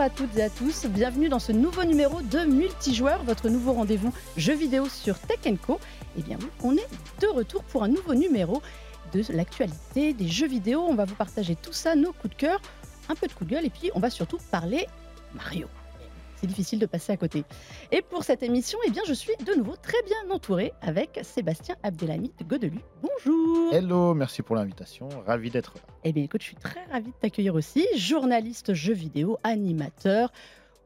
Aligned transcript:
À 0.00 0.08
toutes 0.08 0.34
et 0.38 0.42
à 0.44 0.48
tous, 0.48 0.86
bienvenue 0.86 1.28
dans 1.28 1.38
ce 1.38 1.52
nouveau 1.52 1.84
numéro 1.84 2.22
de 2.22 2.46
Multijoueur, 2.46 3.22
votre 3.24 3.50
nouveau 3.50 3.74
rendez-vous 3.74 4.14
jeux 4.34 4.54
vidéo 4.54 4.88
sur 4.88 5.18
Tech 5.18 5.40
Co. 5.60 5.78
Eh 6.16 6.22
bien 6.22 6.38
on 6.62 6.74
est 6.74 6.88
de 7.20 7.26
retour 7.26 7.62
pour 7.64 7.82
un 7.82 7.88
nouveau 7.88 8.14
numéro 8.14 8.62
de 9.12 9.22
l'actualité 9.28 10.14
des 10.14 10.26
jeux 10.26 10.48
vidéo. 10.48 10.86
On 10.88 10.94
va 10.94 11.04
vous 11.04 11.16
partager 11.16 11.54
tout 11.54 11.74
ça, 11.74 11.96
nos 11.96 12.12
coups 12.14 12.34
de 12.34 12.40
cœur, 12.40 12.62
un 13.10 13.14
peu 13.14 13.26
de 13.26 13.32
coups 13.34 13.50
de 13.50 13.56
gueule 13.56 13.66
et 13.66 13.70
puis 13.70 13.90
on 13.94 14.00
va 14.00 14.08
surtout 14.08 14.38
parler 14.50 14.86
Mario. 15.34 15.66
C'est 16.40 16.46
difficile 16.46 16.78
de 16.78 16.86
passer 16.86 17.12
à 17.12 17.18
côté. 17.18 17.44
Et 17.92 18.00
pour 18.00 18.24
cette 18.24 18.42
émission, 18.42 18.78
eh 18.86 18.90
bien, 18.90 19.02
je 19.06 19.12
suis 19.12 19.34
de 19.44 19.54
nouveau 19.54 19.76
très 19.76 20.02
bien 20.04 20.34
entouré 20.34 20.72
avec 20.80 21.20
Sébastien 21.22 21.76
Abdelhamid 21.82 22.32
Godelu. 22.48 22.80
Bonjour. 23.02 23.74
Hello, 23.74 24.14
merci 24.14 24.40
pour 24.40 24.56
l'invitation. 24.56 25.10
Ravi 25.26 25.50
d'être 25.50 25.74
là. 25.74 25.82
Eh 26.04 26.12
bien, 26.12 26.24
écoute, 26.24 26.40
je 26.40 26.46
suis 26.46 26.56
très 26.56 26.82
ravie 26.90 27.10
de 27.10 27.16
t'accueillir 27.20 27.54
aussi. 27.54 27.86
Journaliste 27.94 28.72
jeux 28.72 28.94
vidéo, 28.94 29.36
animateur. 29.42 30.32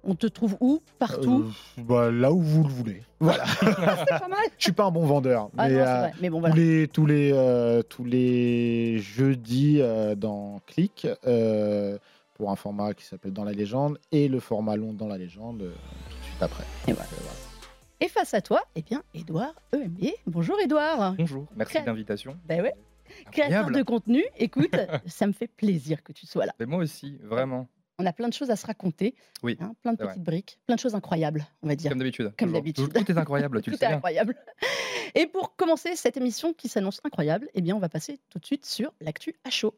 On 0.02 0.16
te 0.16 0.26
trouve 0.26 0.56
où? 0.60 0.82
Partout? 0.98 1.44
Euh, 1.78 1.82
bah, 1.82 2.10
Là 2.10 2.32
où 2.32 2.40
vous 2.40 2.64
le 2.64 2.70
voulez. 2.70 3.02
Voilà. 3.20 3.44
C'est 3.60 3.64
pas 4.18 4.28
mal. 4.28 4.46
Je 4.58 4.64
suis 4.64 4.72
pas 4.72 4.86
un 4.86 4.90
bon 4.90 5.06
vendeur. 5.06 5.50
Ah 5.56 5.68
mais 5.68 5.74
non, 5.74 5.84
c'est 5.84 5.88
euh, 5.88 5.98
vrai. 6.00 6.12
Mais 6.20 6.30
bon, 6.30 6.42
tous, 6.42 6.52
les, 6.56 6.88
tous, 6.88 7.06
les, 7.06 7.30
euh, 7.32 7.82
tous 7.82 8.04
les 8.04 8.98
jeudis 8.98 9.78
euh, 9.80 10.16
dans 10.16 10.60
Click, 10.66 11.06
pour 12.34 12.50
un 12.50 12.56
format 12.56 12.94
qui 12.94 13.04
s'appelle 13.04 13.32
Dans 13.32 13.44
la 13.44 13.52
légende, 13.52 13.98
et 14.12 14.28
le 14.28 14.40
format 14.40 14.76
long 14.76 14.92
Dans 14.92 15.08
la 15.08 15.18
légende, 15.18 15.62
euh, 15.62 15.72
tout 16.10 16.16
de 16.18 16.22
suite 16.24 16.42
après. 16.42 16.64
Et 16.88 16.92
voilà. 16.92 17.08
Donc, 17.10 17.18
euh, 17.18 17.22
voilà. 17.22 17.38
Et 18.00 18.08
face 18.08 18.34
à 18.34 18.40
toi, 18.42 18.60
eh 18.74 18.82
bien, 18.82 19.02
Edouard 19.14 19.54
EMB. 19.72 19.98
Bonjour, 20.26 20.58
Edouard. 20.60 21.14
Bonjour, 21.16 21.46
merci 21.56 21.80
de 21.80 21.86
l'invitation. 21.86 22.36
Ben 22.44 22.60
ouais. 22.60 22.74
Créateur 23.30 23.70
de 23.70 23.82
contenu, 23.82 24.24
écoute, 24.36 24.74
ça 25.06 25.26
me 25.26 25.32
fait 25.32 25.46
plaisir 25.46 26.02
que 26.02 26.12
tu 26.12 26.26
sois 26.26 26.46
là. 26.46 26.54
Mais 26.58 26.66
moi 26.66 26.78
aussi, 26.82 27.18
vraiment, 27.22 27.68
On 27.98 28.06
a 28.06 28.12
plein 28.12 28.28
de 28.28 28.32
choses 28.32 28.50
à 28.50 28.56
se 28.56 28.66
raconter, 28.66 29.14
Oui, 29.42 29.56
hein, 29.60 29.74
plein 29.82 29.92
de 29.92 29.98
vrai. 30.02 30.08
petites 30.08 30.24
briques, 30.24 30.58
plein 30.66 30.74
de 30.74 30.80
choses 30.80 30.94
incroyables, 30.96 31.46
on 31.62 31.68
va 31.68 31.76
dire. 31.76 31.90
comme 31.90 31.98
d'habitude. 31.98 32.32
Comme 32.36 32.52
d'habitude. 32.52 32.92
Tout, 32.92 33.04
tout 33.04 33.12
est 33.12 33.18
incroyable, 33.18 33.60
tu 33.62 33.64
Tout 33.70 33.70
le 33.72 33.76
sais 33.78 33.84
est 33.84 33.88
bien. 33.88 33.96
incroyable. 33.98 34.34
Et 35.14 35.26
pour 35.26 35.54
commencer 35.54 35.94
cette 35.94 36.16
émission 36.16 36.52
qui 36.54 36.68
s'annonce 36.68 37.00
incroyable, 37.04 37.48
eh 37.54 37.60
bien, 37.60 37.76
on 37.76 37.78
va 37.78 37.88
passer 37.88 38.18
tout 38.30 38.38
de 38.40 38.44
suite 38.46 38.66
sur 38.66 38.92
l'actu 39.00 39.36
à 39.44 39.50
chaud. 39.50 39.74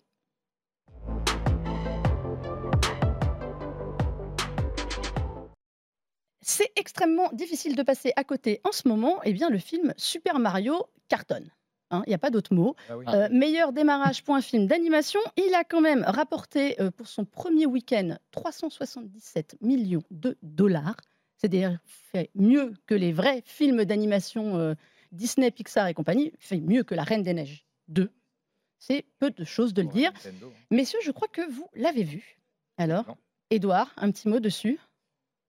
C'est 6.49 6.71
extrêmement 6.77 7.29
difficile 7.33 7.75
de 7.75 7.83
passer 7.83 8.13
à 8.15 8.23
côté 8.23 8.61
en 8.63 8.71
ce 8.71 8.87
moment. 8.87 9.19
Eh 9.25 9.33
bien, 9.33 9.51
le 9.51 9.59
film 9.59 9.93
Super 9.97 10.39
Mario 10.39 10.87
cartonne. 11.09 11.51
Hein, 11.91 12.05
Il 12.07 12.11
n'y 12.11 12.15
a 12.15 12.19
pas 12.19 12.31
d'autre 12.31 12.55
mot. 12.55 12.77
Ah 12.89 12.97
oui. 12.97 13.05
Euh, 13.09 13.29
meilleur 13.33 13.73
démarrage 13.73 14.23
pour 14.23 14.37
un 14.37 14.41
film 14.41 14.69
d'animation. 14.69 15.19
Il 15.37 15.53
a 15.55 15.65
quand 15.65 15.81
même 15.81 16.05
rapporté 16.07 16.81
euh, 16.81 16.93
pour 16.93 17.09
son 17.09 17.25
premier 17.25 17.67
week-end 17.67 18.17
377 18.31 19.57
millions 19.61 20.05
de 20.13 20.39
dollars. 20.41 20.95
C'est-à-dire 21.37 21.81
fait 21.85 22.31
mieux 22.37 22.75
que 22.87 22.95
les 22.95 23.13
vrais 23.13 23.43
films 23.45 23.85
d'animation 23.85 24.57
euh, 24.57 24.75
Disney, 25.11 25.51
Pixar 25.51 25.89
et 25.89 25.95
compagnie. 25.95 26.33
Fait 26.39 26.61
mieux 26.61 26.85
que 26.85 26.95
La 26.95 27.03
Reine 27.03 27.25
des 27.25 27.35
Neiges 27.35 27.67
2. 27.89 28.09
C'est 28.79 29.05
peu 29.19 29.33
de 29.33 29.43
choses 29.43 29.75
de 29.75 29.83
le 29.83 29.89
dire. 29.89 30.13
Nintendo. 30.13 30.53
Messieurs, 30.71 31.01
je 31.03 31.11
crois 31.11 31.29
que 31.29 31.43
vous 31.51 31.69
l'avez 31.75 32.05
vu. 32.05 32.39
Alors. 32.79 33.17
Édouard, 33.51 33.93
un 33.97 34.13
petit 34.13 34.29
mot 34.29 34.39
dessus? 34.39 34.79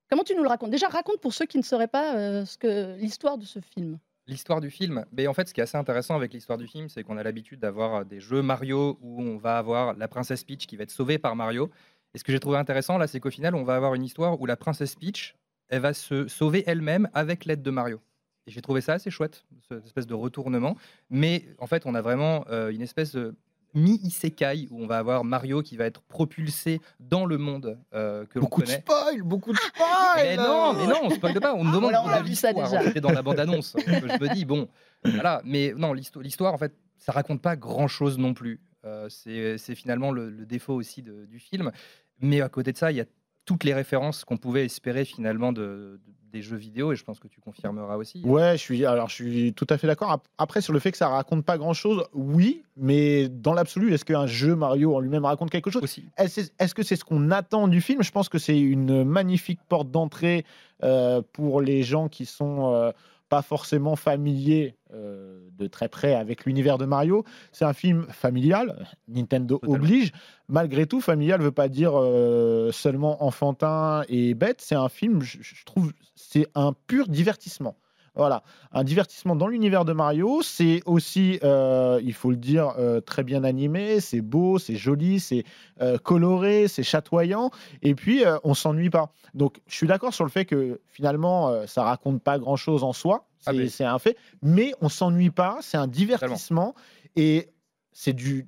Comment 0.10 0.24
tu 0.24 0.36
nous 0.36 0.44
le 0.44 0.50
racontes? 0.50 0.72
Déjà, 0.72 0.88
raconte 0.88 1.20
pour 1.20 1.34
ceux 1.34 1.46
qui 1.46 1.58
ne 1.58 1.64
sauraient 1.64 1.88
pas 1.88 2.16
euh, 2.16 2.46
ce 2.46 2.58
que 2.58 2.96
l'histoire 2.98 3.38
de 3.38 3.46
ce 3.46 3.60
film. 3.60 4.00
L'histoire 4.26 4.62
du 4.62 4.70
film, 4.70 5.06
mais 5.12 5.28
en 5.28 5.34
fait, 5.34 5.48
ce 5.48 5.54
qui 5.54 5.62
est 5.62 5.64
assez 5.64 5.78
intéressant 5.78 6.16
avec 6.16 6.34
l'histoire 6.34 6.58
du 6.58 6.68
film, 6.68 6.90
c'est 6.90 7.04
qu'on 7.04 7.18
a 7.18 7.24
l'habitude 7.24 7.60
d'avoir 7.60 7.96
euh, 7.96 8.04
des 8.04 8.20
jeux 8.20 8.42
Mario 8.42 8.98
où 9.02 9.22
on 9.22 9.38
va 9.38 9.58
avoir 9.58 9.94
la 9.96 10.08
princesse 10.08 10.44
Peach 10.44 10.66
qui 10.68 10.78
va 10.78 10.84
être 10.84 10.92
sauvée 10.92 11.18
par 11.18 11.36
Mario. 11.36 11.70
Et 12.14 12.18
ce 12.18 12.24
que 12.24 12.32
j'ai 12.32 12.40
trouvé 12.40 12.58
intéressant 12.58 12.98
là, 12.98 13.08
c'est 13.08 13.20
qu'au 13.20 13.32
final, 13.32 13.56
on 13.56 13.64
va 13.64 13.76
avoir 13.76 13.94
une 13.96 14.04
histoire 14.04 14.40
où 14.40 14.46
la 14.46 14.56
princesse 14.56 14.96
Peach, 14.96 15.36
elle 15.70 15.82
va 15.82 15.94
se 15.94 16.28
sauver 16.28 16.64
elle-même 16.68 17.10
avec 17.14 17.46
l'aide 17.46 17.62
de 17.62 17.72
Mario. 17.72 18.00
Et 18.48 18.52
j'ai 18.52 18.62
trouvé 18.62 18.80
ça 18.80 18.94
assez 18.94 19.12
chouette, 19.12 19.46
cette 19.68 19.86
espèce 19.86 20.08
de 20.08 20.14
retournement. 20.14 20.78
Mais 21.10 21.46
en 21.60 21.68
fait, 21.68 21.86
on 21.86 21.94
a 21.96 22.02
vraiment 22.02 22.46
euh, 22.50 22.70
une 22.70 22.82
espèce 22.82 23.12
de 23.14 23.36
mi-isekai 23.74 24.68
où 24.72 24.84
on 24.84 24.88
va 24.88 24.98
avoir 24.98 25.24
Mario 25.24 25.62
qui 25.62 25.78
va 25.78 25.86
être 25.86 26.02
propulsé 26.02 26.82
dans 27.00 27.26
le 27.26 27.38
monde 27.38 27.78
euh, 27.94 28.26
que 28.26 28.40
l'on 28.40 28.46
Beaucoup 28.46 28.62
de 28.62 28.66
connaît. 28.68 28.80
spoil, 28.80 29.22
beaucoup 29.24 29.52
de 29.54 29.58
spoil. 29.76 29.88
Mais 30.18 30.38
non, 30.38 30.74
mais 30.74 30.88
non, 30.88 31.00
on 31.04 31.10
spoil 31.10 31.40
pas. 31.40 31.54
On 31.54 31.64
me 31.64 31.70
demande 31.70 31.84
voilà, 31.92 32.04
on 32.04 32.10
a 32.10 32.22
de 32.22 32.28
vu 32.28 32.36
ça 32.36 32.52
l'histoire. 32.52 32.70
déjà. 32.72 32.84
C'était 32.84 33.02
dans 33.02 33.12
la 33.12 33.22
bande-annonce. 33.22 33.76
Je 33.88 33.92
me 33.92 34.34
dis, 34.34 34.46
bon, 34.46 34.68
voilà. 35.04 35.42
Mais 35.46 35.74
non, 35.76 35.94
l'histo- 35.94 36.22
l'histoire, 36.22 36.54
en 36.54 36.58
fait, 36.58 36.74
ça 36.98 37.12
raconte 37.12 37.42
pas 37.42 37.56
grand-chose 37.56 38.18
non 38.18 38.34
plus. 38.34 38.60
Euh, 38.86 39.10
c'est 39.10 39.58
c'est 39.58 39.76
finalement 39.76 40.12
le, 40.12 40.30
le 40.30 40.46
défaut 40.46 40.74
aussi 40.76 41.02
de- 41.02 41.26
du 41.26 41.40
film. 41.40 41.72
Mais 42.20 42.42
à 42.42 42.50
côté 42.50 42.72
de 42.72 42.78
ça, 42.78 42.92
il 42.92 42.98
y 42.98 43.02
a 43.02 43.06
toutes 43.48 43.64
les 43.64 43.74
références 43.74 44.24
qu'on 44.26 44.38
pouvait 44.38 44.66
espérer 44.66 45.04
finalement 45.06 45.52
de, 45.52 45.62
de- 45.62 46.00
des 46.34 46.42
jeux 46.42 46.58
vidéo, 46.58 46.92
et 46.92 46.96
je 46.98 47.04
pense 47.06 47.20
que 47.22 47.30
tu 47.30 47.40
confirmeras 47.40 47.96
aussi. 47.96 48.22
Ouais, 48.26 48.52
je 48.58 48.62
suis, 48.62 48.86
alors, 48.86 49.08
je 49.08 49.16
suis 49.16 49.54
tout 49.54 49.66
à 49.70 49.78
fait 49.78 49.88
d'accord. 49.88 50.12
Ap- 50.12 50.28
Après, 50.38 50.60
sur 50.60 50.74
le 50.74 50.80
fait 50.80 50.92
que 50.92 50.98
ça 50.98 51.08
raconte 51.08 51.46
pas 51.46 51.58
grand-chose, 51.58 52.04
oui, 52.14 52.64
mais 52.76 53.30
dans 53.30 53.54
l'absolu, 53.54 53.94
est-ce 53.94 54.04
qu'un 54.04 54.28
jeu 54.28 54.54
Mario 54.54 54.94
en 54.94 55.00
lui-même 55.00 55.24
raconte 55.24 55.50
quelque 55.50 55.72
chose? 55.72 55.82
Aussi. 55.82 56.04
Est-ce 56.18 56.42
est-ce 56.60 56.76
que 56.76 56.84
c'est 56.84 56.98
ce 56.98 57.06
qu'on 57.06 57.32
attend 57.32 57.70
du 57.70 57.80
film? 57.80 58.04
Je 58.04 58.12
pense 58.12 58.28
que 58.28 58.38
c'est 58.40 58.60
une 58.60 59.06
magnifique 59.06 59.62
porte 59.70 59.90
d'entrée 59.90 60.44
euh, 60.84 61.22
pour 61.32 61.62
les 61.62 61.82
gens 61.84 62.10
qui 62.10 62.26
sont 62.26 62.74
euh, 62.74 62.92
pas 63.30 63.42
forcément 63.42 63.96
familiers 63.96 64.76
euh, 64.94 65.50
de 65.58 65.68
très 65.68 65.90
près 65.90 66.16
avec 66.16 66.46
l'univers 66.46 66.78
de 66.78 66.86
Mario. 66.86 67.24
C'est 67.52 67.66
un 67.66 67.74
film 67.74 68.08
familial, 68.10 68.88
Nintendo 69.08 69.58
Totalement. 69.58 69.76
oblige. 69.76 70.12
Malgré 70.48 70.86
tout, 70.86 71.02
familial 71.02 71.42
veut 71.42 71.52
pas 71.52 71.68
dire 71.68 71.92
euh, 71.96 72.72
seulement 72.72 73.24
enfantin 73.24 74.04
et 74.08 74.34
bête. 74.34 74.62
C'est 74.62 74.76
un 74.76 74.90
film, 74.90 75.22
je, 75.22 75.38
je 75.42 75.66
trouve, 75.66 75.92
c'est 76.16 76.48
un 76.56 76.74
pur 76.88 77.08
divertissement. 77.08 77.76
Voilà, 78.18 78.44
un 78.72 78.84
divertissement 78.84 79.36
dans 79.36 79.48
l'univers 79.48 79.86
de 79.86 79.94
Mario. 79.94 80.42
C'est 80.42 80.82
aussi, 80.86 81.40
euh, 81.44 82.00
il 82.04 82.14
faut 82.14 82.32
le 82.32 82.38
dire, 82.38 82.74
euh, 82.80 83.00
très 83.00 83.24
bien 83.24 83.44
animé. 83.44 84.00
C'est 84.00 84.22
beau, 84.22 84.58
c'est 84.58 84.76
joli, 84.76 85.20
c'est 85.20 85.44
euh, 85.82 85.98
coloré, 85.98 86.68
c'est 86.68 86.84
chatoyant. 86.84 87.52
Et 87.82 87.94
puis, 87.96 88.24
on 88.44 88.54
s'ennuie 88.54 88.90
pas. 88.90 89.12
Donc, 89.34 89.60
je 89.68 89.76
suis 89.76 89.88
d'accord 89.88 90.14
sur 90.14 90.24
le 90.26 90.32
fait 90.32 90.46
que 90.46 90.82
finalement, 90.88 91.66
ça 91.68 91.84
raconte 91.84 92.22
pas 92.22 92.40
grand-chose 92.40 92.84
en 92.84 92.94
soi. 92.94 93.28
C'est 93.40 93.50
Ah, 93.50 93.54
mais- 93.54 93.70
c'est 93.70 93.86
un 93.86 94.00
fait. 94.00 94.18
Mais 94.42 94.74
on 94.82 94.90
s'ennuie 94.90 95.30
pas. 95.30 95.60
C'est 95.62 95.78
un 95.78 95.88
divertissement. 95.88 96.74
Et 97.16 97.50
c'est 97.92 98.14
du 98.14 98.46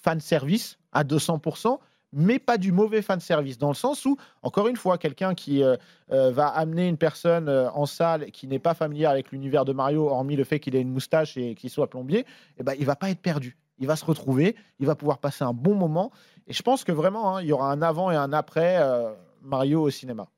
fan 0.00 0.20
service 0.20 0.78
à 0.92 1.02
200%. 1.04 1.80
Mais 2.12 2.38
pas 2.38 2.56
du 2.56 2.72
mauvais 2.72 3.02
fan 3.02 3.20
service, 3.20 3.58
dans 3.58 3.68
le 3.68 3.74
sens 3.74 4.04
où, 4.06 4.16
encore 4.42 4.68
une 4.68 4.76
fois, 4.76 4.96
quelqu'un 4.96 5.34
qui 5.34 5.62
euh, 5.62 5.76
euh, 6.10 6.30
va 6.30 6.46
amener 6.48 6.88
une 6.88 6.96
personne 6.96 7.48
euh, 7.48 7.70
en 7.72 7.84
salle 7.84 8.30
qui 8.30 8.46
n'est 8.48 8.58
pas 8.58 8.72
familière 8.74 9.10
avec 9.10 9.30
l'univers 9.30 9.64
de 9.66 9.72
Mario, 9.72 10.08
hormis 10.08 10.34
le 10.36 10.44
fait 10.44 10.58
qu'il 10.58 10.74
ait 10.74 10.80
une 10.80 10.90
moustache 10.92 11.36
et 11.36 11.54
qu'il 11.54 11.68
soit 11.68 11.90
plombier, 11.90 12.24
eh 12.58 12.62
ben, 12.62 12.74
il 12.78 12.86
va 12.86 12.96
pas 12.96 13.10
être 13.10 13.20
perdu. 13.20 13.58
Il 13.78 13.86
va 13.86 13.94
se 13.94 14.04
retrouver, 14.04 14.56
il 14.80 14.86
va 14.86 14.94
pouvoir 14.94 15.18
passer 15.18 15.44
un 15.44 15.52
bon 15.52 15.74
moment. 15.74 16.10
Et 16.46 16.52
je 16.52 16.62
pense 16.62 16.82
que 16.82 16.92
vraiment, 16.92 17.36
hein, 17.36 17.42
il 17.42 17.48
y 17.48 17.52
aura 17.52 17.70
un 17.70 17.82
avant 17.82 18.10
et 18.10 18.16
un 18.16 18.32
après 18.32 18.78
euh, 18.80 19.12
Mario 19.42 19.82
au 19.82 19.90
cinéma. 19.90 20.28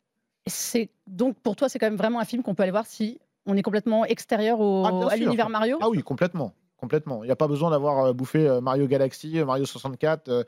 C'est 0.47 0.91
donc 1.07 1.37
pour 1.39 1.55
toi, 1.57 1.69
c'est 1.69 1.79
quand 1.79 1.87
même 1.87 1.97
vraiment 1.97 2.19
un 2.21 2.25
film 2.25 2.43
qu'on 2.43 2.55
peut 2.55 2.65
aller 2.65 2.73
voir 2.73 2.87
si 2.87 3.21
on 3.47 3.57
est 3.57 3.63
complètement 3.63 4.05
extérieur 4.05 4.61
au- 4.61 4.85
Ah, 4.85 5.13
à 5.13 5.17
l'univers 5.17 5.49
Mario? 5.49 5.79
Ah 5.81 5.89
oui, 5.89 6.03
complètement. 6.03 6.53
Complètement. 6.81 7.23
Il 7.23 7.27
n'y 7.27 7.33
a 7.33 7.37
pas 7.37 7.47
besoin 7.47 7.71
d'avoir 7.71 8.07
euh, 8.07 8.13
bouffé 8.15 8.49
euh, 8.49 8.63
Mario 8.63 8.87
Galaxy, 8.87 9.39
euh, 9.39 9.45
Mario 9.45 9.67
64, 9.67 10.47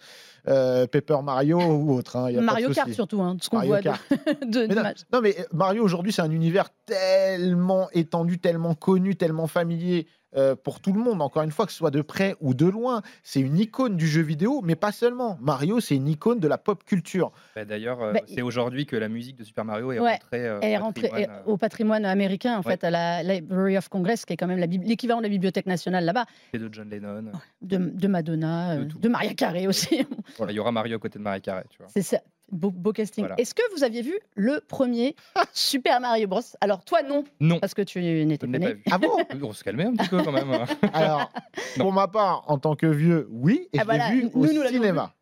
euh, 0.48 0.87
Paper 0.87 1.19
Mario 1.22 1.60
ou 1.60 1.93
autre. 1.93 2.16
hein. 2.16 2.31
Y 2.31 2.38
a 2.38 2.41
Mario 2.41 2.70
Kart 2.70 2.91
surtout, 2.91 3.20
hein, 3.20 3.34
de 3.34 3.43
ce 3.43 3.50
qu'on 3.50 3.56
Mario 3.56 3.70
voit 3.70 3.78
de, 3.81 3.84
Kart. 3.84 4.03
de 4.47 4.66
Mais 4.66 4.75
non, 5.12 5.20
mais 5.20 5.37
Mario 5.53 5.84
aujourd'hui, 5.84 6.10
c'est 6.10 6.22
un 6.22 6.31
univers 6.31 6.70
tellement 6.87 7.88
étendu, 7.93 8.38
tellement 8.38 8.75
connu, 8.75 9.15
tellement 9.15 9.46
familier 9.46 10.06
euh, 10.37 10.55
pour 10.56 10.81
tout 10.81 10.93
le 10.93 11.00
monde. 11.00 11.20
Encore 11.23 11.43
une 11.43 11.50
fois, 11.50 11.67
que 11.67 11.73
ce 11.73 11.79
soit 11.79 11.90
de 11.90 12.02
près 12.02 12.37
ou 12.40 12.55
de 12.55 12.67
loin, 12.67 13.02
c'est 13.23 13.40
une 13.40 13.58
icône 13.58 13.96
du 13.96 14.06
jeu 14.06 14.23
vidéo, 14.23 14.61
mais 14.62 14.76
pas 14.76 14.93
seulement. 14.93 15.38
Mario, 15.40 15.81
c'est 15.81 15.94
une 15.96 16.08
icône 16.08 16.40
de 16.40 16.49
la 16.49 16.58
pop 16.58 16.84
culture. 16.84 17.32
Bah, 17.55 17.64
D'ailleurs, 17.64 18.02
euh, 18.02 18.12
Bah, 18.12 18.20
c'est 18.26 18.43
aujourd'hui 18.43 18.87
que 18.87 18.96
la 18.96 19.08
musique 19.08 19.37
de 19.37 19.44
Super 19.44 19.64
Mario 19.64 19.93
est 19.93 19.99
Ouais, 19.99 20.12
rentrée. 20.12 20.46
euh, 20.49 20.58
Elle 20.62 20.73
est 20.73 20.79
au 20.79 20.82
rentrée 20.82 21.08
patrimoine, 21.08 21.43
au 21.46 21.56
patrimoine 21.56 22.05
américain, 22.05 22.55
en 22.55 22.62
Ouais. 22.62 22.73
fait, 22.73 22.84
à 22.84 22.90
la 22.90 23.23
Library 23.23 23.76
of 23.79 23.88
Congress, 23.88 24.25
qui 24.25 24.32
est 24.32 24.37
quand 24.37 24.46
même 24.46 24.58
l'équivalent 24.58 25.19
de 25.20 25.25
la 25.25 25.29
Bibliothèque 25.29 25.67
nationale 25.67 26.05
là-bas, 26.05 26.25
et 26.52 26.58
de 26.58 26.69
John 26.73 26.88
Lennon. 26.88 27.32
de, 27.61 27.76
de 27.76 28.08
Madonna, 28.08 28.76
De 28.76 28.82
euh, 28.82 28.84
de 29.00 29.08
Maria 29.08 29.34
Carey 29.34 29.67
aussi. 29.67 30.06
Voilà, 30.37 30.52
il 30.52 30.56
y 30.56 30.58
aura 30.58 30.73
Mario 30.73 30.96
à 30.96 30.99
côté 30.99 31.19
de 31.19 31.25
tu 31.40 31.79
vois. 31.79 31.88
C'est 31.88 32.02
ça. 32.02 32.19
Beau, 32.52 32.70
beau 32.70 32.93
casting. 32.93 33.25
Voilà. 33.25 33.40
Est-ce 33.40 33.54
que 33.54 33.62
vous 33.75 33.82
aviez 33.82 34.02
vu 34.02 34.14
le 34.37 34.60
premier 34.60 35.16
Super 35.54 36.00
Mario 36.00 36.28
Bros? 36.28 36.40
Alors, 36.60 36.84
toi, 36.84 37.02
non, 37.02 37.25
Non, 37.40 37.58
parce 37.58 37.72
que 37.75 37.82
tu 37.82 38.00
n'étais 38.00 38.46
pas 38.46 38.58
né. 38.58 38.76
Ah 38.90 38.99
bon? 38.99 39.08
On 39.43 39.52
se 39.52 39.64
calmer 39.64 39.84
un 39.87 39.94
petit 39.94 40.08
peu 40.08 40.22
quand 40.22 40.32
même. 40.32 40.52
hein. 40.52 40.66
Alors, 40.93 41.31
Non. 41.78 41.84
pour 41.84 41.93
ma 41.93 42.08
part, 42.08 42.44
en 42.49 42.58
tant 42.58 42.76
que 42.76 42.87
vieux, 42.87 43.26
oui, 43.31 43.69
et 43.72 43.78
Ah, 43.78 43.81
je 43.81 43.84
voilà, 43.87 44.10
l'ai 44.10 44.16
vu 44.16 44.25
nous, 44.25 44.31
au 44.34 44.46
nous 44.52 44.66
cinéma. 44.69 45.12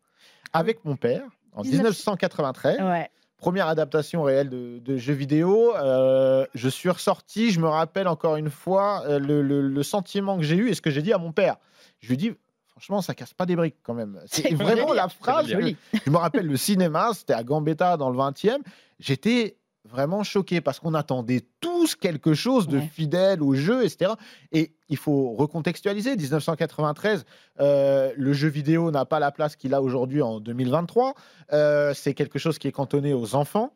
Avec 0.53 0.83
mon 0.83 0.97
père, 0.97 1.23
en 1.53 1.61
19 1.61 1.79
1993. 1.83 2.81
Ouais. 2.81 3.09
première 3.37 3.67
adaptation 3.67 4.23
réelle 4.23 4.49
de, 4.49 4.79
de 4.79 4.97
jeux 4.97 5.13
vidéo. 5.13 5.73
Euh, 5.77 6.45
je 6.53 6.67
suis 6.67 6.89
ressorti, 6.89 7.51
je 7.51 7.59
me 7.61 7.67
rappelle 7.69 8.07
encore 8.09 8.35
une 8.35 8.49
fois 8.49 9.03
euh, 9.07 9.17
le, 9.19 9.41
le- 9.41 9.67
le 9.67 9.83
sentiment 9.83 10.35
que 10.37 10.43
j'ai 10.43 10.55
eu 10.57 10.69
et 10.69 10.73
ce 10.73 10.81
que 10.81 10.91
j'ai 10.91 11.01
dit 11.01 11.13
à 11.13 11.17
mon 11.17 11.31
père. 11.31 11.55
Je 12.01 12.09
lui 12.09 12.17
dit, 12.17 12.33
franchement, 12.81 13.01
ça 13.03 13.13
casse 13.13 13.33
pas 13.33 13.45
des 13.45 13.55
briques 13.55 13.75
quand 13.83 13.93
même. 13.93 14.19
C'est 14.25 14.53
vraiment 14.55 14.91
la 14.93 15.07
phrase. 15.07 15.47
Que- 15.47 15.75
je 16.05 16.09
me 16.09 16.17
rappelle 16.17 16.47
le 16.47 16.57
cinéma, 16.57 17.11
c'était 17.13 17.33
à 17.33 17.43
Gambetta 17.43 17.95
dans 17.95 18.09
le 18.09 18.17
20e. 18.17 18.57
J'étais 18.99 19.57
vraiment 19.85 20.23
choqué 20.23 20.61
parce 20.61 20.79
qu'on 20.79 20.93
attendait 20.95 21.41
tous 21.59 21.95
quelque 21.95 22.33
chose 22.33 22.67
de 22.67 22.77
Ouais. 22.79 22.89
fidèle 22.91 23.43
au 23.43 23.53
jeu, 23.53 23.83
etc. 23.85 24.13
Et 24.51 24.73
il 24.89 24.97
faut 24.97 25.33
recontextualiser. 25.33 26.15
1993, 26.15 27.23
euh, 27.59 28.11
le 28.17 28.33
jeu 28.33 28.47
vidéo 28.47 28.89
n'a 28.89 29.05
pas 29.05 29.19
la 29.19 29.31
place 29.31 29.55
qu'il 29.55 29.73
a 29.75 29.81
aujourd'hui 29.81 30.21
en 30.23 30.39
2023. 30.39 31.13
Euh, 31.53 31.93
c'est 31.93 32.13
quelque 32.15 32.39
chose 32.39 32.57
qui 32.57 32.67
est 32.67 32.71
cantonné 32.71 33.13
aux 33.13 33.35
enfants, 33.35 33.73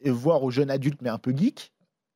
et 0.00 0.10
voire 0.10 0.42
aux 0.44 0.50
jeunes 0.50 0.70
adultes, 0.70 1.00
mais 1.02 1.10
un 1.10 1.18
peu 1.18 1.34
geek. 1.34 1.72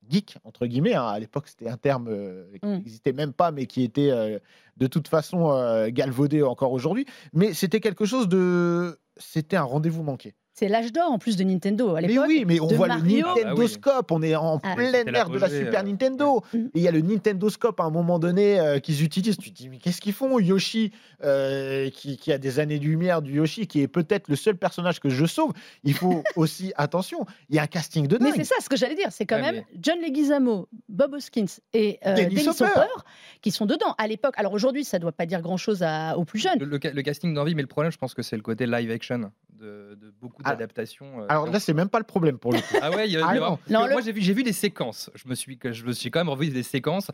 Geek, 0.09 0.37
entre 0.43 0.65
guillemets. 0.65 0.95
hein. 0.95 1.05
À 1.07 1.19
l'époque, 1.19 1.47
c'était 1.47 1.69
un 1.69 1.77
terme 1.77 2.07
euh, 2.09 2.45
qui 2.61 2.65
Mm. 2.67 2.73
n'existait 2.77 3.13
même 3.13 3.33
pas, 3.33 3.51
mais 3.51 3.65
qui 3.65 3.83
était 3.83 4.11
euh, 4.11 4.39
de 4.77 4.87
toute 4.87 5.07
façon 5.07 5.51
euh, 5.51 5.89
galvaudé 5.89 6.41
encore 6.43 6.71
aujourd'hui. 6.71 7.05
Mais 7.33 7.53
c'était 7.53 7.79
quelque 7.79 8.05
chose 8.05 8.27
de. 8.27 8.99
C'était 9.17 9.57
un 9.57 9.63
rendez-vous 9.63 10.03
manqué. 10.03 10.33
C'est 10.53 10.67
l'âge 10.67 10.91
d'or 10.91 11.09
en 11.11 11.17
plus 11.17 11.37
de 11.37 11.43
Nintendo. 11.43 11.95
À 11.95 12.01
Mais 12.01 12.19
oui, 12.19 12.43
mais 12.45 12.59
on 12.59 12.67
de 12.67 12.75
voit 12.75 12.87
Mario. 12.87 13.25
le 13.27 13.41
Nintendo 13.41 13.61
Ah. 13.63 13.67
Scope, 13.69 14.11
on 14.11 14.21
est 14.21 14.35
en 14.35 14.59
Ah. 14.63 14.75
pleine 14.75 14.91
C'était 14.93 15.17
ère 15.17 15.29
de 15.29 15.39
la 15.39 15.49
Super 15.49 15.79
euh, 15.79 15.83
Nintendo. 15.83 16.43
Mm. 16.53 16.57
Et 16.57 16.69
il 16.75 16.81
y 16.81 16.87
a 16.87 16.91
le 16.91 16.99
Nintendo 17.01 17.49
Scope 17.49 17.79
à 17.79 17.83
un 17.85 17.89
moment 17.89 18.19
donné 18.19 18.59
euh, 18.59 18.79
qu'ils 18.79 19.01
utilisent. 19.03 19.37
Tu 19.37 19.51
te 19.51 19.55
dis, 19.57 19.69
mais 19.69 19.77
qu'est-ce 19.77 20.01
qu'ils 20.01 20.11
font 20.13 20.37
Yoshi, 20.39 20.91
euh, 21.23 21.89
qui, 21.89 22.17
qui 22.17 22.33
a 22.33 22.37
des 22.37 22.59
années-lumière 22.59 23.21
du 23.21 23.35
Yoshi, 23.35 23.65
qui 23.65 23.81
est 23.81 23.87
peut-être 23.87 24.27
le 24.27 24.35
seul 24.35 24.57
personnage 24.57 24.99
que 24.99 25.09
je 25.09 25.25
sauve? 25.25 25.53
Il 25.83 25.93
faut 25.93 26.21
aussi, 26.35 26.73
attention, 26.75 27.25
il 27.49 27.55
y 27.55 27.59
a 27.59 27.63
un 27.63 27.67
casting 27.67 28.07
de 28.07 28.17
Mais 28.19 28.25
dingue. 28.31 28.35
c'est 28.37 28.43
ça 28.43 28.55
ce 28.61 28.67
que 28.69 28.75
j'allais 28.75 28.95
dire, 28.95 29.07
c'est 29.11 29.25
quand 29.25 29.37
Ouais, 29.41 29.51
même 29.53 29.63
John 29.81 29.99
Leguizamo, 30.01 30.67
Bob 30.89 31.13
Hoskins 31.13 31.45
et 31.73 31.97
euh, 32.05 32.13
Dennis 32.15 32.35
Dennis 32.35 32.49
Hopper. 32.49 32.65
Hopper 32.65 33.01
qui 33.41 33.51
sont 33.51 33.65
dedans. 33.65 33.95
À 33.97 34.07
l'époque, 34.07 34.33
alors 34.37 34.51
aujourd'hui, 34.53 34.83
ça 34.83 34.99
doit 34.99 35.11
pas 35.13 35.25
dire 35.25 35.41
grand-chose 35.41 35.83
aux 36.17 36.25
plus 36.25 36.39
jeunes. 36.39 36.59
Le, 36.59 36.65
le 36.65 36.79
ca- 36.81 36.91
le 36.91 37.01
casting 37.01 37.33
d'envie, 37.33 37.55
mais 37.55 37.61
le 37.61 37.67
problème, 37.67 37.91
je 37.91 37.97
pense 37.97 38.13
que 38.13 38.21
c'est 38.21 38.35
le 38.35 38.41
côté 38.41 38.65
live 38.67 38.91
action 38.91 39.31
de, 39.59 39.95
de 39.99 40.11
beaucoup 40.21 40.40
Alors- 40.45 40.57
d'adaptations. 40.57 41.21
euh, 41.21 41.25
Alors 41.29 41.47
là, 41.47 41.59
c'est 41.59 41.73
même 41.73 41.89
pas 41.89 41.99
le 41.99 42.05
problème 42.05 42.37
pour 42.37 42.51
le 42.53 42.59
coup. 42.59 42.75
Ah 42.81 42.91
ouais, 42.91 43.07
il 43.07 43.13
y 43.13 43.17
a, 43.17 43.25
Ah 43.25 43.31
il 43.33 43.35
y 43.35 43.75
a 43.75 43.79
non. 43.79 43.85
le- 43.85 43.91
Moi, 43.93 44.01
j'ai 44.01 44.11
vu, 44.11 44.21
j'ai 44.21 44.33
vu 44.33 44.43
des 44.43 44.53
séquences. 44.53 45.09
Je 45.15 45.27
me 45.27 45.35
suis, 45.35 45.57
je 45.63 45.83
me 45.85 45.91
suis 45.93 46.11
quand 46.11 46.19
même 46.19 46.29
revu 46.29 46.49
des 46.49 46.63
séquences. 46.63 47.07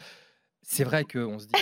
C'est 0.62 0.84
vrai 0.84 1.04
qu'on 1.06 1.40
se 1.40 1.46
dit, 1.48 1.54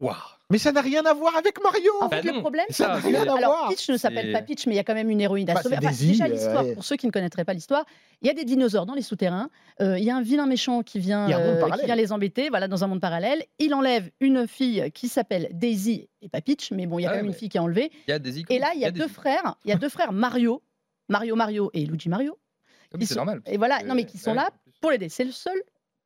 waouh. 0.00 0.14
Mais 0.50 0.58
ça 0.58 0.70
n'a 0.70 0.82
rien 0.82 1.02
à 1.06 1.14
voir 1.14 1.34
avec 1.36 1.62
Mario. 1.62 1.90
En 2.02 2.08
Bah 2.08 2.18
fait, 2.20 2.28
le 2.28 2.32
non, 2.34 2.40
problème, 2.40 2.66
ça, 2.68 3.00
que- 3.02 3.08
c'est- 3.10 3.16
alors 3.16 3.38
voir. 3.38 3.68
Peach 3.70 3.88
ne 3.88 3.96
s'appelle 3.96 4.32
pas 4.32 4.42
Peach, 4.42 4.66
mais 4.66 4.74
il 4.74 4.76
y 4.76 4.78
a 4.78 4.84
quand 4.84 4.92
même 4.94 5.08
une 5.08 5.20
héroïne 5.22 5.48
à 5.48 5.54
Bah, 5.54 5.62
sauver. 5.62 5.76
Enfin, 5.78 5.88
Daisy, 5.88 6.08
déjà 6.08 6.24
euh, 6.24 6.28
l'histoire, 6.28 6.64
ouais. 6.66 6.74
pour 6.74 6.84
ceux 6.84 6.96
qui 6.96 7.06
ne 7.06 7.10
connaîtraient 7.10 7.46
pas 7.46 7.54
l'histoire, 7.54 7.86
il 8.20 8.26
y 8.26 8.30
a 8.30 8.34
des 8.34 8.44
dinosaures 8.44 8.84
dans 8.84 8.92
les 8.94 9.00
souterrains. 9.02 9.48
euh, 9.80 9.98
il 9.98 10.04
y 10.04 10.10
a 10.10 10.16
un 10.16 10.20
vilain 10.20 10.44
méchant 10.44 10.82
qui 10.82 10.98
vient, 10.98 11.30
euh, 11.30 11.62
qui 11.78 11.86
vient 11.86 11.94
les 11.96 12.12
embêter, 12.12 12.50
voilà, 12.50 12.68
dans 12.68 12.84
un 12.84 12.86
monde 12.86 13.00
parallèle. 13.00 13.42
Il 13.58 13.72
enlève 13.72 14.10
une 14.20 14.46
fille 14.46 14.90
qui 14.92 15.08
s'appelle 15.08 15.48
Daisy 15.52 16.10
et 16.20 16.28
pas 16.28 16.42
Peach, 16.42 16.70
mais 16.72 16.84
bon, 16.86 16.98
il 16.98 17.04
y 17.04 17.06
a 17.06 17.10
quand 17.10 17.16
même 17.16 17.26
une 17.26 17.32
fille 17.32 17.48
qui 17.48 17.56
est 17.56 17.60
enlevée. 17.60 17.90
Il 18.06 18.10
y 18.10 18.12
a 18.12 18.16
icônes. 18.18 18.44
Et 18.54 18.58
là, 18.58 18.72
il 18.74 18.80
y 18.82 18.84
a 18.84 18.90
deux 18.90 19.08
frères. 19.08 19.54
Il 19.64 19.70
y 19.70 19.72
a 19.72 19.76
deux 19.76 19.88
frères 19.88 20.12
Mario, 20.12 20.62
Mario 21.12 21.36
Mario 21.36 21.70
et 21.74 21.86
Luigi 21.86 22.08
Mario, 22.08 22.36
Ah, 22.36 22.88
mais 22.94 23.00
qui 23.00 23.06
C'est 23.06 23.14
sont- 23.14 23.20
normal. 23.20 23.40
et 23.46 23.56
voilà, 23.58 23.82
non, 23.84 23.94
mais 23.94 24.04
qui 24.04 24.18
sont 24.18 24.30
ouais, 24.30 24.36
là 24.36 24.50
pour 24.80 24.90
l'aider. 24.90 25.08
C'est 25.08 25.24
le 25.24 25.30
seul 25.30 25.54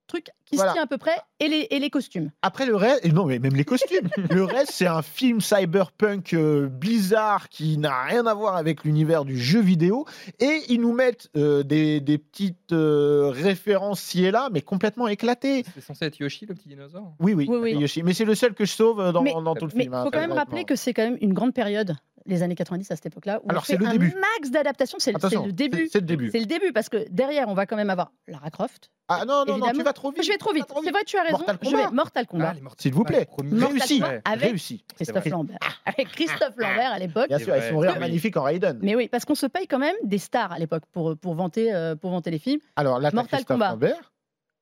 truc 0.09 0.27
qui 0.45 0.55
Voilà. 0.55 0.71
se 0.71 0.75
tient 0.77 0.85
à 0.85 0.87
peu 0.87 0.99
près, 0.99 1.17
et 1.41 1.49
les, 1.49 1.67
et 1.71 1.81
les 1.81 1.91
costumes. 1.91 2.31
Après 2.41 2.65
le 2.65 2.77
reste, 2.77 3.05
non 3.13 3.25
mais 3.27 3.41
même 3.41 3.57
les 3.57 3.65
costumes. 3.65 4.09
le 4.31 4.45
reste, 4.45 4.71
c'est 4.71 4.87
un 4.87 5.03
film 5.03 5.41
cyberpunk 5.41 6.33
euh, 6.33 6.69
bizarre 6.69 7.49
qui 7.49 7.77
n'a 7.77 8.05
rien 8.05 8.25
à 8.27 8.33
voir 8.35 8.55
avec 8.55 8.85
l'univers 8.85 9.25
du 9.25 9.37
jeu 9.37 9.61
vidéo. 9.61 10.05
Et 10.39 10.61
ils 10.69 10.81
nous 10.81 10.93
mettent 10.93 11.29
euh, 11.37 11.65
des, 11.65 12.01
des 12.01 12.19
petites 12.19 12.71
euh, 12.73 13.31
références 13.35 14.01
ci 14.01 14.25
et 14.25 14.31
là, 14.31 14.49
mais 14.53 14.61
complètement 14.63 15.09
éclatées. 15.09 15.65
C'est 15.75 15.81
censé 15.81 16.05
être 16.05 16.21
Yoshi, 16.21 16.47
le 16.47 16.55
petit 16.55 16.69
dinosaure? 16.69 17.15
Oui, 17.19 17.35
oui, 17.35 17.47
Oui, 17.49 17.57
oui. 17.61 17.73
Yoshi. 17.77 18.05
Mais 18.05 18.15
c'est 18.15 18.25
le 18.25 18.37
seul 18.37 18.55
que 18.55 18.65
je 18.65 18.73
sauve 18.73 19.11
dans, 19.13 19.23
Mais- 19.23 19.33
dans 19.33 19.57
tout 19.57 19.67
le 19.67 19.73
Mais 19.75 19.81
il 19.81 19.87
film. 19.87 19.95
hein, 19.95 20.05
faut 20.05 20.11
quand 20.13 20.21
même 20.21 20.31
rappeler 20.31 20.63
que 20.65 20.77
c'est 20.77 20.95
quand 20.95 21.03
même 21.03 21.19
une 21.21 21.33
grande 21.35 21.53
période, 21.53 21.97
les 22.27 22.43
années 22.43 22.55
90 22.55 22.91
à 22.91 22.97
cette 22.97 23.07
époque-là, 23.07 23.41
où 23.45 23.51
Alors, 23.51 23.65
c'est 23.67 23.77
le 23.77 23.87
un 23.87 23.91
début. 23.93 24.15
max 24.15 24.51
d'adaptations. 24.51 24.99
C'est 25.01 25.13
le 25.13 25.53
début. 25.53 25.89
c'est- 25.91 26.01
le 26.01 26.07
début. 26.07 26.31
C'est 26.31 26.41
le 26.41 26.47
début 26.47 26.73
parce 26.73 26.89
que 26.89 27.07
derrière, 27.11 27.49
on 27.49 27.55
va 27.55 27.67
quand 27.67 27.77
même 27.77 27.91
avoir 27.91 28.13
Lara 28.29 28.51
Croft. 28.51 28.91
Ah 29.09 29.25
non, 29.25 29.45
non, 29.47 29.59
non, 29.59 29.71
tu 29.71 29.83
vas 29.85 29.93
trop 29.93 30.11
vite. 30.11 30.25
Je 30.25 30.29
vais 30.33 30.37
trop 30.39 30.53
vite. 30.53 30.65
C'est 30.83 30.91
vrai, 30.91 31.05
tu 31.07 31.17
as 31.17 31.23
raison. 31.23 31.39
Mortal 31.39 31.59
Je 31.63 31.71
Kombat. 31.71 31.85
vais 31.85 31.91
Mortal 31.95 32.27
Kombat. 32.27 32.55
Ah, 32.57 32.71
S'il 32.77 32.93
vous 32.93 33.05
plaît. 33.05 33.29
Réussi. 33.39 34.03
Avec 34.25 34.43
Réussi. 34.49 34.85
Christophe. 34.97 35.27
Lambert. 35.27 35.59
Avec 35.85 36.09
Christophe 36.09 36.57
Lambert 36.57 36.91
à 36.93 36.99
l'époque. 36.99 37.29
Bien 37.29 37.39
sûr, 37.39 37.53
avec 37.53 37.71
son 37.71 37.79
rire 37.79 37.99
magnifique 38.01 38.37
en 38.37 38.43
Raiden. 38.43 38.81
Mais 38.83 38.97
oui, 38.97 39.09
parce 39.09 39.25
qu'on 39.25 39.37
se 39.37 39.47
paye 39.47 39.69
quand 39.69 39.79
même 39.79 39.95
des 40.03 40.19
stars 40.19 40.51
à 40.53 40.59
l'époque 40.59 40.83
pour, 40.93 41.17
pour, 41.17 41.35
vanter, 41.35 41.73
euh, 41.73 41.95
pour 41.95 42.11
vanter 42.11 42.33
les 42.33 42.39
films. 42.41 42.59
Alors 42.75 42.99
là, 42.99 43.11
Mortal 43.13 43.39
Christophe 43.39 43.47
Kombat. 43.57 43.71
Lambert. 43.71 44.13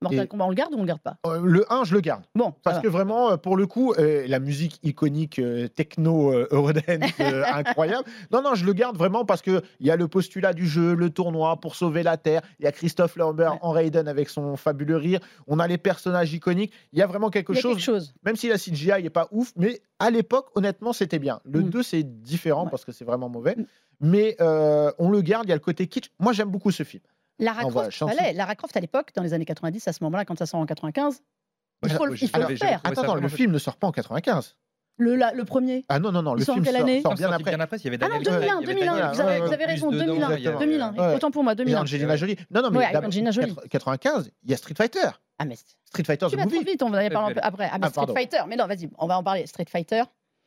Mortal 0.04 0.24
Et- 0.24 0.28
Kombat, 0.28 0.44
on 0.44 0.48
le 0.50 0.54
garde 0.54 0.72
ou 0.74 0.76
on 0.78 0.80
le 0.82 0.86
garde 0.86 1.00
pas? 1.00 1.16
Euh, 1.26 1.40
le 1.42 1.70
1, 1.72 1.84
je 1.84 1.94
le 1.94 2.00
garde. 2.00 2.22
Bon, 2.34 2.54
Parce 2.62 2.76
va. 2.76 2.82
que 2.82 2.88
vraiment, 2.88 3.32
euh, 3.32 3.36
pour 3.36 3.56
le 3.56 3.66
coup, 3.66 3.92
euh, 3.98 4.24
la 4.28 4.38
musique 4.38 4.78
iconique 4.84 5.38
euh, 5.40 5.66
techno 5.68 6.32
Eurodance 6.50 6.84
incroyable. 7.52 8.04
Non, 8.30 8.42
non, 8.42 8.54
je 8.54 8.64
le 8.64 8.72
garde 8.72 8.96
vraiment 8.96 9.24
parce 9.24 9.42
qu'il 9.42 9.60
y 9.80 9.90
a 9.90 9.96
le 9.96 10.08
postulat 10.08 10.52
du 10.52 10.66
jeu, 10.66 10.94
le 10.94 11.10
tournoi 11.10 11.56
pour 11.60 11.74
sauver 11.74 12.02
la 12.02 12.16
Terre. 12.16 12.42
Il 12.60 12.64
y 12.64 12.68
a 12.68 12.72
Christophe 12.72 13.16
Lambert 13.16 13.52
Ouais. 13.54 13.58
en 13.62 13.70
Raiden 13.72 14.08
avec 14.08 14.28
son 14.28 14.56
fabuleux 14.56 14.96
rire. 14.96 15.20
On 15.46 15.58
a 15.58 15.66
les 15.66 15.78
personnages 15.78 16.32
iconiques. 16.32 16.72
Il 16.92 16.98
y 16.98 17.02
a 17.02 17.06
vraiment 17.06 17.30
quelque 17.30 17.52
il 17.52 17.56
y 17.56 17.58
a 17.58 17.62
chose, 17.62 17.74
quelque 17.76 17.84
chose. 17.84 18.14
même 18.24 18.36
si 18.36 18.48
la 18.48 18.56
CGI 18.58 19.02
n'est 19.02 19.10
pas 19.10 19.28
ouf, 19.32 19.52
mais 19.56 19.80
à 19.98 20.10
l'époque, 20.10 20.46
honnêtement, 20.54 20.92
c'était 20.92 21.18
bien. 21.18 21.40
Le 21.44 21.60
Mm. 21.60 21.70
2, 21.70 21.82
c'est 21.82 22.02
différent 22.02 22.64
Ouais. 22.64 22.70
parce 22.70 22.84
que 22.84 22.92
c'est 22.92 23.04
vraiment 23.04 23.28
mauvais. 23.28 23.54
Mm. 23.56 23.64
Mais 24.00 24.36
on 24.40 25.08
le 25.10 25.20
garde, 25.22 25.46
il 25.46 25.50
y 25.50 25.52
a 25.52 25.56
le 25.56 25.60
côté 25.60 25.86
kitsch. 25.86 26.10
Moi, 26.18 26.32
j'aime 26.32 26.50
beaucoup 26.50 26.70
ce 26.70 26.82
film. 26.82 27.02
Lara 27.38 27.62
voilà, 27.68 27.90
fallait. 27.90 28.32
Lara 28.32 28.54
Croft 28.54 28.76
à 28.76 28.80
l'époque, 28.80 29.10
dans 29.16 29.22
les 29.22 29.32
années 29.34 29.44
90, 29.44 29.88
à 29.88 29.92
ce 29.92 30.04
moment-là, 30.04 30.24
quand 30.24 30.38
ça 30.38 30.46
sort 30.46 30.60
en 30.60 30.66
95, 30.66 31.20
il 31.82 31.88
Moi, 31.88 31.96
faut, 31.98 32.04
j'ai- 32.04 32.10
le- 32.10 32.16
j'ai 32.16 32.26
il 32.26 32.28
faut 32.30 32.48
le 32.48 32.56
faire. 32.56 32.80
Attends, 32.84 33.14
le 33.16 33.28
film 33.28 33.52
ne 33.52 33.58
sort 33.58 33.76
pas 33.76 33.86
en 33.88 33.92
95. 33.92 34.56
Le, 34.96 35.16
la- 35.16 35.32
le 35.32 35.44
premier. 35.44 35.84
Ah 35.88 35.98
non, 35.98 36.12
non, 36.12 36.22
non, 36.22 36.36
Il 36.36 36.38
le 36.38 36.44
film 36.44 36.62
quelle 36.62 36.74
sort, 36.74 36.82
année 36.82 37.02
sort 37.02 37.14
bien 37.14 37.32
après. 37.32 37.50
bien 37.50 37.58
après, 37.58 37.78
il 37.78 37.84
y 37.84 37.88
avait 37.88 37.98
Ah 38.00 38.06
non, 38.08 38.20
Daniel 38.20 38.26
Craig, 38.28 38.40
2001, 38.40 38.60
il 38.60 38.62
y 38.62 38.64
avait 38.64 38.74
2001, 38.74 38.94
Daniel 38.94 39.14
vous 39.14 39.20
avez, 39.52 39.64
vous 39.64 39.66
raison, 39.66 39.90
dedans, 39.90 40.04
2001, 40.04 40.36
il 40.36 40.42
y 40.44 40.48
a- 40.48 40.52
2001. 40.56 40.94
Ouais. 40.94 41.14
Autant 41.16 41.30
pour 41.32 41.42
moi, 41.42 41.52
Et 41.54 41.56
2001. 41.56 41.80
Angelina 41.80 42.14
Jolie. 42.16 42.36
Non, 42.52 42.62
non, 42.62 42.70
mais 42.70 42.78
Ouais, 42.78 42.96
Angelina 42.96 43.30
Jolie. 43.32 43.56
95, 43.70 44.30
il 44.44 44.50
y 44.50 44.54
a 44.54 44.56
Street 44.56 44.74
Fighter. 44.76 45.00
Ah, 45.40 45.44
mais 45.46 45.56
Street 45.56 46.04
Fighter 46.04 46.26
tu 46.30 46.36
vas 46.36 46.46
trop 46.46 46.60
vite, 46.60 46.80
on 46.84 46.90
va 46.90 47.04
en 47.04 47.08
parler 47.10 47.34
après. 47.42 47.68
Ah, 47.72 47.78
mais 47.78 47.86
Ah, 47.86 47.88
Street 47.90 48.00
pardon. 48.06 48.14
Fighter, 48.14 48.38
mais 48.46 48.54
non, 48.54 48.66
vas-y, 48.68 48.88
on 48.96 49.08
va 49.08 49.18
en 49.18 49.24
parler. 49.24 49.48
Street 49.48 49.66
Fighter, 49.68 50.04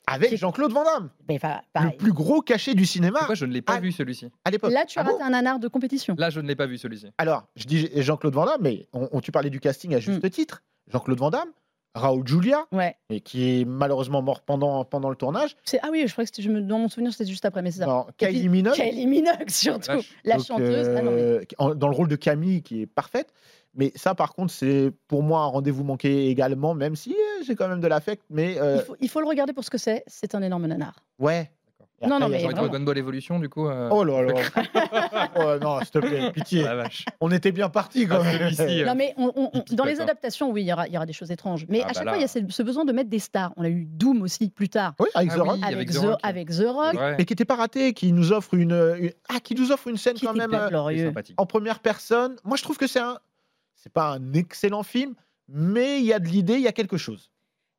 Avec 0.07 0.36
Jean-Claude 0.38 0.71
Van 0.71 0.83
Damme. 0.86 1.09
mais 1.27 1.36
enfin, 1.36 1.57
Le 1.57 1.71
pareil. 1.74 1.98
plus 1.98 2.13
gros 2.13 2.42
cachet 2.42 2.74
du 2.74 2.86
cinéma 2.86 3.19
Pourquoi 3.19 3.36
je 3.36 3.45
ne 3.45 3.51
l'ai 3.54 3.62
pas 3.62 3.74
Ah. 3.75 3.80
vu 3.80 3.92
celui-ci 3.92 4.30
à 4.45 4.50
l'époque. 4.51 4.71
Là, 4.71 4.86
tu 4.86 4.98
as 4.98 5.01
Ah 5.01 5.06
bon 5.06 5.12
raté 5.13 5.24
un 5.24 5.30
nanar 5.31 5.59
de 5.59 5.68
compétition. 5.68 6.15
Là, 6.18 6.30
je 6.30 6.39
ne 6.39 6.48
l'ai 6.48 6.56
pas 6.56 6.65
vu 6.65 6.77
celui-ci. 6.77 7.07
Alors, 7.18 7.44
je 7.57 7.65
dis 7.65 7.89
Jean-Claude 7.95 8.33
Van 8.33 8.45
Damme, 8.45 8.62
mais 8.62 8.88
on, 8.94 9.09
on- 9.12 9.19
tu 9.21 9.31
parlais 9.31 9.50
du 9.50 9.59
casting 9.59 9.94
à 9.94 10.00
juste 10.00 10.24
Mm. 10.24 10.30
titre. 10.30 10.63
Jean-Claude 10.92 11.19
Van 11.19 11.30
Damme, 11.30 11.50
Raoul 11.95 12.25
Julia, 12.27 12.65
Ouais. 12.71 12.95
et 13.09 13.21
qui 13.21 13.62
est 13.62 13.65
malheureusement 13.65 14.22
mort 14.22 14.41
pendant, 14.41 14.86
pendant 14.86 15.10
le 15.10 15.15
tournage. 15.15 15.55
C'est- 15.65 15.79
Ah 15.81 15.88
oui, 15.91 16.03
je 16.08 16.12
crois 16.13 16.24
que 16.24 16.29
c'était- 16.29 16.43
je 16.43 16.51
me- 16.51 16.62
dans 16.62 16.77
mon 16.79 16.89
souvenir, 16.89 17.12
c'était 17.12 17.25
juste 17.29 17.43
après, 17.43 17.62
mais 17.62 17.72
c'est 17.72 17.79
ça. 17.79 18.05
Et 18.08 18.12
puis, 18.25 18.34
Kylie 18.34 18.50
Minogue. 18.50 18.75
Kylie 18.75 19.08
Minogue, 19.08 19.46
surtout. 19.50 19.91
vache. 19.93 20.12
La 20.24 20.36
donc, 20.38 20.46
chanteuse. 20.46 20.88
Ah 20.96 21.01
non, 21.01 21.12
mais- 21.12 21.22
euh, 21.22 21.41
en- 21.58 21.75
dans 21.75 21.88
le 21.89 21.96
rôle 21.96 22.08
de 22.08 22.15
Camille, 22.15 22.62
qui 22.62 22.81
est 22.84 22.86
parfaite. 22.86 23.34
Mais 23.77 23.91
ça, 23.96 24.15
par 24.15 24.34
contre, 24.34 24.51
c'est 24.51 24.91
pour 25.07 25.24
moi 25.24 25.41
un 25.41 25.46
rendez-vous 25.48 25.84
manqué 25.84 26.27
également, 26.29 26.74
même 26.74 26.96
si 26.96 27.12
euh, 27.13 27.43
j'ai 27.46 27.55
quand 27.55 27.67
même 27.67 27.79
de 27.79 27.88
l'affect. 27.88 28.24
Mais 28.29 28.60
euh, 28.60 28.77
il, 28.77 28.81
faut, 28.86 28.96
il 29.01 29.10
faut 29.10 29.22
le 29.22 29.27
regarder 29.27 29.53
pour 29.53 29.63
ce 29.63 29.69
que 29.69 29.77
c'est. 29.77 30.03
C'est 30.07 30.36
un 30.36 30.41
énorme 30.41 30.65
nanar. 30.67 30.96
ouais. 31.19 31.51
Non, 32.07 32.19
non, 32.19 32.29
mais. 32.29 32.43
Dragon 32.43 32.79
Ball 32.81 33.00
Evolution, 33.00 33.39
du 33.39 33.50
coup. 33.50 33.67
euh, 33.67 33.89
Oh 33.91 34.03
là 34.03 34.22
là. 34.22 34.34
oh, 35.36 35.55
non, 35.60 35.79
s'il 35.79 35.89
te 35.89 35.98
plaît, 35.98 36.31
pitié. 36.31 36.62
La 36.62 36.75
vache. 36.75 37.05
On 37.22 37.31
était 37.31 37.51
bien 37.51 37.69
parti 37.69 38.05
quand 38.07 38.19
Ah, 38.22 38.24
même. 38.24 38.53
euh, 38.60 38.86
Non, 38.86 38.93
mais 38.93 39.15
on- 39.17 39.31
on- 39.36 39.50
on- 39.51 39.62
Petit 39.62 39.75
dans 39.75 39.84
les 39.84 40.00
adaptations, 40.00 40.51
oui, 40.51 40.62
il 40.62 40.67
y 40.67 40.74
aura, 40.74 40.88
il 40.88 40.93
y 40.93 40.98
aura 40.98 41.07
des 41.07 41.13
choses 41.13 41.31
étranges. 41.31 41.65
Mais 41.69 41.79
Ah 41.81 41.86
à 41.86 41.88
bah 41.88 41.93
chaque 41.96 42.05
là. 42.05 42.12
fois, 42.12 42.17
il 42.19 42.22
y 42.22 42.25
a 42.25 42.27
ce, 42.27 42.39
ce 42.50 42.62
besoin 42.62 42.86
de 42.86 42.91
mettre 42.91 43.10
des 43.10 43.17
stars. 43.17 43.51
On 43.57 43.63
a 43.63 43.69
eu 43.69 43.86
Doom 43.86 44.22
aussi 44.22 44.50
plus 44.51 44.69
tard. 44.69 44.93
Oui, 45.00 45.07
avec 45.15 45.31
Ah 45.31 45.36
The 45.38 45.39
Rock. 45.39 45.53
oui. 45.55 45.62
Avec, 45.63 45.75
avec 45.75 45.89
The, 45.91 45.98
Rock. 45.98 46.19
avec 46.22 46.50
The 46.51 46.65
Rock. 46.67 46.93
Ouais. 46.93 47.15
Mais 47.17 47.25
qui 47.25 47.34
n'était 47.34 47.46
pas 47.46 47.55
raté, 47.55 47.93
qui 47.93 48.12
nous 48.12 48.31
offre 48.31 48.53
une, 48.53 48.74
une- 49.00 49.12
ah, 49.29 49.39
qui 49.39 49.55
nous 49.55 49.72
offre 49.72 49.88
une 49.88 49.98
scène 49.98 50.13
Qui 50.17 50.27
quand 50.27 50.34
même 50.36 50.53
euh, 50.53 51.12
en 51.38 51.46
première 51.48 51.79
personne. 51.79 52.36
Moi, 52.43 52.57
je 52.57 52.62
trouve 52.63 52.77
que 52.77 52.86
c'est 52.86 53.00
un, 53.00 53.17
c'est 53.77 53.91
pas 53.93 54.10
un 54.12 54.34
excellent 54.34 54.84
film, 54.84 55.15
mais 55.48 56.00
il 56.00 56.05
y 56.05 56.12
a 56.13 56.19
de 56.19 56.27
l'idée, 56.27 56.55
il 56.55 56.62
y 56.62 56.67
a 56.67 56.74
quelque 56.74 56.98
chose. 56.98 57.31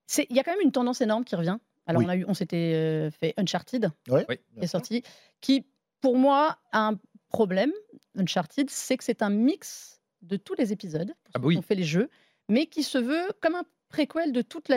C'est- 0.06 0.26
Il 0.30 0.36
y 0.36 0.40
a 0.40 0.44
quand 0.44 0.52
même 0.52 0.62
une 0.64 0.72
tendance 0.72 1.02
énorme 1.02 1.24
qui 1.24 1.36
revient. 1.36 1.58
Alors, 1.86 2.00
Oui. 2.00 2.06
on, 2.06 2.08
a 2.08 2.16
eu, 2.16 2.24
on 2.26 2.34
s'était 2.34 2.72
euh, 2.74 3.10
fait 3.10 3.34
Uncharted. 3.36 3.90
Oui. 4.08 4.22
qui 4.26 4.64
est 4.64 4.66
sorti, 4.66 5.02
qui, 5.42 5.66
pour 6.00 6.16
moi, 6.16 6.58
a 6.72 6.88
un 6.88 6.98
problème. 7.28 7.72
Uncharted, 8.16 8.70
c'est 8.70 8.96
que 8.96 9.04
c'est 9.04 9.20
un 9.22 9.28
mix 9.30 10.00
de 10.22 10.36
tous 10.36 10.54
les 10.54 10.72
épisodes, 10.72 11.12
Ah 11.34 11.38
bah 11.38 11.46
oui. 11.46 11.56
ont 11.58 11.62
fait 11.62 11.74
les 11.74 11.84
jeux, 11.84 12.08
mais 12.48 12.66
qui 12.66 12.82
se 12.82 12.98
veut 12.98 13.28
comme 13.42 13.54
un 13.54 13.64
préquel 13.88 14.32
de 14.32 14.42
toute 14.42 14.68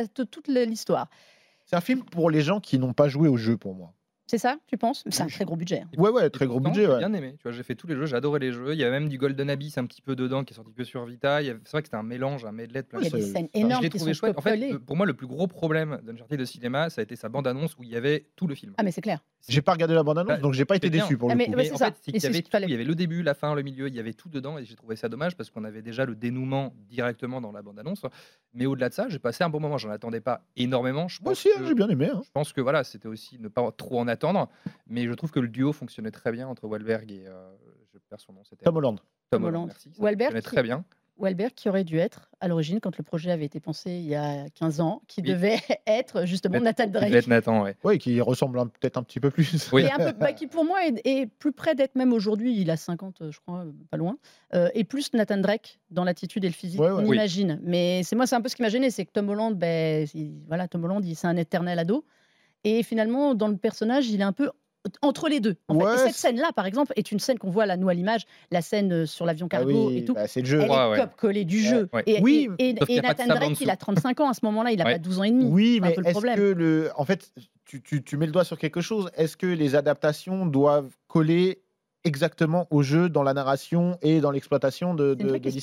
l'histoire. 0.47 1.09
C'est 1.65 1.75
un 1.75 1.81
film 1.81 2.03
pour 2.03 2.29
les 2.29 2.41
gens 2.41 2.59
qui 2.59 2.77
n'ont 2.79 2.93
pas 2.93 3.07
joué 3.07 3.27
au 3.29 3.37
jeu, 3.37 3.57
pour 3.57 3.73
moi. 3.75 3.93
C'est 4.31 4.37
ça, 4.37 4.55
tu 4.65 4.77
penses? 4.77 5.03
C'est 5.09 5.23
un 5.23 5.27
très 5.27 5.43
gros 5.43 5.57
budget. 5.57 5.81
hein. 5.81 5.89
Ouais, 5.97 6.09
ouais, 6.09 6.29
très 6.29 6.47
gros 6.47 6.61
budget. 6.61 6.83
J'ai 6.83 6.87
ouais. 6.87 6.99
bien 6.99 7.11
aimé. 7.11 7.35
Tu 7.37 7.43
vois, 7.43 7.51
j'ai 7.51 7.63
fait 7.63 7.75
tous 7.75 7.85
les 7.85 7.97
jeux, 7.97 8.05
j'ai 8.05 8.15
adoré 8.15 8.39
les 8.39 8.53
jeux. 8.53 8.71
Il 8.71 8.79
y 8.79 8.83
avait 8.85 8.97
même 8.97 9.09
du 9.09 9.17
Golden 9.17 9.49
Abyss 9.49 9.77
un 9.77 9.85
petit 9.85 10.01
peu 10.01 10.15
dedans 10.15 10.45
qui 10.45 10.53
est 10.53 10.55
sorti 10.55 10.71
que 10.71 10.85
sur 10.85 11.03
Vita. 11.05 11.41
Il 11.41 11.47
y 11.47 11.49
avait- 11.49 11.59
C'est 11.65 11.71
vrai 11.71 11.81
que 11.81 11.89
c'était 11.89 11.97
un 11.97 12.03
mélange, 12.03 12.45
un 12.45 12.53
medley 12.53 12.81
de 12.81 12.87
plein 12.87 12.99
Il 12.99 13.03
y 13.03 13.07
a 13.07 13.09
de 13.09 13.15
des 13.17 13.21
choses. 13.23 13.31
scènes 13.33 13.49
Je 13.53 13.59
énormes 13.59 13.83
l'ai 13.83 13.89
qui 13.89 13.97
trouvé 13.97 14.13
sont 14.13 14.19
chouette. 14.21 14.37
En 14.37 14.41
fait, 14.41 14.77
pour 14.85 14.95
moi, 14.95 15.05
le 15.05 15.13
plus 15.13 15.27
gros 15.27 15.47
problème 15.47 15.99
d'Uncharted 16.05 16.39
de 16.39 16.45
cinéma, 16.45 16.89
ça 16.89 17.01
a 17.01 17.03
été 17.03 17.17
sa 17.17 17.27
bande-annonce 17.27 17.75
où 17.77 17.83
il 17.83 17.89
y 17.89 17.97
avait 17.97 18.25
tout 18.37 18.47
le 18.47 18.55
film. 18.55 18.73
Ah, 18.77 18.83
mais 18.83 18.91
c'est 18.91 19.01
clair. 19.01 19.19
J'ai 19.49 19.61
pas 19.61 19.73
regardé 19.73 19.95
la 19.95 20.03
bande-annonce, 20.03 20.29
Bah, 20.29 20.37
donc 20.37 20.53
j'ai 20.53 20.63
pas 20.63 20.77
été 20.77 20.89
déçu 20.89 21.17
pour 21.17 21.29
Ah, 21.29 21.35
le 21.35 21.43
coup. 21.45 21.51
Mais 21.57 21.65
c'est 21.65 21.73
en 21.73 21.77
ça. 21.77 21.91
fait. 21.91 21.97
Il 22.07 22.69
y 22.69 22.73
avait 22.73 22.85
le 22.85 22.95
début, 22.95 23.23
la 23.23 23.33
fin, 23.33 23.53
le 23.53 23.63
milieu, 23.63 23.89
il 23.89 23.95
y 23.95 23.99
avait 23.99 24.13
tout 24.13 24.29
dedans 24.29 24.57
et 24.57 24.63
j'ai 24.63 24.75
trouvé 24.75 24.95
ça 24.95 25.09
dommage 25.09 25.35
parce 25.35 25.49
qu'on 25.49 25.65
avait 25.65 25.81
déjà 25.81 26.05
le 26.05 26.15
dénouement 26.15 26.73
directement 26.89 27.41
dans 27.41 27.51
la 27.51 27.61
bande-annonce. 27.61 28.03
Mais 28.53 28.65
au-delà 28.65 28.87
de 28.87 28.93
ça, 28.93 29.07
j'ai 29.09 29.19
passé 29.19 29.43
un 29.43 29.49
bon 29.49 29.59
moment. 29.59 29.77
J'en 29.77 29.89
attendais 29.89 30.21
pas 30.21 30.45
énormément. 30.55 31.09
Je 31.09 31.19
Moi 31.21 31.31
pense 31.31 31.39
aussi, 31.39 31.49
hein, 31.53 31.59
que- 31.59 31.65
j'ai 31.67 31.73
bien 31.73 31.89
aimé. 31.89 32.09
hein. 32.13 32.21
Je 32.23 32.29
pense 32.31 32.53
que 32.53 32.61
voilà, 32.61 32.83
c'était 32.83 33.07
aussi 33.07 33.39
ne 33.39 33.47
pas 33.47 33.69
trop 33.75 33.99
en 33.99 34.07
attendre, 34.07 34.20
mais 34.87 35.05
je 35.05 35.13
trouve 35.13 35.31
que 35.31 35.39
le 35.39 35.47
duo 35.47 35.71
fonctionnait 35.73 36.11
très 36.11 36.31
bien 36.31 36.47
entre 36.47 36.67
Wahlberg 36.67 37.11
et 37.11 37.25
euh, 37.27 37.51
je 37.93 37.99
perds 38.09 38.19
son 38.19 38.33
nom, 38.33 38.43
c'était 38.43 38.65
Tom 38.65 38.77
Holland. 38.77 38.97
Tom 38.99 39.05
Tom 39.31 39.43
Holland. 39.45 39.55
Holland. 39.63 39.67
Merci, 39.67 39.89
ça 39.93 40.01
Wahlberg 40.03 40.31
fonctionnait 40.31 40.41
qui- 40.41 40.47
très 40.55 40.63
bien. 40.63 40.83
Wahlberg 41.17 41.51
qui 41.53 41.69
aurait 41.69 41.83
dû 41.83 41.99
être 41.99 42.31
à 42.39 42.47
l'origine, 42.47 42.79
quand 42.79 42.97
le 42.97 43.03
projet 43.03 43.29
avait 43.29 43.45
été 43.45 43.59
pensé 43.59 43.91
il 43.91 44.07
y 44.07 44.15
a 44.15 44.49
15 44.55 44.79
ans, 44.81 45.03
qui 45.07 45.21
Oui. 45.21 45.29
devait 45.29 45.59
être 45.85 46.25
justement 46.25 46.59
Nathan 46.59 46.85
Il 46.85 46.91
devait 46.93 46.99
Drake. 47.09 47.13
être 47.23 47.27
Nathan, 47.27 47.61
ouais. 47.63 47.75
Oui, 47.83 47.99
qui 47.99 48.19
ressemble 48.21 48.57
peut-être 48.71 48.97
un 48.97 49.03
petit 49.03 49.19
peu 49.19 49.29
plus. 49.29 49.69
Oui. 49.71 49.83
Et 49.83 49.91
un 49.91 49.97
peu, 49.97 50.13
bah, 50.17 50.33
qui 50.33 50.47
pour 50.47 50.65
moi 50.65 50.83
est, 50.87 50.99
est 51.05 51.27
plus 51.27 51.51
près 51.51 51.75
d'être 51.75 51.93
même 51.95 52.11
aujourd'hui, 52.11 52.59
il 52.59 52.71
a 52.71 52.77
50 52.77 53.29
je 53.29 53.39
crois, 53.39 53.65
pas 53.91 53.97
loin, 53.97 54.17
euh, 54.55 54.69
et 54.73 54.83
plus 54.83 55.13
Nathan 55.13 55.37
Drake 55.37 55.79
dans 55.91 56.05
l'attitude 56.05 56.43
et 56.43 56.47
le 56.47 56.53
physique, 56.55 56.79
Ouais, 56.79 56.87
ouais. 56.89 57.03
on 57.03 57.07
Oui. 57.07 57.15
imagine. 57.17 57.59
Mais 57.61 58.01
c'est 58.03 58.15
moi 58.15 58.25
c'est 58.25 58.35
un 58.35 58.41
peu 58.41 58.49
ce 58.49 58.55
qui 58.55 58.63
m'a 58.63 58.69
gêné, 58.69 58.89
c'est 58.89 59.05
que 59.05 59.11
Tom 59.11 59.29
Holland, 59.29 59.55
ben, 59.55 60.07
il- 60.15 60.41
voilà, 60.47 60.67
Tom 60.67 60.85
Holland, 60.85 61.05
il- 61.05 61.15
c'est 61.15 61.27
un 61.27 61.37
éternel 61.37 61.77
ado, 61.77 62.03
et 62.63 62.83
finalement 62.83 63.33
dans 63.35 63.47
le 63.47 63.57
personnage, 63.57 64.09
il 64.09 64.19
est 64.21 64.23
un 64.23 64.33
peu 64.33 64.49
entre 65.03 65.29
les 65.29 65.39
deux. 65.39 65.57
en 65.67 65.77
fait. 65.77 65.85
Ouais, 65.85 65.93
Et 65.93 65.97
cette 65.97 66.15
scène-là, 66.15 66.49
par 66.55 66.65
exemple, 66.65 66.91
est 66.95 67.11
une 67.11 67.19
scène 67.19 67.37
qu'on 67.37 67.51
voit 67.51 67.67
là, 67.67 67.77
nous 67.77 67.87
à 67.87 67.93
l'image, 67.93 68.25
la 68.49 68.63
scène 68.63 68.91
euh, 68.91 69.05
sur 69.05 69.27
l'avion 69.27 69.45
Ah 69.51 69.57
cargo 69.57 69.89
oui, 69.89 69.97
et 69.99 70.05
tout. 70.05 70.15
bah, 70.15 70.25
c'est 70.27 70.39
le 70.41 70.47
jeu. 70.47 70.59
Elle 70.61 70.71
Ouais, 70.71 70.75
est 70.75 70.89
ouais. 70.89 70.97
cop 71.01 71.15
collée 71.15 71.45
du 71.45 71.59
jeu. 71.59 71.87
Ouais. 71.93 72.01
Et, 72.07 72.19
Oui, 72.19 72.49
Nathan 73.03 73.27
Drake, 73.27 73.61
il 73.61 73.69
a 73.69 73.75
35 73.75 74.19
ans 74.21 74.29
à 74.29 74.33
ce 74.33 74.39
moment-là, 74.45 74.71
il 74.71 74.79
n'a 74.79 74.85
Ouais. 74.85 74.93
pas 74.93 74.97
12 74.97 75.19
ans 75.19 75.23
et 75.23 75.29
demi. 75.29 75.45
Oui, 75.45 75.73
C'est 75.79 75.85
un 75.85 75.89
mais 75.89 75.93
peu 75.93 76.01
le 76.01 76.07
est-ce 76.07 76.13
problème. 76.13 76.35
que 76.35 76.41
le, 76.41 76.89
en 76.95 77.05
fait, 77.05 77.31
tu, 77.65 77.83
tu- 77.83 78.03
tu 78.03 78.17
mets 78.17 78.25
le 78.25 78.31
doigt 78.31 78.43
sur 78.43 78.57
quelque 78.57 78.81
chose. 78.81 79.11
Est-ce 79.15 79.37
que 79.37 79.45
les 79.45 79.75
adaptations 79.75 80.47
doivent 80.47 80.89
coller 81.07 81.61
exactement 82.03 82.67
au 82.71 82.81
jeu 82.81 83.09
dans 83.09 83.23
la 83.23 83.33
narration 83.33 83.97
et 84.01 84.21
dans 84.21 84.31
l'exploitation 84.31 84.95
de, 84.95 85.13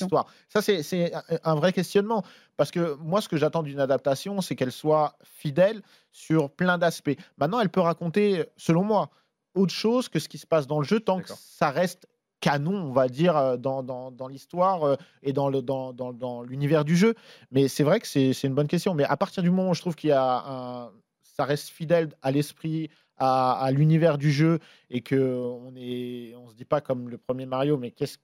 l'histoire 0.03 0.25
Ça, 0.47 0.61
c'est- 0.61 0.83
c'est 0.83 1.11
un- 1.43 1.55
vrai 1.55 1.73
questionnement. 1.73 2.23
Parce 2.57 2.71
que 2.71 2.95
moi, 2.95 3.21
ce 3.21 3.27
que 3.29 3.37
j'attends 3.37 3.63
d'une 3.63 3.79
adaptation, 3.79 4.39
c'est 4.41 4.55
qu'elle 4.55 4.71
soit 4.71 5.17
fidèle 5.23 5.81
sur 6.11 6.49
plein 6.49 6.77
d'aspects. 6.77 7.17
Maintenant, 7.37 7.59
elle 7.59 7.69
peut 7.69 7.81
raconter, 7.81 8.45
selon 8.57 8.83
moi, 8.83 9.09
autre 9.55 9.73
chose 9.73 10.07
que 10.09 10.19
ce 10.19 10.29
qui 10.29 10.37
se 10.37 10.47
passe 10.47 10.67
dans 10.67 10.79
le 10.79 10.85
jeu, 10.85 10.99
tant 10.99 11.19
que 11.19 11.27
ça 11.37 11.69
reste 11.71 12.07
canon, 12.41 12.73
on 12.75 12.93
va 12.93 13.09
dire, 13.09 13.35
euh, 13.35 13.57
dans, 13.57 13.83
dans, 13.83 14.11
dans 14.11 14.27
l'histoire 14.29 14.83
euh, 14.83 14.95
et 15.23 15.33
dans 15.33 15.49
le- 15.49 15.61
dans, 15.61 15.91
dans, 15.91 16.13
dans 16.13 16.41
l'univers 16.41 16.85
du 16.85 16.95
jeu. 16.95 17.15
Mais 17.51 17.67
c'est 17.67 17.83
vrai 17.83 17.99
que 17.99 18.07
c'est 18.07 18.31
c'est 18.31 18.47
une 18.47 18.53
bonne 18.55 18.67
question. 18.67 18.93
Mais 18.93 19.03
à 19.03 19.17
partir 19.17 19.43
du 19.43 19.49
moment 19.51 19.71
où 19.71 19.73
je 19.73 19.81
trouve 19.81 19.95
qu'il 19.95 20.11
y 20.11 20.13
a 20.13 20.43
un, 20.47 20.91
ça 21.21 21.43
reste 21.43 21.67
fidèle 21.67 22.09
à 22.21 22.31
l'esprit, 22.31 22.89
à, 23.19 23.53
à 23.61 23.71
l'univers 23.71 24.17
du 24.17 24.31
jeu, 24.31 24.59
et 24.89 25.01
que 25.01 25.15
on 25.15 25.73
est, 25.75 26.33
on 26.35 26.49
se 26.49 26.55
dit 26.55 26.65
pas 26.65 26.81
comme 26.81 27.09
le 27.09 27.17
premier 27.17 27.45
Mario, 27.45 27.77
mais 27.77 27.91
qu'est-ce, 27.91 28.17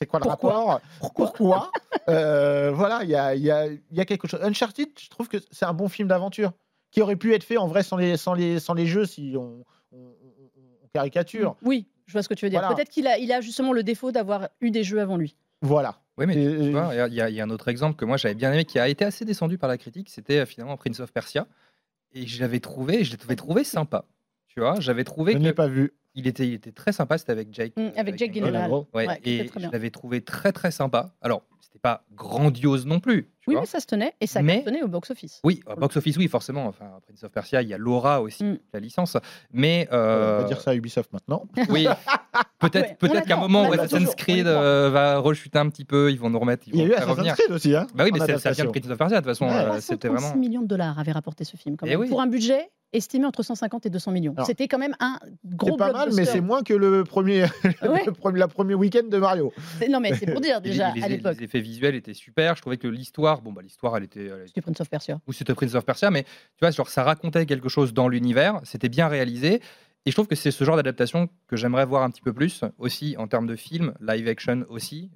c'est 0.00 0.06
quoi 0.06 0.20
le 0.20 0.24
Pourquoi 0.24 0.52
rapport? 0.54 0.80
Pourquoi? 1.14 1.72
Euh, 2.08 2.70
Voilà, 2.72 3.00
il 3.04 3.10
y 3.10 3.14
a, 3.16 3.34
il 3.34 3.42
y, 3.42 3.50
a, 3.50 3.66
il 3.66 3.80
y 3.90 4.00
a 4.00 4.04
quelque 4.04 4.28
chose. 4.28 4.40
Uncharted, 4.42 4.88
je 4.98 5.08
trouve 5.08 5.28
que 5.28 5.38
c'est 5.50 5.64
un 5.66 5.72
bon 5.74 5.88
film 5.88 6.08
d'aventure 6.08 6.52
qui 6.90 7.02
aurait 7.02 7.16
pu 7.16 7.34
être 7.34 7.44
fait 7.44 7.56
en 7.58 7.66
vrai 7.66 7.82
sans 7.82 7.96
les, 7.96 8.16
sans 8.16 8.34
les, 8.34 8.60
sans 8.60 8.74
les 8.74 8.86
jeux 8.86 9.04
si 9.06 9.34
on, 9.36 9.64
on- 9.92 9.96
on- 9.98 10.50
on 10.84 10.88
caricature. 10.94 11.56
Oui, 11.62 11.86
je 12.06 12.12
vois 12.12 12.22
ce 12.22 12.28
que 12.28 12.34
tu 12.34 12.44
veux 12.46 12.50
dire. 12.50 12.60
Voilà. 12.60 12.74
Peut-être 12.74 12.88
qu'il 12.88 13.06
a, 13.06 13.18
il 13.18 13.30
a 13.32 13.40
justement 13.40 13.72
le 13.72 13.82
défaut 13.82 14.10
d'avoir 14.12 14.48
eu 14.60 14.70
des 14.70 14.84
jeux 14.84 15.00
avant 15.00 15.16
lui. 15.16 15.36
Voilà. 15.62 16.00
Oui, 16.16 16.26
mais 16.26 16.34
Et- 16.42 16.58
tu 16.66 16.70
vois, 16.70 16.88
il 16.92 16.96
y 16.96 17.00
a- 17.00 17.06
il 17.08 17.14
y, 17.14 17.20
a- 17.20 17.28
il 17.30 17.34
y 17.36 17.40
a 17.40 17.44
un 17.44 17.50
autre 17.50 17.68
exemple 17.68 17.96
que 17.96 18.04
moi 18.04 18.16
j'avais 18.16 18.34
bien 18.34 18.52
aimé 18.52 18.64
qui 18.64 18.78
a 18.78 18.88
été 18.88 19.04
assez 19.04 19.24
descendu 19.24 19.58
par 19.58 19.68
la 19.68 19.76
critique, 19.78 20.08
c'était 20.08 20.38
euh, 20.38 20.46
finalement 20.46 20.76
Prince 20.76 21.00
of 21.00 21.12
Persia. 21.12 21.46
Et 22.14 22.26
je 22.26 22.40
l'avais 22.40 22.58
trouvé, 22.60 23.04
je 23.04 23.16
l'avais 23.18 23.36
trouvé 23.36 23.64
sympa. 23.64 24.06
Tu 24.48 24.60
vois, 24.60 24.80
j'avais 24.80 25.04
trouvé 25.04 25.32
Je 25.34 25.38
n'ai 25.38 25.44
qu'il 25.46 25.54
pas 25.54 25.68
vu. 25.68 25.92
était, 26.14 26.46
il 26.48 26.54
était 26.54 26.72
très 26.72 26.92
sympa, 26.92 27.16
c'était 27.18 27.32
avec 27.32 27.48
Jake. 27.52 27.74
Mm, 27.76 27.88
avec 27.96 28.18
Jake 28.18 28.32
Gyllenhaal. 28.32 28.70
Ouais, 28.94 29.06
et 29.24 29.48
je 29.56 29.68
l'avais 29.70 29.90
trouvé 29.90 30.20
très 30.22 30.52
très 30.52 30.70
sympa. 30.70 31.14
Alors, 31.22 31.42
c'était 31.60 31.78
pas 31.78 32.04
grandiose 32.14 32.86
non 32.86 32.98
plus. 32.98 33.24
tu 33.40 33.50
Oui, 33.50 33.54
vois. 33.54 33.60
mais 33.62 33.66
ça 33.66 33.78
se 33.80 33.86
tenait 33.86 34.14
et 34.20 34.26
ça 34.26 34.42
Mais- 34.42 34.56
cartonnait 34.56 34.82
au 34.82 34.88
box-office. 34.88 35.40
Oui, 35.44 35.60
au 35.66 35.76
box-office, 35.76 36.16
oui, 36.16 36.26
forcément. 36.28 36.66
Enfin, 36.66 36.86
Prince 37.06 37.22
of 37.24 37.30
Persia, 37.30 37.62
il 37.62 37.68
y 37.68 37.74
a 37.74 37.78
Laura 37.78 38.20
aussi, 38.22 38.42
Mm. 38.44 38.58
la 38.72 38.80
licence. 38.80 39.16
Mais 39.52 39.86
On 39.90 39.94
euh, 39.94 40.38
va 40.40 40.44
dire 40.48 40.60
ça 40.60 40.70
à 40.72 40.74
Ubisoft 40.74 41.12
maintenant. 41.12 41.44
oui, 41.68 41.86
peut-être 42.58 42.88
Ouais, 42.90 42.96
peut 42.98 43.08
on 43.14 43.20
qu'à 43.20 43.36
un 43.36 43.40
moment 43.40 43.62
on 43.62 43.72
Assassin's 43.72 44.08
on 44.10 44.14
Creed 44.14 44.46
euh, 44.46 44.90
va 44.90 45.18
rechuter 45.18 45.58
un 45.58 45.68
petit 45.68 45.84
peu, 45.84 46.10
ils 46.10 46.18
vont 46.18 46.30
nous 46.30 46.38
remettre, 46.38 46.66
ils 46.68 46.74
Il 46.74 46.78
y 46.80 46.82
a 46.82 46.84
vont 46.84 46.90
eu 46.90 46.94
Assassin's 46.94 47.16
revenir. 47.16 47.34
Creed 47.36 47.50
aussi. 47.52 47.76
Hein, 47.76 47.86
Bah 47.94 48.04
oui, 48.04 48.10
mais 48.12 48.18
ça 48.20 48.26
vient 48.26 48.64
de. 48.64 48.70
Prince 48.70 48.90
of 48.90 48.98
Persia, 48.98 49.20
de 49.20 49.26
toute 49.26 49.36
façon. 49.36 49.44
Ouais. 49.46 49.52
euh, 49.52 49.78
336 49.78 49.86
C'était 49.86 50.08
vraiment. 50.08 50.36
millions 50.36 50.62
de 50.62 50.66
dollars 50.66 50.98
avait 50.98 51.12
rapporté 51.12 51.44
ce 51.44 51.56
film 51.56 51.76
quand 51.76 51.86
Eh 51.86 51.90
même, 51.90 52.00
oui. 52.00 52.08
pour 52.08 52.20
un 52.20 52.26
budget 52.26 52.70
estimé 52.92 53.26
entre 53.26 53.42
150 53.42 53.86
et 53.86 53.90
200 53.90 54.12
millions. 54.12 54.34
C'était 54.46 54.66
quand 54.68 54.78
même 54.78 54.94
un 55.00 55.18
gros 55.44 55.72
C'est 55.72 55.76
pas 55.76 55.92
mal, 55.92 56.10
mais 56.14 56.24
c'est 56.24 56.40
moins 56.40 56.62
que 56.62 56.72
le 56.74 57.04
premier, 57.04 57.42
Ouais. 57.82 58.02
le 58.06 58.12
premier, 58.12 58.38
la 58.38 58.48
premier 58.48 58.74
week-end 58.74 59.06
de 59.08 59.18
Mario. 59.18 59.52
C'est- 59.78 59.88
Non 59.88 60.00
mais 60.00 60.14
c'est 60.14 60.26
pour 60.30 60.40
dire 60.40 60.60
déjà 60.60 60.92
les, 60.94 61.02
à 61.02 61.08
l'époque. 61.08 61.36
les 61.38 61.44
effets 61.44 61.60
visuels 61.60 61.94
étaient 61.94 62.14
super. 62.14 62.56
Je 62.56 62.60
trouvais 62.62 62.76
que 62.78 62.88
l'histoire, 62.88 63.42
bon 63.42 63.52
bah 63.52 63.62
l'histoire, 63.62 63.96
elle 63.96 64.04
était, 64.04 64.26
était- 64.26 64.52
Du 64.54 64.62
Prince 64.62 64.80
of 64.80 64.88
Persia. 64.88 65.20
ou 65.26 65.32
c'était 65.32 65.54
Prince 65.54 65.74
of 65.74 65.84
Persia, 65.84 66.10
mais 66.10 66.22
tu 66.24 66.30
vois, 66.62 66.70
genre 66.70 66.88
ça 66.88 67.02
racontait 67.02 67.44
quelque 67.46 67.68
chose 67.68 67.92
dans 67.92 68.08
l'univers. 68.08 68.60
C'était 68.64 68.88
bien 68.88 69.08
réalisé. 69.08 69.60
Et 70.06 70.10
je 70.10 70.14
trouve 70.16 70.26
que 70.28 70.36
c'est 70.36 70.50
ce 70.52 70.64
genre 70.64 70.76
d'adaptation 70.76 71.28
que 71.48 71.56
j'aimerais 71.56 71.84
voir 71.84 72.02
un 72.02 72.10
petit 72.10 72.22
peu 72.22 72.32
plus 72.32 72.62
aussi 72.78 73.16
en 73.18 73.26
termes 73.26 73.46
de 73.46 73.56
film, 73.56 73.92
live 74.00 74.26
action 74.28 74.64
aussi. 74.70 75.10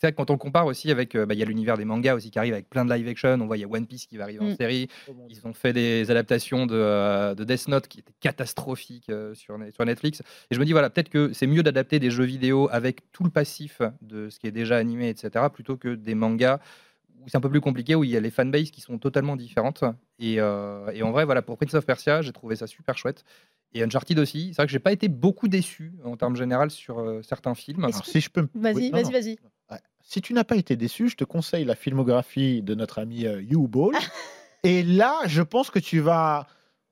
C'est 0.00 0.06
vrai 0.06 0.12
que 0.12 0.16
quand 0.16 0.30
on 0.30 0.38
compare 0.38 0.64
aussi 0.64 0.90
avec, 0.90 1.14
euh, 1.14 1.26
bah, 1.26 1.34
il 1.34 1.40
y 1.40 1.42
a 1.42 1.44
l'univers 1.44 1.76
des 1.76 1.84
mangas 1.84 2.14
aussi 2.14 2.30
qui 2.30 2.38
arrive 2.38 2.54
avec 2.54 2.70
plein 2.70 2.86
de 2.86 2.92
live 2.94 3.06
action. 3.06 3.38
On 3.38 3.46
voit 3.46 3.58
il 3.58 3.60
y 3.60 3.64
a 3.64 3.68
One 3.68 3.86
Piece 3.86 4.06
qui 4.06 4.16
va 4.16 4.24
arriver 4.24 4.38
en 4.40 4.46
Mm. 4.46 4.56
série. 4.56 4.88
Ils 5.28 5.46
ont 5.46 5.52
fait 5.52 5.74
des 5.74 6.10
adaptations 6.10 6.64
de, 6.64 6.74
euh, 6.74 7.34
de 7.34 7.44
Death 7.44 7.68
Note 7.68 7.86
qui 7.86 7.98
étaient 8.00 8.14
catastrophiques 8.18 9.10
euh, 9.10 9.34
sur, 9.34 9.58
Ne- 9.58 9.70
sur 9.70 9.84
Netflix. 9.84 10.22
Et 10.50 10.54
je 10.54 10.58
me 10.58 10.64
dis, 10.64 10.72
voilà, 10.72 10.88
peut-être 10.88 11.10
que 11.10 11.34
c'est 11.34 11.46
mieux 11.46 11.62
d'adapter 11.62 11.98
des 11.98 12.10
jeux 12.10 12.24
vidéo 12.24 12.70
avec 12.72 13.12
tout 13.12 13.24
le 13.24 13.30
passif 13.30 13.82
de 14.00 14.30
ce 14.30 14.38
qui 14.38 14.46
est 14.46 14.52
déjà 14.52 14.78
animé, 14.78 15.10
etc., 15.10 15.50
plutôt 15.50 15.76
que 15.76 15.94
des 15.94 16.14
mangas 16.14 16.60
où 17.22 17.28
c'est 17.28 17.36
un 17.36 17.42
peu 17.42 17.50
plus 17.50 17.60
compliqué, 17.60 17.94
où 17.94 18.02
il 18.02 18.08
y 18.08 18.16
a 18.16 18.20
les 18.20 18.30
fanbases 18.30 18.70
qui 18.70 18.80
sont 18.80 18.96
totalement 18.98 19.36
différentes. 19.36 19.84
Et, 20.18 20.36
euh, 20.40 20.90
et 20.94 21.02
en 21.02 21.10
vrai, 21.10 21.26
voilà, 21.26 21.42
pour 21.42 21.58
Prince 21.58 21.74
of 21.74 21.84
Persia, 21.84 22.22
j'ai 22.22 22.32
trouvé 22.32 22.56
ça 22.56 22.66
super 22.66 22.96
chouette. 22.96 23.22
Et 23.74 23.82
Uncharted 23.82 24.18
aussi. 24.18 24.48
C'est 24.48 24.56
vrai 24.62 24.66
que 24.66 24.72
j'ai 24.72 24.78
pas 24.78 24.92
été 24.92 25.08
beaucoup 25.08 25.46
déçu 25.46 25.92
en 26.04 26.16
termes 26.16 26.36
général 26.36 26.70
sur 26.70 26.98
euh, 27.00 27.20
certains 27.22 27.54
films. 27.54 27.84
Alors, 27.84 28.06
si 28.06 28.20
je 28.22 28.30
peux. 28.30 28.40
me- 28.42 28.48
Vas-y, 28.54 28.74
Oui, 28.74 28.90
vas-y, 28.90 29.12
vas-y. 29.12 29.38
Si 30.02 30.20
tu 30.20 30.32
n'as 30.32 30.44
pas 30.44 30.56
été 30.56 30.76
déçu, 30.76 31.08
je 31.08 31.16
te 31.16 31.24
conseille 31.24 31.64
la 31.64 31.74
filmographie 31.74 32.62
de 32.62 32.74
notre 32.74 32.98
ami 32.98 33.26
euh, 33.26 33.40
Hugh 33.40 33.68
Ball. 33.68 33.94
Et 34.62 34.82
là, 34.82 35.20
je 35.26 35.42
pense 35.42 35.70
que 35.70 35.78
tu 35.78 36.00
vas 36.00 36.46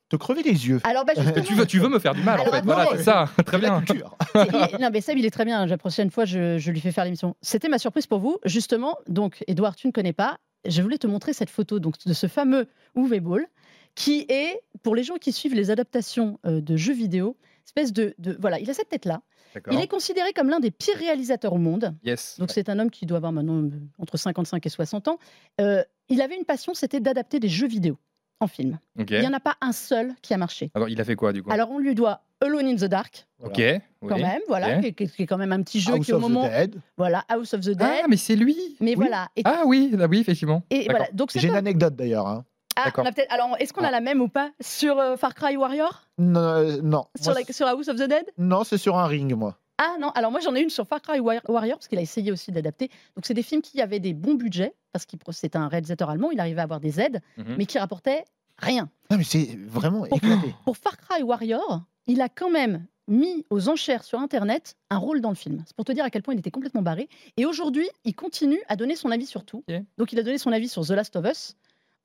te 0.09 0.17
crever 0.17 0.43
les 0.43 0.69
yeux. 0.69 0.81
Alors 0.85 1.05
bah 1.05 1.13
justement, 1.17 1.45
tu, 1.47 1.55
veux, 1.55 1.67
tu 1.67 1.79
veux 1.79 1.89
me 1.89 1.99
faire 1.99 2.15
du 2.15 2.23
mal, 2.23 2.41
Alors, 2.41 2.49
en 2.49 2.57
fait. 2.57 2.65
Voilà, 2.65 2.89
c'est 2.93 3.03
ça. 3.03 3.29
Très 3.45 3.59
C'est 3.59 3.67
la 3.67 3.81
bien. 3.81 3.95
il 4.73 4.81
non 4.81 4.89
mais 4.91 5.01
Seb 5.01 5.19
il 5.19 5.27
est 5.27 5.31
très 5.31 5.45
bien. 5.45 5.67
La 5.67 5.79
prochaine 5.79 6.11
fois 6.11 6.25
je, 6.25 6.59
je 6.59 6.71
lui 6.71 6.81
fais 6.81 6.93
faire 6.93 7.05
l'émission. 7.05 7.37
C'était 7.43 7.69
ma 7.69 7.79
surprise 7.79 8.07
pour 8.07 8.19
vous 8.19 8.39
justement. 8.45 8.97
Donc 9.07 9.45
Edouard 9.49 9.77
tu 9.77 9.87
ne 9.87 9.93
connais 9.93 10.15
pas. 10.15 10.39
Je 10.67 10.81
voulais 10.83 10.99
te 10.99 11.07
montrer 11.07 11.33
cette 11.33 11.51
photo 11.51 11.79
donc 11.79 11.97
de 12.05 12.13
ce 12.13 12.27
fameux 12.27 12.69
Uwe 12.97 13.21
Ball 13.21 13.47
qui 13.95 14.27
est 14.29 14.61
pour 14.83 14.95
les 14.95 15.03
gens 15.03 15.17
qui 15.17 15.33
suivent 15.33 15.55
les 15.55 15.71
adaptations 15.71 16.39
euh, 16.47 16.61
de 16.61 16.77
jeux 16.77 16.95
vidéo 16.95 17.37
espèce 17.69 17.93
de, 17.93 18.15
de 18.19 18.37
voilà 18.41 18.59
il 18.59 18.69
a 18.71 18.75
cette 18.75 18.89
tête 18.89 19.05
là. 19.05 19.21
D'accord. 19.55 19.73
Il 19.73 19.81
est 19.81 19.87
considéré 19.87 20.33
comme 20.33 20.49
l'un 20.51 20.61
des 20.61 20.71
pires 20.71 20.97
réalisateurs 20.97 21.53
au 21.53 21.59
monde. 21.59 21.95
Yes. 22.05 22.37
Donc 22.39 22.51
c'est 22.51 22.69
un 22.69 22.79
homme 22.79 22.91
qui 22.91 23.07
doit 23.07 23.17
avoir 23.19 23.33
maintenant 23.33 23.63
euh, 23.63 23.71
entre 23.99 24.17
55 24.17 24.65
et 24.67 24.69
60 24.69 25.09
ans. 25.09 25.19
Euh, 25.61 25.83
il 26.09 26.21
avait 26.21 26.37
une 26.37 26.45
passion, 26.45 26.75
c'était 26.75 27.01
d'adapter 27.01 27.41
des 27.41 27.49
jeux 27.49 27.67
vidéo 27.69 27.97
en 28.41 28.47
film. 28.47 28.79
Il 28.97 29.05
n'y 29.21 29.27
en 29.27 29.33
a 29.33 29.41
pas 29.41 29.57
un 29.61 29.73
seul 29.73 30.15
qui 30.23 30.33
a 30.33 30.37
marché. 30.37 30.71
Alors, 30.75 30.89
il 30.89 31.01
a 31.01 31.05
fait 31.05 31.17
quoi, 31.17 31.33
du 31.33 31.43
coup? 31.43 31.51
Alors 31.51 31.71
on 31.71 31.79
lui 31.79 31.95
doit 31.95 32.23
Alone 32.41 32.67
in 32.67 32.77
the 32.77 32.85
Dark, 32.85 33.27
Ok. 33.43 33.57
Voilà. 33.57 33.75
oui. 34.01 34.09
quand 34.09 34.19
même, 34.19 34.41
voilà, 34.47 34.79
qui, 34.81 34.87
est- 34.89 34.93
qui 35.17 35.27
quand 35.27 35.39
même 35.39 35.51
un 35.51 35.61
petit 35.63 35.81
jeu 35.81 35.95
House 35.95 36.07
qui 36.07 36.13
au 36.13 36.17
of 36.17 36.23
the 36.23 36.29
moment, 36.29 36.43
Dead. 36.49 36.81
voilà, 36.97 37.25
House 37.29 37.53
of 37.55 37.63
the 37.63 37.71
Dead. 37.71 37.81
Ah, 37.83 38.07
mais 38.09 38.17
c'est 38.17 38.37
lui 38.37 38.57
mais 38.81 38.91
Oui. 38.91 38.95
voilà. 38.97 39.29
Et, 39.35 39.43
Ah 39.45 39.63
oui, 39.67 39.91
effectivement. 40.21 40.63
et 40.71 40.81
D'accord. 40.85 40.97
voilà. 40.99 41.13
Donc 41.13 41.33
c'est 41.33 41.41
J'ai 41.41 41.49
une 41.49 41.57
anecdote 41.57 41.97
d'ailleurs. 41.97 42.29
hein. 42.29 42.45
Ah, 42.87 42.93
on 42.97 43.05
a 43.05 43.11
Alors 43.31 43.57
est-ce 43.59 43.73
qu'on 43.73 43.83
a 43.85 43.89
Ah. 43.89 43.93
la 43.93 44.01
même 44.01 44.21
ou 44.21 44.29
pas 44.29 44.51
sur 44.61 44.99
euh, 44.99 45.17
Far 45.17 45.35
Cry 45.35 45.57
Warrior, 45.57 46.03
Non, 46.19 46.41
euh, 46.41 46.81
non. 46.83 47.07
sur, 47.21 47.33
Moi, 47.33 47.41
la- 47.47 47.53
sur 47.53 47.67
House 47.67 47.89
of 47.89 47.97
the 47.97 48.09
Dead? 48.09 48.25
Non, 48.39 48.65
c'est 48.65 48.79
sur 48.79 48.97
un 48.99 49.07
ring, 49.07 49.33
moi. 49.35 49.59
Ah 49.81 49.95
non, 50.01 50.11
alors 50.11 50.33
moi 50.33 50.41
j'en 50.41 50.55
ai 50.57 50.61
une 50.61 50.71
sur 50.71 50.87
Far 50.89 51.01
Cry 51.01 51.21
War- 51.21 51.41
Warrior, 51.49 51.79
parce 51.79 51.87
qu'il 51.89 51.99
a 51.99 52.03
essayé 52.03 52.33
aussi 52.33 52.51
d'adapter. 52.51 52.89
Donc 53.15 53.25
c'est 53.27 53.35
des 53.35 53.43
films 53.45 53.63
qui 53.63 53.81
avaient 53.81 54.01
des 54.01 54.13
bons 54.15 54.35
budgets, 54.35 54.75
parce 54.93 55.07
qu'il 55.07 55.19
c'est 55.31 55.55
un 55.55 55.69
réalisateur 55.69 56.11
allemand, 56.11 56.31
il 56.33 56.41
arrivait 56.41 56.61
à 56.61 56.65
avoir 56.65 56.81
des 56.81 57.01
aides, 57.01 57.21
Mhm. 57.37 57.55
mais 57.59 57.67
qui 57.67 57.79
rapportaient 57.79 58.25
rien. 58.59 58.89
Non, 59.11 59.19
mais 59.19 59.25
c'est 59.25 59.57
vraiment 59.67 60.05
Pour- 60.07 60.17
éclaté. 60.19 60.55
Pour 60.65 60.77
Far 60.77 60.97
Cry 60.97 61.23
Warrior, 61.23 61.83
il 62.09 62.21
a 62.21 62.29
quand 62.29 62.51
même 62.51 62.87
mis 63.07 63.47
aux 63.51 63.69
enchères 63.69 64.03
sur 64.05 64.19
Internet 64.19 64.75
un 64.91 64.99
rôle 64.99 65.21
dans 65.21 65.31
le 65.31 65.35
film. 65.37 65.63
C'est 65.67 65.75
pour 65.77 65.85
te 65.85 65.93
dire 65.93 66.05
à 66.05 66.11
quel 66.11 66.23
point 66.23 66.35
il 66.35 66.41
était 66.41 66.51
complètement 66.51 66.83
barré. 66.83 67.09
Et 67.39 67.47
aujourd'hui, 67.47 67.89
il 68.05 68.15
continue 68.15 68.61
à 68.69 68.77
donner 68.77 68.97
son 68.97 69.11
avis 69.11 69.25
sur 69.27 69.45
tout. 69.45 69.63
Donc 69.97 70.13
il 70.13 70.19
a 70.19 70.23
donné 70.23 70.37
son 70.39 70.53
avis 70.53 70.69
sur 70.69 70.85
The 70.85 70.91
Last 70.91 71.15
of 71.17 71.25
Us, 71.25 71.57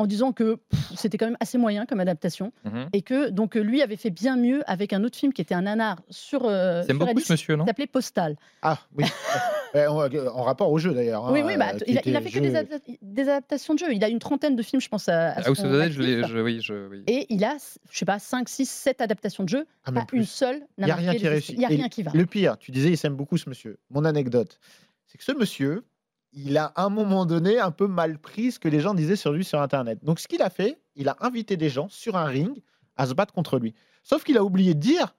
en 0.03 0.07
disant 0.07 0.33
que 0.33 0.57
c'était 0.97 1.17
quand 1.17 1.27
même 1.27 1.37
assez 1.39 1.57
moyen 1.57 1.85
comme 1.85 2.01
adaptation 2.01 2.51
mhm. 2.65 2.89
et 2.91 3.01
que 3.01 3.29
donc 3.29 3.55
lui 3.55 3.81
avait 3.81 3.95
fait 3.95 4.09
bien 4.09 4.35
mieux 4.35 4.61
avec 4.69 4.91
un 4.91 5.01
autre 5.05 5.17
film 5.17 5.31
qui 5.31 5.41
était 5.41 5.55
un 5.55 5.61
nanar 5.61 6.01
sur. 6.09 6.43
Euh, 6.43 6.83
C'est 6.85 6.93
beaucoup 6.93 7.21
ce 7.21 7.31
monsieur, 7.31 7.55
non 7.55 7.65
S'appelait 7.65 7.87
Postal. 7.87 8.35
Ah 8.61 8.79
oui. 8.97 9.05
Euh, 9.75 9.87
en, 9.87 10.43
rapport 10.43 10.71
au 10.71 10.77
jeu 10.77 10.93
d'ailleurs. 10.93 11.31
oui, 11.31 11.41
oui, 11.43 11.57
bah, 11.57 11.71
euh, 11.73 11.79
il, 11.87 11.97
a, 11.97 12.21
fait 12.21 12.29
que 12.29 12.37
des, 13.01 13.27
adaptations 13.27 13.73
de 13.73 13.79
jeux. 13.79 13.91
Il 13.91 14.03
a 14.03 14.07
une 14.07 14.19
trentaine 14.19 14.55
de 14.55 14.61
films, 14.61 14.79
je 14.79 14.87
pense. 14.87 15.09
À, 15.09 15.29
à 15.29 15.39
ah, 15.39 15.41
je, 15.45 16.41
oui, 16.43 16.61
je, 16.61 16.87
oui. 16.89 17.03
Et 17.07 17.25
il 17.29 17.43
a, 17.43 17.57
je 17.89 17.97
sais 17.97 18.05
pas, 18.05 18.19
5, 18.19 18.47
6, 18.47 18.69
7 18.69 19.01
adaptations 19.01 19.43
de 19.43 19.49
jeux. 19.49 19.65
Ah, 19.83 19.91
pas 19.91 20.05
une 20.13 20.25
seule. 20.25 20.61
Il 20.77 20.85
n'y 20.85 20.91
a 20.91 20.95
rien 20.95 21.15
qui 21.15 21.27
réussit. 21.27 21.55
Il 21.55 21.57
n'y 21.57 21.65
a 21.65 21.69
rien 21.69 21.89
qui 21.89 22.03
va. 22.03 22.11
Le 22.13 22.25
pire, 22.27 22.55
tu 22.59 22.69
disais, 22.69 22.89
il 22.89 22.97
s'aime 22.97 23.15
beaucoup 23.15 23.39
ce 23.39 23.49
monsieur. 23.49 23.79
Mon 23.89 24.05
anecdote, 24.05 24.59
c'est 25.07 25.17
que 25.17 25.23
ce 25.23 25.31
monsieur, 25.31 25.83
il 26.35 26.57
a 26.57 26.65
à 26.75 26.83
un 26.85 26.89
moment 26.89 27.25
donné 27.25 27.59
un 27.59 27.71
peu 27.71 27.87
mal 27.87 28.17
pris 28.17 28.51
ce 28.51 28.59
que 28.59 28.67
les 28.67 28.79
gens 28.79 28.93
disaient 28.93 29.15
sur 29.15 29.31
lui 29.31 29.43
sur 29.43 29.61
Internet. 29.61 29.99
Donc 30.03 30.19
ce 30.19 30.27
qu'il 30.27 30.41
a 30.41 30.49
fait, 30.49 30.79
il 30.95 31.09
a 31.09 31.17
invité 31.21 31.57
des 31.57 31.69
gens 31.69 31.87
sur 31.89 32.15
un 32.15 32.25
ring 32.25 32.61
à 32.97 33.05
se 33.07 33.13
battre 33.13 33.33
contre 33.33 33.59
lui. 33.59 33.73
Sauf 34.03 34.23
qu'il 34.23 34.37
a 34.37 34.43
oublié 34.43 34.73
de 34.73 34.79
dire 34.79 35.15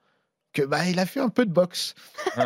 que 0.53 0.61
bah, 0.61 0.87
il 0.87 0.99
a 0.99 1.05
fait 1.05 1.19
un 1.19 1.29
peu 1.29 1.45
de 1.45 1.51
boxe. 1.51 1.95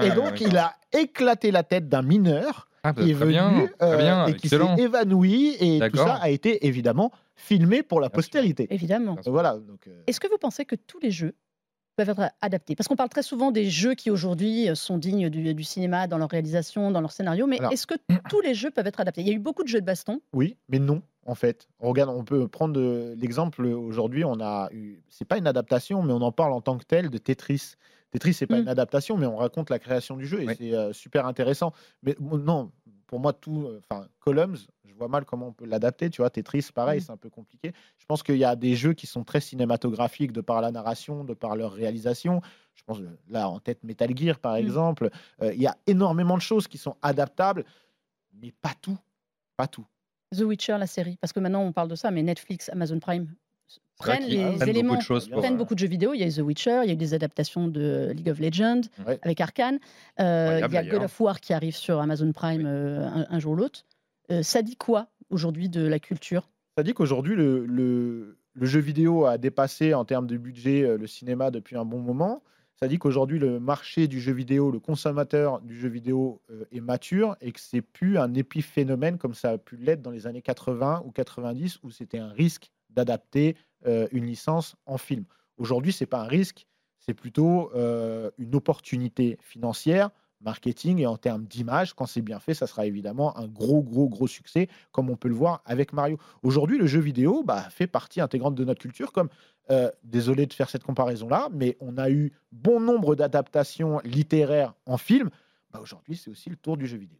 et 0.01 0.11
donc 0.11 0.41
il 0.41 0.57
a 0.57 0.73
éclaté 0.91 1.51
la 1.51 1.63
tête 1.63 1.89
d'un 1.89 2.01
mineur 2.01 2.67
ah, 2.83 2.93
bah, 2.93 3.03
qui 3.03 3.11
est 3.11 3.13
venu 3.13 3.69
euh, 3.81 4.27
et 4.27 4.35
qui 4.35 4.49
s'est 4.49 4.59
évanoui 4.77 5.55
et 5.59 5.79
tout 5.89 5.97
ça 5.97 6.15
a 6.15 6.29
été 6.29 6.65
évidemment 6.65 7.11
filmé 7.35 7.83
pour 7.83 7.99
la 8.01 8.09
postérité. 8.09 8.67
Évidemment. 8.69 9.17
Voilà. 9.25 9.55
Euh, 9.55 10.03
Est-ce 10.07 10.19
que 10.19 10.27
vous 10.27 10.37
pensez 10.37 10.65
que 10.65 10.75
tous 10.75 10.99
les 10.99 11.11
jeux 11.11 11.35
peuvent 12.05 12.09
être 12.09 12.31
adaptés 12.41 12.75
Parce 12.75 12.87
qu'on 12.87 12.95
parle 12.95 13.09
très 13.09 13.23
souvent 13.23 13.51
des 13.51 13.69
jeux 13.69 13.93
qui 13.93 14.09
aujourd'hui 14.09 14.69
euh, 14.69 14.75
sont 14.75 14.97
dignes 14.97 15.29
du, 15.29 15.63
cinéma 15.63 16.07
dans 16.07 16.17
leur 16.17 16.29
réalisation, 16.29 16.91
dans 16.91 17.01
leur 17.01 17.11
scénario, 17.11 17.45
mais 17.45 17.59
est-ce 17.71 17.87
que 17.87 17.95
tous 18.29 18.41
les 18.41 18.53
jeux 18.53 18.71
peuvent 18.71 18.87
être 18.87 19.01
adaptés? 19.01 19.21
Il 19.21 19.27
y 19.27 19.31
a 19.31 19.33
eu 19.33 19.39
beaucoup 19.39 19.63
de 19.63 19.67
jeux 19.67 19.81
de 19.81 19.85
baston. 19.85 20.21
Oui, 20.33 20.55
mais 20.69 20.79
non. 20.79 21.01
En 21.25 21.35
fait, 21.35 21.67
on 21.79 21.89
regarde, 21.89 22.09
on 22.09 22.23
peut 22.23 22.47
prendre 22.47 22.79
l'exemple 23.15 23.65
aujourd'hui. 23.65 24.23
On 24.23 24.39
a 24.39 24.69
eu, 24.71 25.01
c'est 25.09 25.27
pas 25.27 25.37
une 25.37 25.45
adaptation, 25.45 26.01
mais 26.01 26.13
on 26.13 26.21
en 26.21 26.31
parle 26.31 26.53
en 26.53 26.61
tant 26.61 26.77
que 26.77 26.85
tel 26.85 27.09
de 27.09 27.17
Tetris. 27.17 27.73
Tetris, 28.11 28.33
c'est 28.33 28.47
pas 28.47 28.57
mmh. 28.57 28.61
une 28.61 28.67
adaptation, 28.69 29.17
mais 29.17 29.27
on 29.27 29.35
raconte 29.35 29.69
la 29.69 29.77
création 29.77 30.15
du 30.15 30.25
jeu 30.25 30.41
et 30.41 30.55
c'est 30.55 30.73
euh, 30.73 30.93
super 30.93 31.27
intéressant. 31.27 31.73
Mais 32.01 32.15
non, 32.19 32.71
pour 33.09 33.19
moi, 33.19 33.33
tout, 33.33 33.65
euh, 33.65 33.81
enfin, 33.89 34.07
Columns, 34.19 34.57
je 34.85 34.93
vois 34.93 35.07
mal 35.07 35.25
comment 35.25 35.47
on 35.47 35.51
peut 35.51 35.65
l'adapter. 35.65 36.11
Tu 36.11 36.21
vois, 36.21 36.29
Tetris, 36.29 36.67
pareil, 36.73 36.99
mmh. 36.99 37.03
c'est 37.03 37.11
un 37.11 37.17
peu 37.17 37.31
compliqué. 37.31 37.73
Je 37.97 38.05
pense 38.05 38.21
qu'il 38.21 38.37
y 38.37 38.45
a 38.45 38.55
des 38.55 38.75
jeux 38.75 38.93
qui 38.93 39.07
sont 39.07 39.23
très 39.23 39.41
cinématographiques 39.41 40.31
de 40.31 40.41
par 40.41 40.61
la 40.61 40.71
narration, 40.71 41.23
de 41.23 41.33
par 41.33 41.55
leur 41.55 41.73
réalisation. 41.73 42.41
Je 42.75 42.83
pense 42.83 42.99
euh, 42.99 43.09
là 43.27 43.49
en 43.49 43.59
tête 43.59 43.83
Metal 43.83 44.15
Gear, 44.15 44.37
par 44.37 44.53
mmh. 44.53 44.57
exemple. 44.57 45.09
Euh, 45.41 45.51
il 45.55 45.59
y 45.59 45.65
a 45.65 45.75
énormément 45.87 46.37
de 46.37 46.41
choses 46.41 46.67
qui 46.67 46.77
sont 46.77 46.97
adaptables, 47.01 47.65
mais 48.39 48.53
pas 48.61 48.73
tout, 48.79 48.99
pas 49.57 49.65
tout. 49.65 49.87
The 50.31 50.41
Witcher, 50.41 50.77
la 50.77 50.85
série, 50.85 51.17
parce 51.19 51.33
que 51.33 51.39
maintenant 51.39 51.63
on 51.63 51.73
parle 51.73 51.87
de 51.87 51.95
ça, 51.95 52.11
mais 52.11 52.21
Netflix, 52.21 52.69
Amazon 52.69 52.99
Prime, 52.99 53.33
prennent 53.99 54.25
les 54.25 54.63
éléments, 54.67 54.93
beaucoup 54.93 55.01
de 55.01 55.05
choses 55.05 55.29
prennent 55.29 55.57
beaucoup 55.57 55.75
de 55.75 55.79
jeux 55.79 55.87
vidéo. 55.87 56.13
Il 56.13 56.21
y 56.21 56.23
a 56.23 56.31
The 56.31 56.39
Witcher, 56.39 56.81
il 56.83 56.87
y 56.87 56.89
a 56.89 56.93
eu 56.93 56.97
des 56.97 57.13
adaptations 57.13 57.67
de 57.67 58.11
League 58.15 58.29
of 58.29 58.39
Legends 58.39 58.81
avec 59.21 59.39
Arkane. 59.41 59.79
Euh, 60.19 60.61
il 60.65 60.73
y 60.73 60.77
a 60.77 60.83
God 60.83 61.03
of 61.03 61.19
War 61.19 61.39
qui 61.39 61.53
arrive 61.53 61.75
sur 61.75 61.99
Amazon 61.99 62.31
Prime 62.31 62.65
euh, 62.65 63.25
un, 63.29 63.39
jour 63.39 63.53
ou 63.53 63.55
l'autre. 63.57 63.85
Euh, 64.31 64.41
ça 64.41 64.61
dit 64.61 64.77
quoi 64.77 65.07
aujourd'hui 65.29 65.69
de 65.69 65.85
la 65.85 65.99
culture? 65.99 66.49
Ça 66.77 66.83
dit 66.83 66.93
qu'aujourd'hui 66.93 67.35
le, 67.35 67.65
le, 67.65 68.37
jeu 68.61 68.79
vidéo 68.79 69.25
a 69.25 69.37
dépassé 69.37 69.93
en 69.93 70.05
termes 70.05 70.27
de 70.27 70.37
budget 70.37 70.97
le 70.97 71.07
cinéma 71.07 71.51
depuis 71.51 71.75
un 71.75 71.85
bon 71.85 71.99
moment. 71.99 72.41
Ça 72.81 72.87
dit 72.87 72.97
qu'aujourd'hui 72.97 73.39
le 73.39 73.59
marché 73.59 74.07
du 74.07 74.21
jeu 74.21 74.31
vidéo, 74.31 74.71
le 74.71 74.79
consommateur 74.79 75.59
du 75.61 75.77
jeu 75.77 75.89
vidéo 75.89 76.41
est 76.71 76.79
mature 76.79 77.35
et 77.41 77.51
que 77.51 77.59
c'est 77.59 77.81
plus 77.81 78.17
un 78.17 78.33
épiphénomène 78.33 79.17
comme 79.17 79.33
ça 79.33 79.51
a 79.51 79.57
pu 79.57 79.75
l'être 79.75 80.01
dans 80.01 80.11
les 80.11 80.27
années 80.27 80.41
80 80.41 81.03
ou 81.05 81.11
90 81.11 81.79
où 81.83 81.91
c'était 81.91 82.19
un 82.19 82.31
risque 82.31 82.71
d'adapter 82.89 83.55
euh, 83.85 84.07
une 84.11 84.25
licence 84.25 84.75
en 84.85 84.97
film. 84.97 85.25
Aujourd'hui, 85.57 85.91
ce 85.91 86.03
n'est 86.03 86.07
pas 86.07 86.21
un 86.21 86.27
risque, 86.27 86.67
c'est 86.99 87.13
plutôt 87.13 87.71
euh, 87.75 88.29
une 88.37 88.55
opportunité 88.55 89.37
financière, 89.41 90.09
marketing 90.41 90.99
et 90.99 91.07
en 91.07 91.17
termes 91.17 91.45
d'image. 91.45 91.93
Quand 91.93 92.05
c'est 92.05 92.21
bien 92.21 92.39
fait, 92.39 92.53
ça 92.53 92.67
sera 92.67 92.85
évidemment 92.85 93.37
un 93.37 93.47
gros, 93.47 93.81
gros, 93.81 94.07
gros 94.07 94.27
succès, 94.27 94.67
comme 94.91 95.09
on 95.09 95.15
peut 95.15 95.27
le 95.27 95.35
voir 95.35 95.61
avec 95.65 95.93
Mario. 95.93 96.17
Aujourd'hui, 96.43 96.77
le 96.77 96.87
jeu 96.87 96.99
vidéo 96.99 97.43
bah, 97.43 97.69
fait 97.69 97.87
partie 97.87 98.21
intégrante 98.21 98.55
de 98.55 98.63
notre 98.65 98.81
culture, 98.81 99.11
comme, 99.11 99.29
euh, 99.71 99.91
désolé 100.03 100.45
de 100.45 100.53
faire 100.53 100.69
cette 100.69 100.83
comparaison-là, 100.83 101.49
mais 101.51 101.77
on 101.79 101.97
a 101.97 102.09
eu 102.09 102.31
bon 102.51 102.79
nombre 102.79 103.15
d'adaptations 103.15 103.99
littéraires 104.03 104.73
en 104.85 104.97
film. 104.97 105.29
Bah, 105.71 105.79
aujourd'hui, 105.81 106.15
c'est 106.15 106.29
aussi 106.29 106.49
le 106.49 106.55
tour 106.55 106.77
du 106.77 106.87
jeu 106.87 106.97
vidéo. 106.97 107.19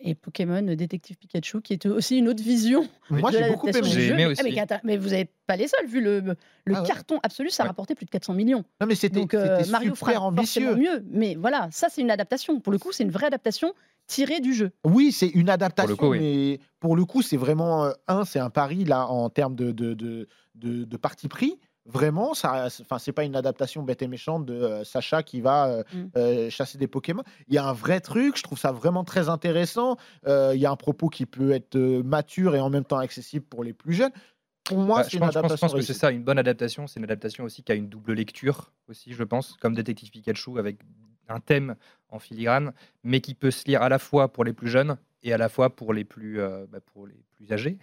Et 0.00 0.14
Pokémon 0.14 0.62
Détective 0.62 1.16
Pikachu, 1.16 1.60
qui 1.60 1.72
est 1.72 1.86
aussi 1.86 2.18
une 2.18 2.28
autre 2.28 2.42
vision. 2.42 2.86
Moi, 3.10 3.30
j'ai 3.30 3.48
beaucoup 3.48 3.68
aimé. 3.68 3.80
J'ai 3.84 4.08
aimé 4.08 4.26
aussi. 4.26 4.42
mais, 4.84 4.96
vous 4.96 5.10
n'êtes 5.10 5.30
pas 5.46 5.56
les 5.56 5.68
seuls, 5.68 5.86
vu 5.86 6.00
le, 6.00 6.20
le 6.64 6.74
ah 6.74 6.82
carton 6.86 7.20
absolu, 7.22 7.50
ça 7.50 7.62
a 7.62 7.66
rapporté 7.66 7.94
plus 7.94 8.04
de 8.04 8.10
400 8.10 8.34
millions. 8.34 8.64
Non, 8.80 8.86
mais 8.86 8.94
c'était 8.94 9.24
euh, 9.34 9.64
Mario 9.70 9.94
super 9.94 10.22
ambitieux. 10.22 10.74
mieux. 10.74 11.04
Mais 11.10 11.36
voilà, 11.36 11.68
ça, 11.70 11.88
c'est 11.90 12.00
une 12.00 12.10
adaptation. 12.10 12.60
Pour 12.60 12.72
le 12.72 12.78
coup, 12.78 12.92
c'est 12.92 13.04
une 13.04 13.10
vraie 13.10 13.26
adaptation 13.26 13.72
tirée 14.06 14.40
du 14.40 14.54
jeu. 14.54 14.72
Oui, 14.84 15.12
c'est 15.12 15.28
une 15.28 15.50
adaptation, 15.50 15.96
pour 15.96 16.12
le 16.12 16.18
coup, 16.18 16.24
mais 16.24 16.60
pour 16.80 16.96
le 16.96 17.04
coup, 17.04 17.22
c'est 17.22 17.36
vraiment 17.36 17.84
euh, 17.84 17.92
un, 18.08 18.24
c'est 18.24 18.40
un 18.40 18.50
pari 18.50 18.84
là 18.84 19.06
en 19.06 19.30
termes 19.30 19.54
de, 19.54 19.70
de, 19.70 19.94
de, 19.94 20.26
de 20.54 20.96
parti 20.96 21.28
pris 21.28 21.58
vraiment, 21.88 22.34
ça, 22.34 22.68
enfin, 22.82 22.98
c'est 22.98 23.12
pas 23.12 23.24
une 23.24 23.34
adaptation 23.34 23.82
bête 23.82 24.02
et 24.02 24.08
méchante 24.08 24.44
de 24.44 24.54
euh, 24.54 24.84
Sacha 24.84 25.22
qui 25.22 25.40
va 25.40 25.68
euh, 25.68 25.82
mmh. 25.92 26.04
euh, 26.16 26.50
chasser 26.50 26.78
des 26.78 26.86
Pokémon. 26.86 27.22
Il 27.48 27.54
y 27.54 27.58
a 27.58 27.64
un 27.64 27.72
vrai 27.72 28.00
truc, 28.00 28.36
je 28.36 28.42
trouve 28.42 28.58
ça 28.58 28.72
vraiment 28.72 29.04
très 29.04 29.28
intéressant. 29.28 29.96
il 30.26 30.56
y 30.56 30.66
a 30.66 30.70
un 30.70 30.76
propos 30.76 31.08
qui 31.08 31.26
peut 31.26 31.52
être 31.52 31.76
mature 31.76 32.54
et 32.54 32.60
en 32.60 32.70
même 32.70 32.84
temps 32.84 32.98
accessible 32.98 33.46
pour 33.46 33.64
les 33.64 33.72
plus 33.72 33.94
jeunes. 33.94 34.12
Pour 34.64 34.78
moi, 34.78 34.98
bah, 34.98 35.04
c'est 35.04 35.16
une 35.16 35.22
adaptation. 35.22 35.56
Je 35.56 35.60
pense, 35.60 35.74
que 35.74 35.80
c'est 35.80 35.94
ça, 35.94 36.10
une 36.10 36.22
bonne 36.22 36.38
adaptation. 36.38 36.86
C'est 36.86 37.00
une 37.00 37.04
adaptation 37.04 37.44
aussi 37.44 37.62
qui 37.62 37.72
a 37.72 37.74
une 37.74 37.88
double 37.88 38.12
lecture 38.12 38.70
aussi, 38.88 39.14
je 39.14 39.24
pense, 39.24 39.56
comme 39.60 39.74
Détective 39.74 40.10
Pikachu 40.10 40.58
avec 40.58 40.78
un 41.28 41.40
thème 41.40 41.74
en 42.10 42.18
filigrane, 42.18 42.72
mais 43.02 43.20
qui 43.20 43.34
peut 43.34 43.50
se 43.50 43.64
lire 43.64 43.82
à 43.82 43.88
la 43.88 43.98
fois 43.98 44.30
pour 44.30 44.44
les 44.44 44.52
plus 44.52 44.68
jeunes 44.68 44.98
et 45.22 45.32
à 45.32 45.38
la 45.38 45.48
fois 45.48 45.74
pour 45.74 45.94
les 45.94 46.04
plus, 46.04 46.38
bah, 46.70 46.80
pour 46.92 47.06
les 47.06 47.22
plus 47.36 47.50
âgés. 47.50 47.78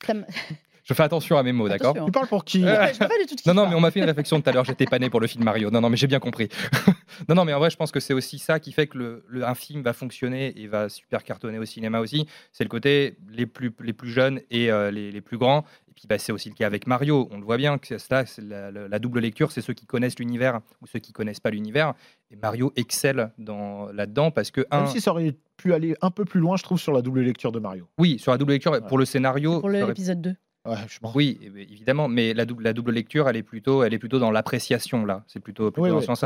Je 0.84 0.92
fais 0.92 1.02
attention 1.02 1.38
à 1.38 1.42
mes 1.42 1.52
mots, 1.52 1.66
d'accord 1.66 1.94
Tu 1.94 2.12
parles 2.12 2.28
pour 2.28 2.44
qui 2.44 2.60
Non, 2.60 3.54
non, 3.54 3.68
mais 3.68 3.74
on 3.74 3.80
m'a 3.80 3.90
fait 3.90 4.00
une 4.00 4.06
réflexion 4.06 4.40
tout 4.40 4.50
à 4.50 4.52
l'heure. 4.52 4.66
J'étais 4.66 4.84
pas 4.84 4.98
né 4.98 5.08
pour 5.08 5.20
le 5.20 5.26
film 5.26 5.42
Mario. 5.42 5.70
Non, 5.70 5.80
non, 5.80 5.88
mais 5.88 5.96
j'ai 5.96 6.06
bien 6.06 6.20
compris. 6.20 6.48
non, 7.28 7.34
non, 7.34 7.46
mais 7.46 7.54
en 7.54 7.58
vrai, 7.58 7.70
je 7.70 7.76
pense 7.76 7.90
que 7.90 8.00
c'est 8.00 8.12
aussi 8.12 8.38
ça 8.38 8.60
qui 8.60 8.70
fait 8.70 8.86
que 8.86 8.98
le, 8.98 9.46
un 9.46 9.54
film 9.54 9.82
va 9.82 9.94
fonctionner 9.94 10.52
et 10.60 10.66
va 10.66 10.90
super 10.90 11.24
cartonner 11.24 11.58
au 11.58 11.64
cinéma 11.64 12.00
aussi. 12.00 12.26
C'est 12.52 12.64
le 12.64 12.68
côté 12.68 13.16
les 13.30 13.46
plus, 13.46 13.74
les 13.80 13.94
plus 13.94 14.10
jeunes 14.10 14.40
et 14.50 14.70
euh, 14.70 14.90
les, 14.90 15.10
les, 15.10 15.20
plus 15.22 15.38
grands. 15.38 15.64
Et 15.88 15.92
puis, 15.94 16.06
bah, 16.06 16.18
c'est 16.18 16.32
aussi 16.32 16.50
le 16.50 16.54
cas 16.54 16.66
avec 16.66 16.86
Mario. 16.86 17.28
On 17.30 17.38
le 17.38 17.44
voit 17.44 17.56
bien 17.56 17.78
que 17.78 17.96
ça, 17.96 18.24
la, 18.36 18.70
la, 18.70 18.98
double 18.98 19.20
lecture, 19.20 19.52
c'est 19.52 19.62
ceux 19.62 19.72
qui 19.72 19.86
connaissent 19.86 20.18
l'univers 20.18 20.60
ou 20.82 20.86
ceux 20.86 20.98
qui 20.98 21.14
connaissent 21.14 21.40
pas 21.40 21.50
l'univers. 21.50 21.94
Et 22.30 22.36
Mario 22.36 22.74
excelle 22.76 23.32
dans, 23.38 23.90
là-dedans 23.90 24.30
parce 24.30 24.50
que 24.50 24.66
un. 24.70 24.82
Même 24.82 24.88
si 24.88 25.00
ça 25.00 25.12
aurait 25.12 25.34
pu 25.56 25.72
aller 25.72 25.96
un 26.02 26.10
peu 26.10 26.26
plus 26.26 26.40
loin, 26.40 26.58
je 26.58 26.62
trouve, 26.62 26.78
sur 26.78 26.92
la 26.92 27.00
double 27.00 27.22
lecture 27.22 27.52
de 27.52 27.58
Mario. 27.58 27.88
Oui, 27.96 28.18
sur 28.18 28.32
la 28.32 28.38
double 28.38 28.52
lecture, 28.52 28.84
pour 28.86 28.98
le 28.98 29.06
scénario. 29.06 29.60
Pour 29.60 29.70
l'épisode 29.70 30.20
2 30.20 30.34
oui, 31.14 31.38
évidemment, 31.42 32.08
mais 32.08 32.32
la 32.32 32.46
double, 32.46 32.64
la 32.64 32.72
double 32.72 32.92
lecture, 32.92 33.28
elle 33.28 33.36
est 33.36 33.42
plutôt, 33.42 33.82
elle 33.82 33.92
est 33.92 33.98
plutôt 33.98 34.18
dans 34.18 34.30
l'appréciation 34.30 35.04
là. 35.04 35.22
C'est 35.26 35.40
plutôt, 35.40 35.70
plutôt 35.70 35.90
dans 35.90 36.00
sens 36.00 36.24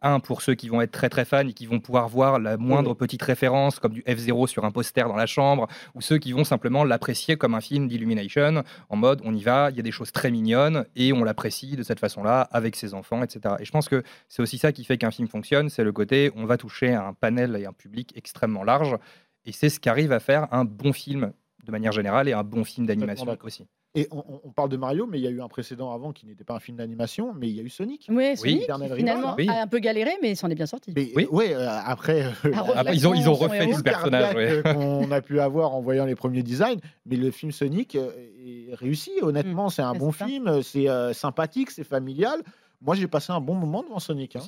Un 0.00 0.20
pour 0.20 0.40
ceux 0.40 0.54
qui 0.54 0.70
vont 0.70 0.80
être 0.80 0.90
très 0.90 1.10
très 1.10 1.26
fans 1.26 1.46
et 1.46 1.52
qui 1.52 1.66
vont 1.66 1.80
pouvoir 1.80 2.08
voir 2.08 2.38
la 2.38 2.56
moindre 2.56 2.94
petite 2.94 3.22
référence, 3.22 3.78
comme 3.78 3.92
du 3.92 4.02
F0 4.02 4.46
sur 4.46 4.64
un 4.64 4.70
poster 4.70 5.06
dans 5.06 5.16
la 5.16 5.26
chambre, 5.26 5.68
ou 5.94 6.00
ceux 6.00 6.16
qui 6.16 6.32
vont 6.32 6.44
simplement 6.44 6.82
l'apprécier 6.84 7.36
comme 7.36 7.54
un 7.54 7.60
film 7.60 7.86
d'Illumination, 7.86 8.64
en 8.88 8.96
mode 8.96 9.20
on 9.22 9.34
y 9.34 9.42
va, 9.42 9.68
il 9.70 9.76
y 9.76 9.80
a 9.80 9.82
des 9.82 9.92
choses 9.92 10.12
très 10.12 10.30
mignonnes 10.30 10.86
et 10.96 11.12
on 11.12 11.22
l'apprécie 11.22 11.76
de 11.76 11.82
cette 11.82 12.00
façon-là 12.00 12.48
avec 12.52 12.76
ses 12.76 12.94
enfants, 12.94 13.22
etc. 13.22 13.56
Et 13.60 13.66
je 13.66 13.70
pense 13.70 13.90
que 13.90 14.02
c'est 14.28 14.40
aussi 14.40 14.56
ça 14.56 14.72
qui 14.72 14.84
fait 14.84 14.96
qu'un 14.96 15.10
film 15.10 15.28
fonctionne, 15.28 15.68
c'est 15.68 15.84
le 15.84 15.92
côté 15.92 16.32
on 16.36 16.46
va 16.46 16.56
toucher 16.56 16.94
un 16.94 17.12
panel 17.12 17.54
et 17.56 17.66
un 17.66 17.72
public 17.74 18.12
extrêmement 18.16 18.64
large, 18.64 18.96
et 19.44 19.52
c'est 19.52 19.68
ce 19.68 19.78
qui 19.78 19.90
arrive 19.90 20.12
à 20.12 20.20
faire 20.20 20.48
un 20.52 20.64
bon 20.64 20.94
film 20.94 21.32
de 21.64 21.70
manière 21.70 21.92
générale 21.92 22.28
et 22.28 22.32
un 22.32 22.44
bon 22.44 22.64
film 22.64 22.86
d'animation 22.86 23.36
aussi. 23.42 23.66
Et 23.96 24.08
on, 24.10 24.50
parle 24.50 24.70
de 24.70 24.76
Mario, 24.76 25.06
mais 25.06 25.20
il 25.20 25.22
y 25.22 25.26
a 25.28 25.30
eu 25.30 25.40
un 25.40 25.46
précédent 25.46 25.92
avant 25.92 26.12
qui 26.12 26.26
n'était 26.26 26.42
pas 26.42 26.54
un 26.54 26.58
film 26.58 26.76
d'animation, 26.78 27.32
mais 27.32 27.48
il 27.48 27.54
y 27.54 27.60
a 27.60 27.62
eu 27.62 27.68
Sonic. 27.68 28.08
Oui, 28.10 28.36
Sonic, 28.36 28.64
finalement, 28.96 29.36
a 29.36 29.62
un 29.62 29.66
peu 29.68 29.78
galéré, 29.78 30.10
mais 30.20 30.34
s'en 30.34 30.50
est 30.50 30.56
bien 30.56 30.66
sorti. 30.66 30.92
oui, 30.96 31.28
ouais, 31.30 31.54
euh, 31.54 31.68
après, 31.68 32.24
euh, 32.24 32.50
ils, 32.92 33.06
ont, 33.06 33.14
ils 33.14 33.28
ont 33.28 33.34
refait 33.34 33.66
le 33.66 33.82
personnage. 33.82 34.62
qu'on 34.64 35.10
a 35.12 35.20
pu 35.20 35.38
avoir 35.38 35.74
en 35.74 35.80
voyant 35.80 36.06
les 36.06 36.16
premiers 36.16 36.42
designs, 36.42 36.80
mais 37.06 37.14
le 37.14 37.30
film 37.30 37.52
Sonic 37.52 37.94
euh, 37.94 38.10
est 38.44 38.74
réussi. 38.74 39.12
Honnêtement, 39.22 39.66
mm. 39.66 39.70
c'est 39.70 39.82
un 39.82 39.94
bon 39.94 40.10
film, 40.10 40.60
c'est 40.62 40.88
sympathique, 41.14 41.70
c'est 41.70 41.84
familial. 41.84 42.42
Moi, 42.80 42.96
j'ai 42.96 43.06
passé 43.06 43.32
un 43.32 43.40
bon 43.40 43.54
moment 43.54 43.84
devant 43.84 44.00
Sonic. 44.00 44.34
Hein. 44.34 44.40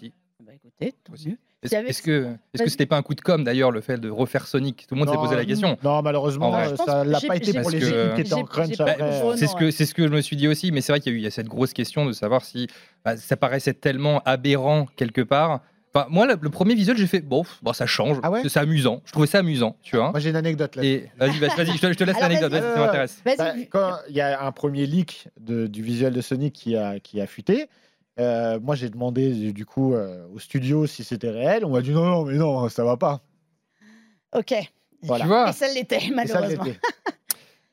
Bah 0.44 0.52
écoutez, 0.54 0.92
tant 1.04 1.12
mieux. 1.26 1.36
Est-ce 1.62 2.02
que 2.02 2.28
est-ce 2.52 2.62
que 2.62 2.68
c'était 2.70 2.84
pas 2.86 2.96
un 2.98 3.02
coup 3.02 3.14
de 3.14 3.20
com 3.22 3.42
d'ailleurs 3.42 3.70
le 3.70 3.80
fait 3.80 3.96
de 3.98 4.10
refaire 4.10 4.46
Sonic? 4.46 4.86
Tout 4.86 4.94
le 4.94 5.00
monde 5.00 5.08
s'est 5.08 5.16
posé 5.16 5.34
la 5.34 5.44
question. 5.44 5.78
Non, 5.82 6.02
malheureusement, 6.02 6.52
ça 6.76 7.04
l'a 7.04 7.18
pas 7.26 7.36
été 7.36 7.58
pour 7.58 7.70
les 7.70 7.78
équipes 7.78 8.14
qui 8.14 8.20
étaient 8.20 8.34
en 8.34 8.44
crunch 8.44 8.78
après. 8.80 9.22
C'est 9.36 9.46
ce 9.46 9.56
que 9.56 9.70
c'est 9.70 9.86
ce 9.86 9.94
que 9.94 10.06
je 10.06 10.12
me 10.12 10.20
suis 10.20 10.36
dit 10.36 10.46
aussi, 10.46 10.72
mais 10.72 10.80
c'est 10.82 10.92
vrai 10.92 11.00
qu'il 11.00 11.18
y 11.18 11.24
a 11.24 11.28
eu 11.28 11.30
cette 11.30 11.48
grosse 11.48 11.72
question 11.72 12.04
de 12.04 12.12
savoir 12.12 12.44
si 12.44 12.68
bah, 13.04 13.16
ça 13.16 13.36
paraissait 13.36 13.74
tellement 13.74 14.20
aberrant 14.24 14.86
quelque 14.96 15.22
part 15.22 15.60
Enfin, 15.94 16.08
moi, 16.10 16.26
le, 16.26 16.36
le 16.38 16.50
premier 16.50 16.74
visuel, 16.74 16.98
j'ai 16.98 17.06
fait 17.06 17.20
bon, 17.20 17.42
bon, 17.62 17.72
ça 17.72 17.86
change, 17.86 18.18
Ah 18.22 18.30
ouais? 18.30 18.40
C'est 18.42 18.50
c'est 18.50 18.58
amusant. 18.60 19.00
Je 19.06 19.12
trouvais 19.12 19.26
ça 19.26 19.38
amusant, 19.38 19.76
tu 19.82 19.96
vois. 19.96 20.10
Moi, 20.10 20.20
j'ai 20.20 20.28
une 20.28 20.36
anecdote 20.36 20.76
là. 20.76 20.84
Et 20.84 21.08
vas-y, 21.16 21.38
vas-y, 21.38 21.56
vas-y, 21.56 21.74
je 21.74 21.80
te, 21.80 21.86
je 21.90 21.94
te 21.96 22.04
laisse 22.04 22.20
l'anecdote, 22.20 22.52
vas-y. 22.52 22.60
vas-y, 22.60 22.74
ça 22.74 22.80
m'intéresse. 22.80 23.22
Vas-y. 23.24 23.36
Bah, 23.38 23.54
quand 23.70 23.92
il 24.10 24.14
y 24.16 24.20
a 24.20 24.44
un 24.44 24.52
premier 24.52 24.84
leak 24.84 25.28
de- 25.40 25.66
du 25.66 25.82
visuel 25.82 26.12
de 26.12 26.20
Sonic 26.20 26.52
qui 26.52 26.76
a, 26.76 27.00
qui 27.00 27.18
a 27.18 27.26
fuité, 27.26 27.68
euh, 28.18 28.58
moi 28.60 28.74
j'ai 28.74 28.88
demandé 28.90 29.52
du 29.52 29.64
coup 29.66 29.94
euh, 29.94 30.26
au 30.34 30.38
studio 30.38 30.86
si 30.86 31.04
c'était 31.04 31.30
réel. 31.30 31.64
On 31.64 31.70
m'a 31.70 31.82
dit 31.82 31.90
non, 31.92 32.04
non, 32.04 32.24
mais 32.24 32.34
non, 32.34 32.68
ça 32.68 32.84
va 32.84 32.96
pas. 32.96 33.20
Ok. 34.34 34.54
Voilà. 35.02 35.24
Tu 35.24 35.28
vois 35.28 35.50
Et 35.50 35.52
ça 35.52 35.72
l'était, 35.72 35.96
Et 35.96 36.00
ça 36.08 36.14
malheureusement. 36.14 36.64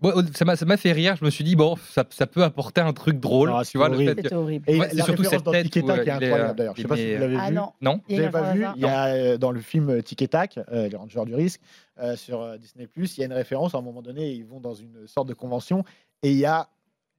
Bon, 0.02 0.12
ça 0.36 0.44
m'a 0.46 0.56
ça 0.56 0.66
m'a 0.66 0.78
fait 0.78 0.92
rire. 0.92 1.16
Je 1.16 1.24
me 1.26 1.30
suis 1.30 1.44
dit, 1.44 1.56
bon, 1.56 1.76
ça, 1.90 2.04
ça 2.10 2.28
peut 2.28 2.44
apporter 2.44 2.82
un 2.82 2.92
truc 2.94 3.20
drôle. 3.20 3.50
Ah, 3.54 3.62
tu 3.64 3.72
c'est 3.72 3.78
vois, 3.78 3.88
le 3.90 3.96
horrible. 3.96 4.10
fait 4.12 4.16
que- 4.18 4.22
C'était 4.24 4.36
horrible. 4.36 4.66
Et 4.70 4.80
Ouais, 4.80 4.90
la 4.94 5.04
surtout 5.06 5.24
cette 5.24 5.44
dans 5.44 5.52
tête 5.52 5.66
et 5.78 5.82
Tac 5.84 5.90
euh, 5.90 6.02
est 6.02 6.04
il 6.04 6.10
est, 6.10 6.12
incroyable 6.12 6.56
d'ailleurs. 6.58 6.74
Je 6.76 6.82
sais 6.82 6.86
il 6.86 6.90
pas 6.90 6.98
si 6.98 7.14
vous 7.14 7.20
l'avez 7.22 7.38
Ah 7.40 7.50
vu. 7.50 7.56
non. 7.56 7.72
Non 7.82 8.02
Vous 8.08 8.16
a 8.16 8.18
l'avez 8.20 8.32
pas 8.32 8.54
vu 8.54 8.66
Il 8.76 8.82
y 8.82 8.86
a 8.86 9.06
euh, 9.08 9.38
dans 9.38 9.52
le 9.52 9.62
film 9.62 10.04
Tic 10.04 10.22
et 10.22 10.28
Tac, 10.28 10.60
euh, 10.72 10.90
les 10.90 10.96
Rangers 10.98 11.24
du 11.26 11.34
risque, 11.36 11.62
euh, 12.00 12.16
sur 12.18 12.58
Disney+, 12.60 12.88
il 12.98 13.18
y 13.20 13.24
a 13.24 13.26
une 13.26 13.34
référence. 13.34 13.74
À 13.76 13.78
un 13.78 13.82
moment 13.82 14.02
donné, 14.02 14.32
ils 14.32 14.46
vont 14.46 14.60
dans 14.60 14.74
une 14.76 15.08
sorte 15.08 15.28
de 15.30 15.34
convention 15.34 15.86
et 16.22 16.32
il 16.32 16.38
y 16.38 16.46
a 16.46 16.68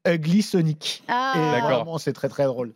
Ugly 0.06 0.42
Sonic. 0.42 1.02
Et 1.02 1.04
Ah, 1.08 1.32
D'accord. 1.54 1.70
vraiment, 1.76 1.98
c'est 1.98 2.12
très 2.12 2.28
très 2.28 2.44
drôle. 2.44 2.74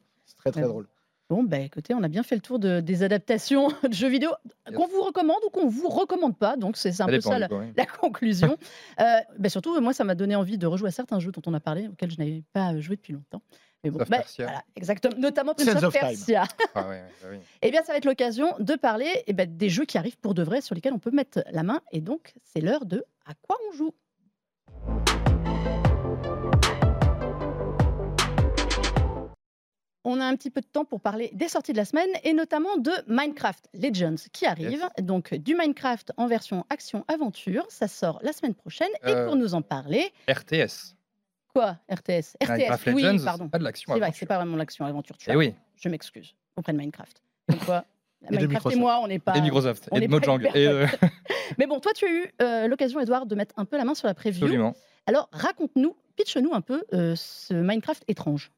Très 0.50 0.61
très 0.61 0.62
Ouais. 0.62 0.68
drôle. 0.68 0.87
Bon, 1.30 1.42
bah 1.42 1.58
écoutez, 1.58 1.92
on 1.92 2.02
a 2.02 2.08
bien 2.08 2.22
fait 2.22 2.37
le 2.37 2.40
tour 2.40 2.58
de, 2.58 2.80
des 2.80 3.02
adaptations 3.02 3.68
de 3.87 3.92
jeux 3.92 4.08
vidéo 4.08 4.30
qu'on 4.74 4.87
vous 4.87 5.02
recommande 5.02 5.37
ou 5.46 5.50
qu'on 5.50 5.68
vous 5.68 5.90
recommande 5.90 6.38
pas. 6.38 6.56
Donc 6.56 6.78
c'est 6.78 6.88
un 6.88 6.92
Ça 6.92 7.04
peu 7.04 7.12
dépend, 7.12 7.30
ça 7.30 7.38
la, 7.38 7.87
conclusion. 7.87 8.56
Euh, 9.00 9.20
bah, 9.38 9.48
surtout, 9.48 9.78
moi, 9.80 9.92
ça 9.92 10.02
m'a 10.02 10.14
donné 10.16 10.34
envie 10.34 10.58
de 10.58 10.66
rejouer 10.66 10.88
à 10.88 10.90
certains 10.90 11.20
jeux 11.20 11.30
dont 11.30 11.42
on 11.46 11.54
a 11.54 11.61
parlé, 11.61 11.87
auxquels 11.87 12.11
je 12.11 12.18
n'avais 12.18 12.42
pas 12.52 12.76
joué 12.80 12.96
depuis 12.96 13.12
longtemps. 13.12 13.42
Mais 13.84 13.90
bon, 13.90 13.98
bah, 14.08 14.24
voilà, 14.38 14.64
exactement, 14.74 15.14
notamment 15.18 15.54
Prince 15.54 15.68
of 15.68 15.84
of. 15.84 15.92
Persia. 15.92 16.44
Ah 16.74 16.88
ouais, 16.88 17.02
ouais, 17.24 17.30
oui. 17.32 17.37
Eh 17.62 17.70
bien, 17.70 17.82
ça 17.84 17.92
va 17.92 17.98
être 17.98 18.06
l'occasion 18.06 18.48
de 18.58 18.74
parler 18.74 19.08
eh 19.28 19.32
ben, 19.34 19.48
des 19.56 19.68
jeux 19.68 19.84
qui 19.84 19.98
arrivent 19.98 20.18
pour 20.18 20.34
de 20.34 20.42
vrai, 20.42 20.61
sur 20.61 20.74
lesquels 20.74 20.94
on 20.94 20.98
peut 20.98 21.12
mettre 21.12 21.44
la 21.52 21.62
main. 21.62 21.80
Et 21.92 22.00
donc, 22.00 22.34
c'est 22.42 22.61
l'heure 22.61 22.87
de 22.87 23.04
à 23.26 23.34
quoi 23.34 23.56
on 23.68 23.76
joue? 23.76 23.94
On 30.04 30.20
a 30.20 30.24
un 30.24 30.37
petit 30.37 30.50
peu 30.50 30.61
de 30.61 30.66
temps 30.66 30.84
pour 30.84 31.00
parler 31.00 31.30
des 31.34 31.48
sorties 31.48 31.72
de 31.72 31.76
la 31.76 31.84
semaine 31.84 32.08
et 32.24 32.32
notamment 32.32 32.76
de 32.76 32.92
Minecraft 33.08 33.68
Legends 33.74 34.14
qui 34.32 34.46
arrive. 34.46 34.70
Yes. 34.70 35.04
Donc 35.04 35.34
du 35.34 35.54
Minecraft 35.54 36.12
en 36.16 36.26
version 36.26 36.64
action-aventure. 36.70 37.66
Ça 37.68 37.88
sort 37.88 38.18
la 38.22 38.32
semaine 38.32 38.54
prochaine. 38.54 38.88
Et 39.04 39.11
Euh, 39.11 39.26
pour 39.26 39.37
nous 39.37 39.54
en 39.54 39.62
parler, 39.62 40.12
RTS. 40.28 40.94
quoi 41.52 41.78
RTS 41.90 42.37
RTS, 42.42 42.48
Minecraft 42.50 42.87
oui, 42.94 43.02
Legends, 43.02 43.24
pardon. 43.24 43.44
c'est 43.46 43.50
pas 43.50 43.58
de 43.58 43.64
l'action. 43.64 43.92
C'est 43.92 43.98
vrai 44.00 44.11
que 44.12 44.16
c'est 44.16 44.26
pas 44.26 44.37
vraiment 44.37 44.56
l'action-aventure. 44.56 45.18
tu 45.18 45.30
Eh 45.30 45.32
vois. 45.34 45.38
oui, 45.40 45.54
Je 45.76 45.88
m'excuse 45.88 46.34
auprès 46.56 46.72
de 46.72 46.78
Minecraft. 46.78 47.20
Comme 47.48 47.58
quoi, 47.61 47.84
de 48.30 48.37
Minecraft 48.37 48.70
et 48.76 48.76
moi, 48.78 49.00
on 49.02 49.08
n'est 49.08 49.18
pas. 49.18 49.37
et 49.37 49.40
Microsoft, 49.40 49.88
on 49.90 49.96
et 50.00 50.06
Mojang. 50.08 50.40
Et, 50.54 50.66
euh, 50.68 50.87
Mais 51.58 51.66
bon, 51.66 51.80
toi, 51.80 51.92
tu 51.94 52.04
as 52.06 52.11
eu 52.11 52.32
euh, 52.40 52.68
l'occasion, 52.68 53.00
Edouard, 53.00 53.26
de 53.26 53.34
mettre 53.34 53.54
un 53.58 53.64
peu 53.64 53.76
la 53.76 53.84
main 53.84 53.94
sur 53.94 54.06
la 54.06 54.14
preview. 54.14 54.44
absolument. 54.44 54.74
Alors, 55.06 55.28
raconte-nous, 55.32 55.96
pitch-nous 56.16 56.52
un 56.52 56.61
peu 56.61 56.84
ce 56.92 57.54
Minecraft 57.54 58.04
étrange. 58.08 58.50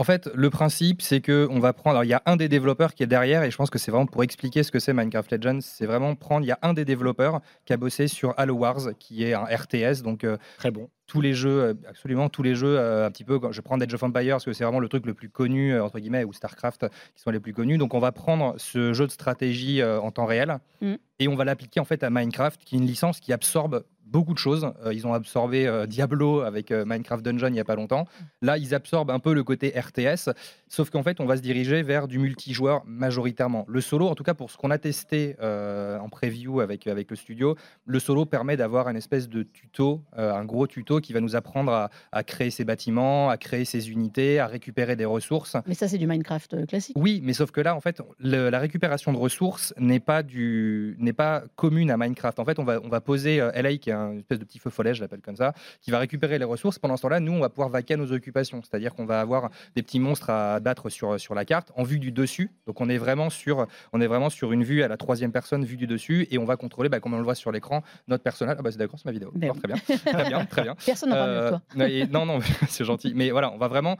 En 0.00 0.04
fait, 0.04 0.30
le 0.34 0.48
principe, 0.48 1.02
c'est 1.02 1.20
que 1.20 1.46
on 1.50 1.58
va 1.58 1.74
prendre. 1.74 1.90
Alors, 1.96 2.04
il 2.04 2.08
y 2.08 2.14
a 2.14 2.22
un 2.24 2.36
des 2.36 2.48
développeurs 2.48 2.94
qui 2.94 3.02
est 3.02 3.06
derrière, 3.06 3.42
et 3.42 3.50
je 3.50 3.56
pense 3.58 3.68
que 3.68 3.78
c'est 3.78 3.90
vraiment 3.90 4.06
pour 4.06 4.22
expliquer 4.22 4.62
ce 4.62 4.72
que 4.72 4.78
c'est 4.78 4.94
Minecraft 4.94 5.30
Legends. 5.32 5.58
C'est 5.60 5.84
vraiment 5.84 6.14
prendre. 6.14 6.42
Il 6.46 6.48
y 6.48 6.52
a 6.52 6.58
un 6.62 6.72
des 6.72 6.86
développeurs 6.86 7.40
qui 7.66 7.74
a 7.74 7.76
bossé 7.76 8.08
sur 8.08 8.32
Halo 8.38 8.54
Wars, 8.54 8.80
qui 8.98 9.24
est 9.24 9.34
un 9.34 9.44
RTS, 9.44 10.00
donc 10.02 10.24
euh, 10.24 10.38
Très 10.56 10.70
bon. 10.70 10.88
tous 11.06 11.20
les 11.20 11.34
jeux, 11.34 11.60
euh, 11.60 11.74
absolument 11.86 12.30
tous 12.30 12.42
les 12.42 12.54
jeux, 12.54 12.78
euh, 12.78 13.06
un 13.06 13.10
petit 13.10 13.24
peu. 13.24 13.38
quand 13.38 13.52
Je 13.52 13.60
prends 13.60 13.78
Age 13.78 13.92
of 13.92 14.02
Empires 14.02 14.36
parce 14.36 14.46
que 14.46 14.54
c'est 14.54 14.64
vraiment 14.64 14.80
le 14.80 14.88
truc 14.88 15.04
le 15.04 15.12
plus 15.12 15.28
connu 15.28 15.74
euh, 15.74 15.84
entre 15.84 15.98
guillemets 15.98 16.24
ou 16.24 16.32
Starcraft 16.32 16.86
qui 17.14 17.22
sont 17.22 17.30
les 17.30 17.40
plus 17.40 17.52
connus. 17.52 17.76
Donc, 17.76 17.92
on 17.92 17.98
va 18.00 18.10
prendre 18.10 18.54
ce 18.56 18.94
jeu 18.94 19.06
de 19.06 19.12
stratégie 19.12 19.82
euh, 19.82 20.00
en 20.00 20.10
temps 20.12 20.24
réel 20.24 20.56
Mm. 20.80 20.94
et 21.18 21.28
on 21.28 21.34
va 21.34 21.44
l'appliquer 21.44 21.78
en 21.78 21.84
fait 21.84 22.02
à 22.02 22.08
Minecraft, 22.08 22.62
qui 22.64 22.74
est 22.74 22.78
une 22.78 22.86
licence 22.86 23.20
qui 23.20 23.34
absorbe 23.34 23.84
beaucoup 24.10 24.34
de 24.34 24.38
choses. 24.38 24.70
Euh, 24.84 24.92
ils 24.92 25.06
ont 25.06 25.14
absorbé 25.14 25.66
euh, 25.66 25.86
Diablo 25.86 26.40
avec 26.40 26.70
euh, 26.70 26.84
Minecraft 26.86 27.24
Dungeon 27.24 27.46
il 27.48 27.52
n'y 27.52 27.60
a 27.60 27.64
pas 27.64 27.76
longtemps. 27.76 28.06
Là, 28.42 28.58
ils 28.58 28.74
absorbent 28.74 29.10
un 29.10 29.18
peu 29.18 29.32
le 29.34 29.44
côté 29.44 29.72
RTS, 29.78 30.30
sauf 30.68 30.90
qu'en 30.90 31.02
fait, 31.02 31.20
on 31.20 31.26
va 31.26 31.36
se 31.36 31.42
diriger 31.42 31.82
vers 31.82 32.08
du 32.08 32.18
multijoueur 32.18 32.82
majoritairement. 32.86 33.64
Le 33.68 33.80
solo, 33.80 34.08
en 34.08 34.14
tout 34.14 34.24
cas 34.24 34.34
pour 34.34 34.50
ce 34.50 34.56
qu'on 34.56 34.70
a 34.70 34.78
testé 34.78 35.36
en 35.40 36.08
preview 36.08 36.60
avec, 36.60 36.86
avec 36.86 37.10
le 37.10 37.16
studio, 37.16 37.56
le 37.86 37.98
solo 37.98 38.24
permet 38.26 38.56
d'avoir 38.56 38.88
une 38.88 38.96
espèce 38.96 39.28
de 39.28 39.42
tuto, 39.42 40.02
un 40.16 40.44
gros 40.44 40.66
tuto 40.66 41.00
qui 41.00 41.12
va 41.12 41.20
nous 41.20 41.36
apprendre 41.36 41.72
à, 41.72 41.90
à 42.12 42.22
créer 42.22 42.50
ses 42.50 42.64
bâtiments, 42.64 43.28
à 43.30 43.36
créer 43.36 43.64
ses 43.64 43.90
unités, 43.90 44.38
à 44.38 44.46
récupérer 44.46 44.96
des 44.96 45.04
ressources. 45.04 45.56
Mais 45.66 45.74
ça, 45.74 45.88
c'est 45.88 45.98
du 45.98 46.06
Minecraft 46.06 46.66
classique. 46.66 46.96
Oui, 46.98 47.20
mais 47.22 47.32
sauf 47.32 47.50
que 47.50 47.60
là, 47.60 47.74
en 47.76 47.80
fait, 47.80 48.00
le- 48.18 48.50
la 48.50 48.58
récupération 48.58 49.12
de 49.12 49.18
ressources 49.18 49.74
n'est 49.78 50.00
pas 50.00 50.22
du, 50.22 50.96
pas 51.16 51.42
commune 51.56 51.90
à 51.90 51.96
Minecraft. 51.96 52.38
En 52.38 52.44
fait, 52.44 52.58
on 52.58 52.64
va, 52.64 52.80
on 52.82 52.88
va 52.88 53.00
poser 53.00 53.36
LA, 53.54 53.76
qui 53.76 53.90
est 53.90 53.94
un 53.94 53.99
espèce 54.18 54.38
de 54.38 54.44
petit 54.44 54.58
feu 54.58 54.70
follet, 54.70 54.94
je 54.94 55.00
l'appelle 55.00 55.20
comme 55.20 55.36
ça, 55.36 55.52
qui 55.80 55.90
va 55.90 55.98
récupérer 55.98 56.38
les 56.38 56.44
ressources. 56.44 56.78
Pendant 56.78 56.96
ce 56.96 57.02
temps-là, 57.02 57.20
nous, 57.20 57.32
on 57.32 57.40
va 57.40 57.48
pouvoir 57.48 57.68
vaquer 57.68 57.94
à 57.94 57.96
nos 57.96 58.12
occupations. 58.12 58.60
C'est-à-dire 58.62 58.94
qu'on 58.94 59.06
va 59.06 59.20
avoir 59.20 59.50
des 59.76 59.82
petits 59.82 60.00
monstres 60.00 60.30
à 60.30 60.60
battre 60.60 60.88
sur, 60.90 61.18
sur 61.20 61.34
la 61.34 61.44
carte 61.44 61.72
en 61.76 61.82
vue 61.82 61.98
du 61.98 62.12
dessus. 62.12 62.50
Donc, 62.66 62.80
on 62.80 62.88
est 62.88 62.98
vraiment 62.98 63.30
sur, 63.30 63.66
on 63.92 64.00
est 64.00 64.06
vraiment 64.06 64.30
sur 64.30 64.52
une 64.52 64.64
vue 64.64 64.82
à 64.82 64.88
la 64.88 64.96
troisième 64.96 65.32
personne, 65.32 65.64
vue 65.64 65.76
du 65.76 65.86
dessus, 65.86 66.26
et 66.30 66.38
on 66.38 66.44
va 66.44 66.56
contrôler, 66.56 66.88
bah, 66.88 67.00
comme 67.00 67.14
on 67.14 67.18
le 67.18 67.24
voit 67.24 67.34
sur 67.34 67.52
l'écran, 67.52 67.82
notre 68.08 68.22
personnage. 68.24 68.56
Ah 68.58 68.62
bah 68.62 68.70
c'est 68.72 68.78
d'accord, 68.78 68.98
c'est 68.98 69.06
ma 69.06 69.12
vidéo. 69.12 69.30
Ben 69.34 69.48
D'accord, 69.52 69.56
très 69.58 69.68
bien, 69.68 69.76
très 69.96 70.28
bien, 70.28 70.44
très 70.46 70.62
bien. 70.62 70.74
Personne 70.86 71.10
n'en 71.10 71.16
parle 71.16 71.30
Euh, 71.30 71.48
toi. 71.50 71.62
non, 71.76 71.84
et- 71.86 72.06
non, 72.06 72.26
non, 72.26 72.38
c'est 72.68 72.84
gentil. 72.84 73.12
Mais 73.14 73.30
voilà, 73.30 73.50
on 73.52 73.58
va 73.58 73.68
vraiment 73.68 73.96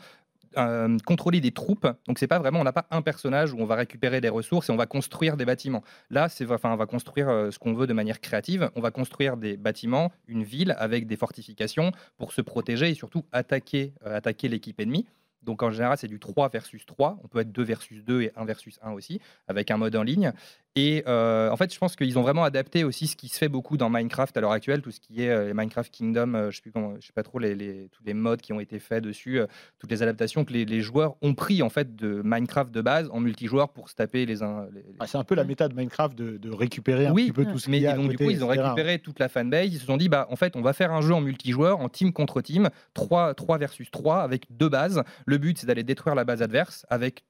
euh, 0.57 0.97
contrôler 1.05 1.41
des 1.41 1.53
troupes. 1.53 1.87
Donc 2.07 2.19
c'est 2.19 2.27
pas 2.27 2.39
vraiment, 2.39 2.61
on 2.61 2.65
n'a 2.65 2.73
pas 2.73 2.87
un 2.91 3.03
personnage 3.03 3.53
où 3.53 3.59
on 3.59 3.67
va 3.67 3.77
récupérer 3.77 4.21
des 4.21 4.29
ressources 4.29 4.69
et 4.69 4.73
on 4.73 4.77
va 4.77 4.87
construire 4.87 5.37
des 5.37 5.45
bâtiments. 5.45 5.83
Là, 6.11 6.29
c'est 6.29 6.51
enfin, 6.51 6.73
on 6.73 6.77
va 6.77 6.87
construire 6.87 7.29
euh, 7.29 7.51
ce 7.51 7.59
qu'on 7.59 7.75
veut 7.75 7.87
de 7.87 7.93
manière 7.93 8.21
créative. 8.21 8.71
On 8.75 8.81
va 8.81 8.91
construire 8.91 9.37
des 9.37 9.57
bâtiments, 9.57 10.11
une 10.27 10.43
ville 10.43 10.75
avec 10.79 11.07
des 11.07 11.17
fortifications 11.17 11.93
pour 12.19 12.33
se 12.33 12.41
protéger 12.41 12.91
et 12.91 12.95
surtout 12.95 13.25
attaquer, 13.33 13.95
euh, 14.07 14.17
attaquer 14.17 14.49
l'équipe 14.49 14.81
ennemie. 14.81 15.07
Donc 15.43 15.63
en 15.63 15.71
général, 15.71 15.97
c'est 15.99 16.09
du 16.09 16.19
3 16.19 16.49
versus 16.51 16.85
3. 16.87 17.19
On 17.25 17.29
peut 17.29 17.41
être 17.41 17.53
2 17.53 17.63
versus 17.63 18.05
2 18.05 18.23
et 18.23 18.33
1 18.37 18.45
versus 18.45 18.79
1 18.83 18.93
aussi, 18.93 19.21
avec 19.49 19.71
un 19.71 19.77
mode 19.77 19.97
en 19.97 20.03
ligne. 20.03 20.33
Et 20.77 21.03
euh, 21.09 21.51
en 21.51 21.57
fait, 21.57 21.75
je 21.75 21.79
pense 21.81 21.97
qu'ils 21.97 22.17
ont 22.17 22.23
vraiment 22.23 22.45
adapté 22.45 22.85
aussi 22.85 23.09
ce 23.09 23.17
qui 23.17 23.27
se 23.29 23.37
fait 23.39 23.49
beaucoup 23.49 23.77
dans 23.77 23.91
Minecraft 23.91 24.37
à 24.37 24.41
l'heure 24.41 24.53
actuelle, 24.53 24.83
tout 24.83 24.93
ce 24.93 25.01
qui 25.01 25.23
est 25.25 25.29
euh, 25.31 25.53
Minecraft 25.53 25.93
Kingdom, 25.93 26.35
euh, 26.35 26.51
je 26.53 26.57
sais 26.57 26.63
plus 26.63 26.71
comment, 26.71 26.95
je 27.01 27.07
sais 27.09 27.13
pas 27.13 27.25
trop 27.25 27.41
les, 27.41 27.57
les- 27.57 27.89
tous 27.91 28.05
les 28.05 28.15
modes 28.15 28.41
qui 28.41 28.53
ont 28.53 28.61
été 28.61 28.79
faits 28.79 29.03
dessus, 29.03 29.41
toutes 29.81 29.91
les 29.91 30.01
adaptations 30.05 30.45
que 30.45 30.53
les, 30.53 30.65
les 30.65 30.81
joueurs 30.81 31.17
ont 31.23 31.35
pris 31.35 31.61
en 31.63 31.71
fait 31.71 31.97
de 31.97 32.23
Minecraft 32.25 32.71
de 32.71 32.83
base 32.83 33.09
en 33.13 33.19
multijoueur 33.19 33.71
pour 33.71 33.89
se 33.89 33.97
taper 33.97 34.27
les 34.27 34.45
uns. 34.45 34.69
Ah, 35.01 35.09
c'est 35.09 35.19
un 35.19 35.25
peu 35.25 35.35
la 35.35 35.43
méta 35.43 35.67
de 35.67 35.75
Minecraft 35.75 36.17
de, 36.17 36.37
de 36.37 36.51
récupérer 36.53 37.07
un 37.07 37.13
oui, 37.13 37.25
petit 37.25 37.33
peu 37.33 37.47
tout 37.47 37.59
ce 37.59 37.69
mais 37.69 37.79
qu'il 37.79 37.85
y 37.85 37.87
a 37.89 37.95
à 37.95 37.97
donc 37.97 38.05
du 38.09 38.17
côté, 38.17 38.25
coup 38.27 38.31
ils 38.31 38.45
ont 38.45 38.49
récupéré 38.49 39.01
toute 39.01 39.19
la 39.19 39.29
fanbase, 39.29 39.67
ils 39.73 39.81
se 39.81 39.87
sont 39.87 39.97
dit 39.97 40.09
bah 40.09 40.29
en 40.31 40.37
fait 40.37 40.55
on 40.55 40.63
va 40.63 40.73
faire 40.73 40.93
un 40.93 41.01
jeu 41.01 41.15
en 41.15 41.21
multijoueur, 41.21 41.81
en 41.81 41.89
team 41.89 42.13
contre 42.13 42.43
team, 42.43 42.71
3, 42.95 43.35
3 43.35 43.59
versus 43.59 43.91
3 43.91 44.19
avec 44.23 44.45
deux 44.51 44.69
bases. 44.69 45.03
Le 45.31 45.39
but 45.39 45.59
c'est 45.59 45.67
d'aller 45.69 45.85
détruire 45.85 46.17
la 46.17 46.25
base 46.25 46.43
adverse 46.43 46.85
avec 46.91 47.23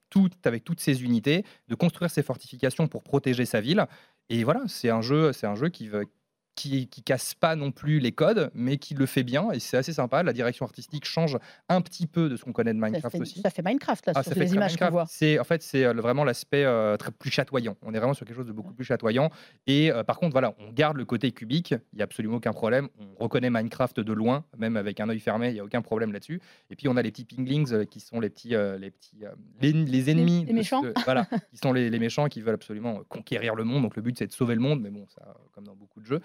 avec 0.43 0.63
toutes 0.63 0.79
ses 0.79 1.03
unités, 1.03 1.45
de 1.67 1.75
construire 1.75 2.09
ses 2.09 2.23
fortifications 2.23 2.87
pour 2.87 3.03
protéger 3.03 3.45
sa 3.45 3.61
ville. 3.61 3.85
Et 4.29 4.43
voilà, 4.43 4.63
c'est 4.65 4.89
un 4.89 5.01
jeu, 5.01 5.33
c'est 5.33 5.45
un 5.45 5.53
jeu 5.53 5.69
qui 5.69 5.87
veut 5.87 6.07
qui, 6.55 6.87
qui 6.87 7.01
casse 7.01 7.33
pas 7.33 7.55
non 7.55 7.71
plus 7.71 7.99
les 7.99 8.11
codes, 8.11 8.51
mais 8.53 8.77
qui 8.77 8.93
le 8.93 9.05
fait 9.05 9.23
bien 9.23 9.51
et 9.51 9.59
c'est 9.59 9.77
assez 9.77 9.93
sympa. 9.93 10.21
La 10.23 10.33
direction 10.33 10.65
artistique 10.65 11.05
change 11.05 11.37
un 11.69 11.81
petit 11.81 12.07
peu 12.07 12.29
de 12.29 12.35
ce 12.35 12.43
qu'on 12.43 12.51
connaît 12.53 12.73
de 12.73 12.79
Ça 12.79 12.85
Minecraft 12.87 13.15
fait, 13.15 13.21
aussi. 13.21 13.41
ça 13.41 13.49
fait 13.49 13.61
Minecraft, 13.63 14.05
là, 14.07 14.13
Ah, 14.15 14.23
sur 14.23 14.29
ça 14.31 14.35
fait 14.35 14.45
les 14.45 14.53
images 14.53 14.71
qu'on 14.77 14.85
Minecraft. 14.85 14.91
voit. 14.91 15.05
C'est 15.07 15.39
en 15.39 15.43
fait 15.43 15.61
c'est 15.63 15.85
euh, 15.85 15.93
vraiment 15.93 16.23
l'aspect 16.23 16.63
euh, 16.65 16.97
très 16.97 17.11
plus 17.11 17.31
chatoyant. 17.31 17.77
On 17.83 17.93
est 17.93 17.97
vraiment 17.97 18.13
sur 18.13 18.25
quelque 18.25 18.35
chose 18.35 18.45
de 18.47 18.51
beaucoup 18.51 18.73
plus 18.73 18.83
chatoyant. 18.85 19.29
Et 19.67 19.91
euh, 19.91 20.03
par 20.03 20.19
contre 20.19 20.33
voilà, 20.33 20.53
on 20.59 20.71
garde 20.71 20.97
le 20.97 21.05
côté 21.05 21.31
cubique. 21.31 21.73
Il 21.93 21.99
y 21.99 22.01
a 22.01 22.05
absolument 22.05 22.35
aucun 22.37 22.51
problème. 22.53 22.89
On 22.99 23.23
reconnaît 23.23 23.49
Minecraft 23.49 23.99
de 24.01 24.13
loin, 24.13 24.43
même 24.57 24.77
avec 24.77 24.99
un 24.99 25.07
œil 25.09 25.19
fermé. 25.19 25.49
Il 25.49 25.55
y 25.55 25.59
a 25.59 25.63
aucun 25.63 25.81
problème 25.81 26.11
là-dessus. 26.11 26.41
Et 26.69 26.75
puis 26.75 26.87
on 26.87 26.97
a 26.97 27.01
les 27.01 27.11
petits 27.11 27.25
pinglings 27.25 27.71
euh, 27.73 27.85
qui 27.85 27.99
sont 27.99 28.19
les 28.19 28.29
petits 28.29 28.49
les 28.49 28.91
petits 28.91 29.23
les, 29.61 29.71
les 29.73 30.09
ennemis. 30.11 30.45
les 30.45 30.53
méchants. 30.53 30.81
ce- 30.83 30.93
voilà, 31.05 31.25
qui 31.51 31.57
sont 31.57 31.71
les, 31.73 31.89
les 31.89 31.99
méchants 32.07 32.27
qui 32.27 32.41
veulent 32.41 32.55
absolument 32.55 33.01
conquérir 33.09 33.55
le 33.55 33.63
monde. 33.63 33.83
Donc 33.83 33.95
le 33.95 34.01
but 34.01 34.17
c'est 34.17 34.27
de 34.27 34.31
sauver 34.33 34.55
le 34.55 34.61
monde, 34.61 34.81
mais 34.81 34.89
bon 34.89 35.05
ça 35.07 35.33
comme 35.53 35.63
dans 35.65 35.75
beaucoup 35.75 36.01
de 36.01 36.05
jeux. 36.05 36.19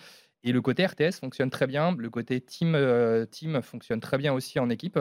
Et 0.44 0.52
le 0.52 0.60
côté 0.62 0.86
RTS 0.86 1.18
fonctionne 1.20 1.50
très 1.50 1.66
bien. 1.66 1.94
Le 1.96 2.08
côté 2.10 2.40
team, 2.40 2.74
euh, 2.74 3.26
team 3.26 3.60
fonctionne 3.62 4.00
très 4.00 4.16
bien 4.18 4.32
aussi 4.32 4.58
en 4.60 4.70
équipe. 4.70 4.98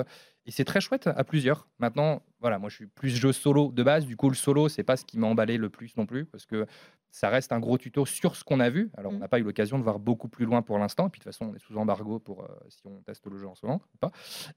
Et 0.47 0.51
c'est 0.51 0.65
très 0.65 0.81
chouette 0.81 1.07
à 1.07 1.23
plusieurs. 1.23 1.67
Maintenant, 1.79 2.21
voilà, 2.39 2.57
moi 2.59 2.69
je 2.69 2.75
suis 2.75 2.87
plus 2.87 3.09
jeu 3.09 3.31
solo 3.31 3.71
de 3.71 3.83
base. 3.83 4.05
Du 4.05 4.15
coup, 4.17 4.29
le 4.29 4.35
solo, 4.35 4.69
c'est 4.69 4.83
pas 4.83 4.95
ce 4.97 5.05
qui 5.05 5.17
m'a 5.19 5.27
emballé 5.27 5.57
le 5.57 5.69
plus 5.69 5.95
non 5.97 6.05
plus. 6.05 6.25
Parce 6.25 6.45
que 6.45 6.65
ça 7.11 7.29
reste 7.29 7.51
un 7.53 7.59
gros 7.59 7.77
tuto 7.77 8.05
sur 8.05 8.35
ce 8.35 8.43
qu'on 8.43 8.59
a 8.59 8.69
vu. 8.69 8.89
Alors, 8.97 9.11
on 9.13 9.15
Mm. 9.15 9.19
n'a 9.19 9.27
pas 9.27 9.39
eu 9.39 9.43
l'occasion 9.43 9.77
de 9.79 9.83
voir 9.83 9.99
beaucoup 9.99 10.27
plus 10.27 10.45
loin 10.45 10.61
pour 10.61 10.77
l'instant. 10.79 11.07
Et 11.07 11.09
puis, 11.09 11.19
de 11.19 11.23
toute 11.23 11.31
façon, 11.33 11.51
on 11.51 11.55
est 11.55 11.59
sous 11.59 11.77
embargo 11.77 12.19
pour 12.19 12.43
euh, 12.43 12.47
si 12.67 12.81
on 12.87 13.01
teste 13.03 13.25
le 13.27 13.37
jeu 13.37 13.47
en 13.47 13.55
ce 13.55 13.65
moment 13.65 13.81
ou 13.93 13.97
pas. 13.99 14.11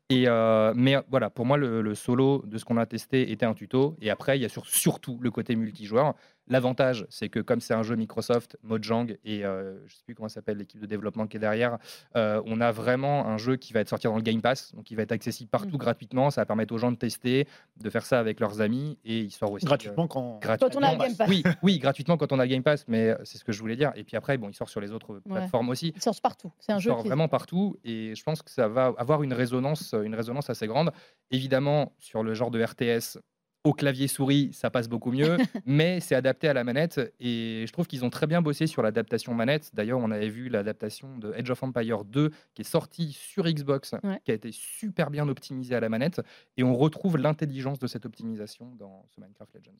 Et, 0.08 0.24
euh, 0.26 0.72
mais 0.74 0.96
voilà, 1.10 1.30
pour 1.30 1.46
moi, 1.46 1.56
le, 1.56 1.82
le 1.82 1.94
solo 1.94 2.42
de 2.46 2.58
ce 2.58 2.64
qu'on 2.64 2.76
a 2.78 2.86
testé 2.86 3.30
était 3.30 3.46
un 3.46 3.54
tuto. 3.54 3.96
Et 4.00 4.10
après, 4.10 4.38
il 4.38 4.42
y 4.42 4.44
a 4.44 4.48
sur- 4.48 4.66
surtout 4.66 5.18
le 5.20 5.30
côté 5.30 5.54
multijoueur. 5.54 6.14
L'avantage, 6.48 7.06
c'est 7.08 7.28
que 7.28 7.40
comme 7.40 7.60
c'est 7.60 7.74
un 7.74 7.82
jeu 7.82 7.94
Microsoft, 7.94 8.56
Mojang 8.62 9.16
et 9.24 9.44
euh, 9.44 9.78
je 9.86 9.94
sais 9.94 10.02
plus 10.04 10.14
comment 10.14 10.28
s'appelle 10.28 10.58
l'équipe 10.58 10.80
de 10.80 10.86
développement 10.86 11.26
qui 11.26 11.36
est 11.36 11.40
derrière, 11.40 11.78
euh, 12.16 12.42
on 12.46 12.60
a 12.60 12.72
vraiment 12.72 13.26
un 13.26 13.38
jeu 13.38 13.56
qui 13.56 13.72
va 13.72 13.80
être 13.80 13.88
sorti 13.88 14.06
dans 14.06 14.16
le 14.16 14.22
Game 14.22 14.42
Pass, 14.42 14.74
donc 14.74 14.90
il 14.90 14.96
va 14.96 15.02
être 15.02 15.12
accessible 15.12 15.48
partout 15.50 15.68
surtout 15.68 15.78
gratuitement. 15.78 16.30
Ça 16.30 16.40
va 16.40 16.46
permettre 16.46 16.74
aux 16.74 16.78
gens 16.78 16.90
de 16.90 16.96
tester, 16.96 17.46
de 17.80 17.90
faire 17.90 18.04
ça 18.04 18.18
avec 18.18 18.40
leurs 18.40 18.60
amis. 18.60 18.98
Et 19.04 19.20
il 19.20 19.30
sort 19.30 19.52
aussi. 19.52 19.66
Gratuitement 19.66 20.08
quand. 20.08 20.40
Quand 20.42 20.76
on 20.76 20.82
a 20.82 20.92
le 20.92 20.98
Game 20.98 21.16
Pass. 21.16 21.28
Oui, 21.28 21.42
oui, 21.62 21.78
gratuitement 21.78 22.16
quand 22.16 22.32
on 22.32 22.38
a 22.38 22.44
le 22.44 22.50
Game 22.50 22.62
Pass, 22.62 22.84
mais 22.88 23.14
c'est 23.24 23.38
ce 23.38 23.44
que 23.44 23.52
je 23.52 23.60
voulais 23.60 23.76
dire. 23.76 23.92
Et 23.94 24.04
puis 24.04 24.16
après, 24.16 24.38
bon, 24.38 24.48
il 24.48 24.54
sort 24.54 24.68
sur 24.68 24.80
les 24.80 24.92
autres 24.92 25.20
plateformes 25.20 25.68
aussi. 25.68 25.92
Il 25.94 26.02
sort 26.02 26.18
partout. 26.20 26.52
C'est 26.58 26.72
un 26.72 26.78
il 26.78 26.82
jeu 26.82 26.90
sort 26.90 27.02
qui 27.02 27.08
vraiment 27.08 27.28
partout. 27.28 27.78
Et 27.84 28.14
je 28.14 28.22
pense 28.22 28.42
que 28.42 28.50
ça 28.50 28.68
va 28.68 28.92
avoir 28.96 29.22
une 29.22 29.32
résonance, 29.32 29.94
une 29.94 30.14
résonance 30.14 30.50
assez 30.50 30.66
grande. 30.66 30.90
Évidemment, 31.30 31.92
sur 31.98 32.22
le 32.22 32.34
genre 32.34 32.50
de 32.50 32.62
RTS, 32.62 33.18
au 33.64 33.72
clavier 33.72 34.06
souris, 34.08 34.50
ça 34.52 34.70
passe 34.70 34.88
beaucoup 34.88 35.10
mieux, 35.10 35.36
mais 35.66 36.00
c'est 36.00 36.14
adapté 36.14 36.48
à 36.48 36.54
la 36.54 36.64
manette. 36.64 37.00
Et 37.20 37.64
je 37.66 37.72
trouve 37.72 37.86
qu'ils 37.86 38.04
ont 38.04 38.10
très 38.10 38.26
bien 38.26 38.40
bossé 38.40 38.66
sur 38.66 38.82
l'adaptation 38.82 39.34
manette. 39.34 39.70
D'ailleurs, 39.74 39.98
on 39.98 40.10
avait 40.10 40.28
vu 40.28 40.48
l'adaptation 40.48 41.18
de 41.18 41.32
Age 41.32 41.50
of 41.50 41.62
Empire 41.62 42.04
2 42.04 42.30
qui 42.54 42.62
est 42.62 42.64
sortie 42.64 43.12
sur 43.12 43.44
Xbox, 43.44 43.94
Ouais. 44.04 44.20
qui 44.24 44.30
a 44.30 44.34
été 44.34 44.50
super 44.52 45.10
bien 45.10 45.28
optimisée 45.28 45.74
à 45.74 45.80
la 45.80 45.88
manette. 45.88 46.20
Et 46.56 46.62
on 46.62 46.74
retrouve 46.76 47.16
l'intelligence 47.18 47.78
de 47.78 47.86
cette 47.86 48.06
optimisation 48.06 48.72
dans 48.78 49.04
ce 49.14 49.20
Minecraft 49.20 49.54
Legends. 49.54 49.78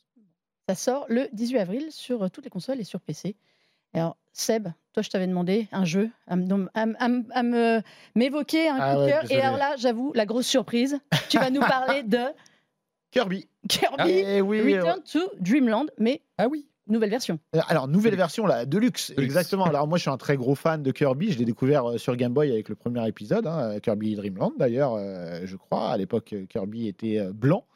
Ça 0.69 0.75
sort 0.75 1.07
le 1.09 1.29
18 1.33 1.59
avril 1.59 1.87
sur 1.91 2.25
euh, 2.25 2.29
toutes 2.29 2.45
les 2.45 2.51
consoles 2.51 2.81
et 2.81 2.85
sur 2.85 3.01
PC. 3.01 3.37
Alors, 3.95 4.19
Seb, 4.35 4.69
toi, 4.93 5.03
je 5.03 5.09
t'avais 5.09 5.27
demandé 5.27 5.67
un 5.73 5.87
jeu 5.87 6.11
à, 6.27 6.37
m'évoquer 8.15 8.69
un 8.69 8.77
Ah 8.79 8.95
coup 8.95 9.01
de 9.01 9.05
ouais, 9.07 9.11
cœur. 9.13 9.31
Et 9.31 9.41
alors 9.41 9.57
là, 9.57 9.77
j'avoue, 9.77 10.13
la 10.15 10.27
grosse 10.27 10.47
surprise, 10.47 10.99
tu 11.29 11.39
vas 11.39 11.51
nous 11.51 11.61
parler 11.61 12.03
de 12.05 12.19
Kirby. 13.11 13.47
Kirby 13.69 14.03
Eh 14.27 14.41
oui. 14.41 14.61
euh, 14.75 14.81
Return 14.83 15.03
to 15.05 15.19
Dreamland, 15.41 15.87
mais 15.99 16.23
Ah 16.39 16.49
oui 16.49 16.67
nouvelle 16.91 17.11
version. 17.11 17.39
Euh, 17.55 17.61
Alors, 17.69 17.87
nouvelle 17.87 18.13
Deluxe. 18.13 18.17
version, 18.17 18.47
là, 18.47 18.65
Deluxe, 18.65 19.11
Deluxe. 19.11 19.23
exactement. 19.27 19.65
Alors, 19.67 19.87
moi, 19.87 19.99
je 19.99 20.03
suis 20.05 20.11
un 20.11 20.17
très 20.17 20.39
gros 20.39 20.55
fan 20.55 20.83
de 20.83 20.91
Kirby. 20.91 21.33
Je 21.33 21.39
l'ai 21.39 21.45
découvert 21.45 21.85
euh, 21.85 21.99
sur 21.99 22.17
Game 22.17 22.33
Boy 22.33 22.51
avec 22.51 22.71
le 22.71 22.75
premier 22.77 23.07
épisode, 23.07 23.47
hein, 23.47 23.79
Kirby 23.81 24.15
Dreamland, 24.15 24.53
d'ailleurs, 24.59 24.95
euh, 24.95 25.43
je 25.45 25.55
crois. 25.57 25.91
À 25.91 25.97
l'époque, 25.99 26.35
Kirby 26.49 26.89
était 26.89 27.23
blanc. 27.35 27.67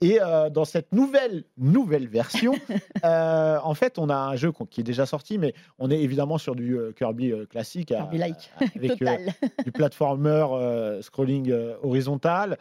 Et 0.00 0.20
euh, 0.20 0.50
dans 0.50 0.64
cette 0.64 0.92
nouvelle, 0.92 1.44
nouvelle 1.56 2.06
version, 2.08 2.54
euh, 3.04 3.58
en 3.62 3.74
fait, 3.74 3.98
on 3.98 4.08
a 4.08 4.16
un 4.16 4.36
jeu 4.36 4.52
qui 4.70 4.80
est 4.80 4.84
déjà 4.84 5.06
sorti, 5.06 5.38
mais 5.38 5.54
on 5.78 5.90
est 5.90 6.00
évidemment 6.00 6.38
sur 6.38 6.54
du 6.54 6.76
euh, 6.78 6.92
Kirby 6.92 7.32
classique. 7.50 7.92
à- 7.92 7.96
Kirby-like. 7.98 8.50
avec, 8.76 8.90
Total. 8.98 9.32
du 9.64 9.72
platformer 9.72 10.46
scrolling 11.02 11.52
horizontal, 11.82 12.56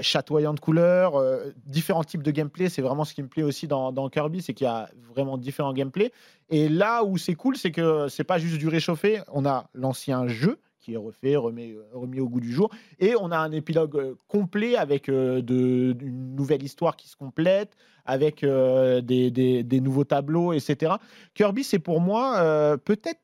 chatoyant 0.00 0.54
de 0.54 0.60
couleurs, 0.60 1.22
différents 1.66 2.04
types 2.04 2.22
de 2.22 2.30
gameplay. 2.30 2.68
C'est 2.68 2.82
vraiment 2.82 3.04
ce 3.04 3.14
qui 3.14 3.22
me 3.22 3.28
plaît 3.28 3.42
aussi 3.42 3.66
dans, 3.68 3.92
dans 3.92 4.08
Kirby, 4.08 4.42
c'est 4.42 4.54
qu'il 4.54 4.66
y 4.66 4.70
a 4.70 4.88
vraiment 5.14 5.38
différents 5.38 5.72
gameplays. 5.72 6.12
Et 6.50 6.68
là 6.68 7.02
où 7.04 7.18
c'est 7.18 7.34
cool, 7.34 7.56
c'est 7.56 7.72
que 7.72 8.08
c'est 8.08 8.24
pas 8.24 8.38
juste 8.38 8.58
du 8.58 8.68
réchauffé. 8.68 9.20
On 9.32 9.44
a 9.46 9.66
l'ancien 9.74 10.26
jeu 10.28 10.58
qui 10.86 10.94
est 10.94 10.96
refait, 10.96 11.34
remis, 11.34 11.74
remis 11.92 12.20
au 12.20 12.28
goût 12.28 12.38
du 12.38 12.52
jour, 12.52 12.70
et 13.00 13.14
on 13.20 13.32
a 13.32 13.36
un 13.38 13.50
épilogue 13.50 13.96
euh, 13.96 14.14
complet 14.28 14.76
avec 14.76 15.08
euh, 15.08 15.42
de, 15.42 15.96
une 16.00 16.36
nouvelle 16.36 16.62
histoire 16.62 16.94
qui 16.96 17.08
se 17.08 17.16
complète, 17.16 17.76
avec 18.04 18.44
euh, 18.44 19.00
des, 19.00 19.32
des- 19.32 19.64
des 19.64 19.80
nouveaux 19.80 20.04
tableaux, 20.04 20.52
etc. 20.52 20.94
Kirby, 21.34 21.64
c'est 21.64 21.80
pour 21.80 22.00
moi 22.00 22.36
euh, 22.38 22.76
peut-être 22.76 23.20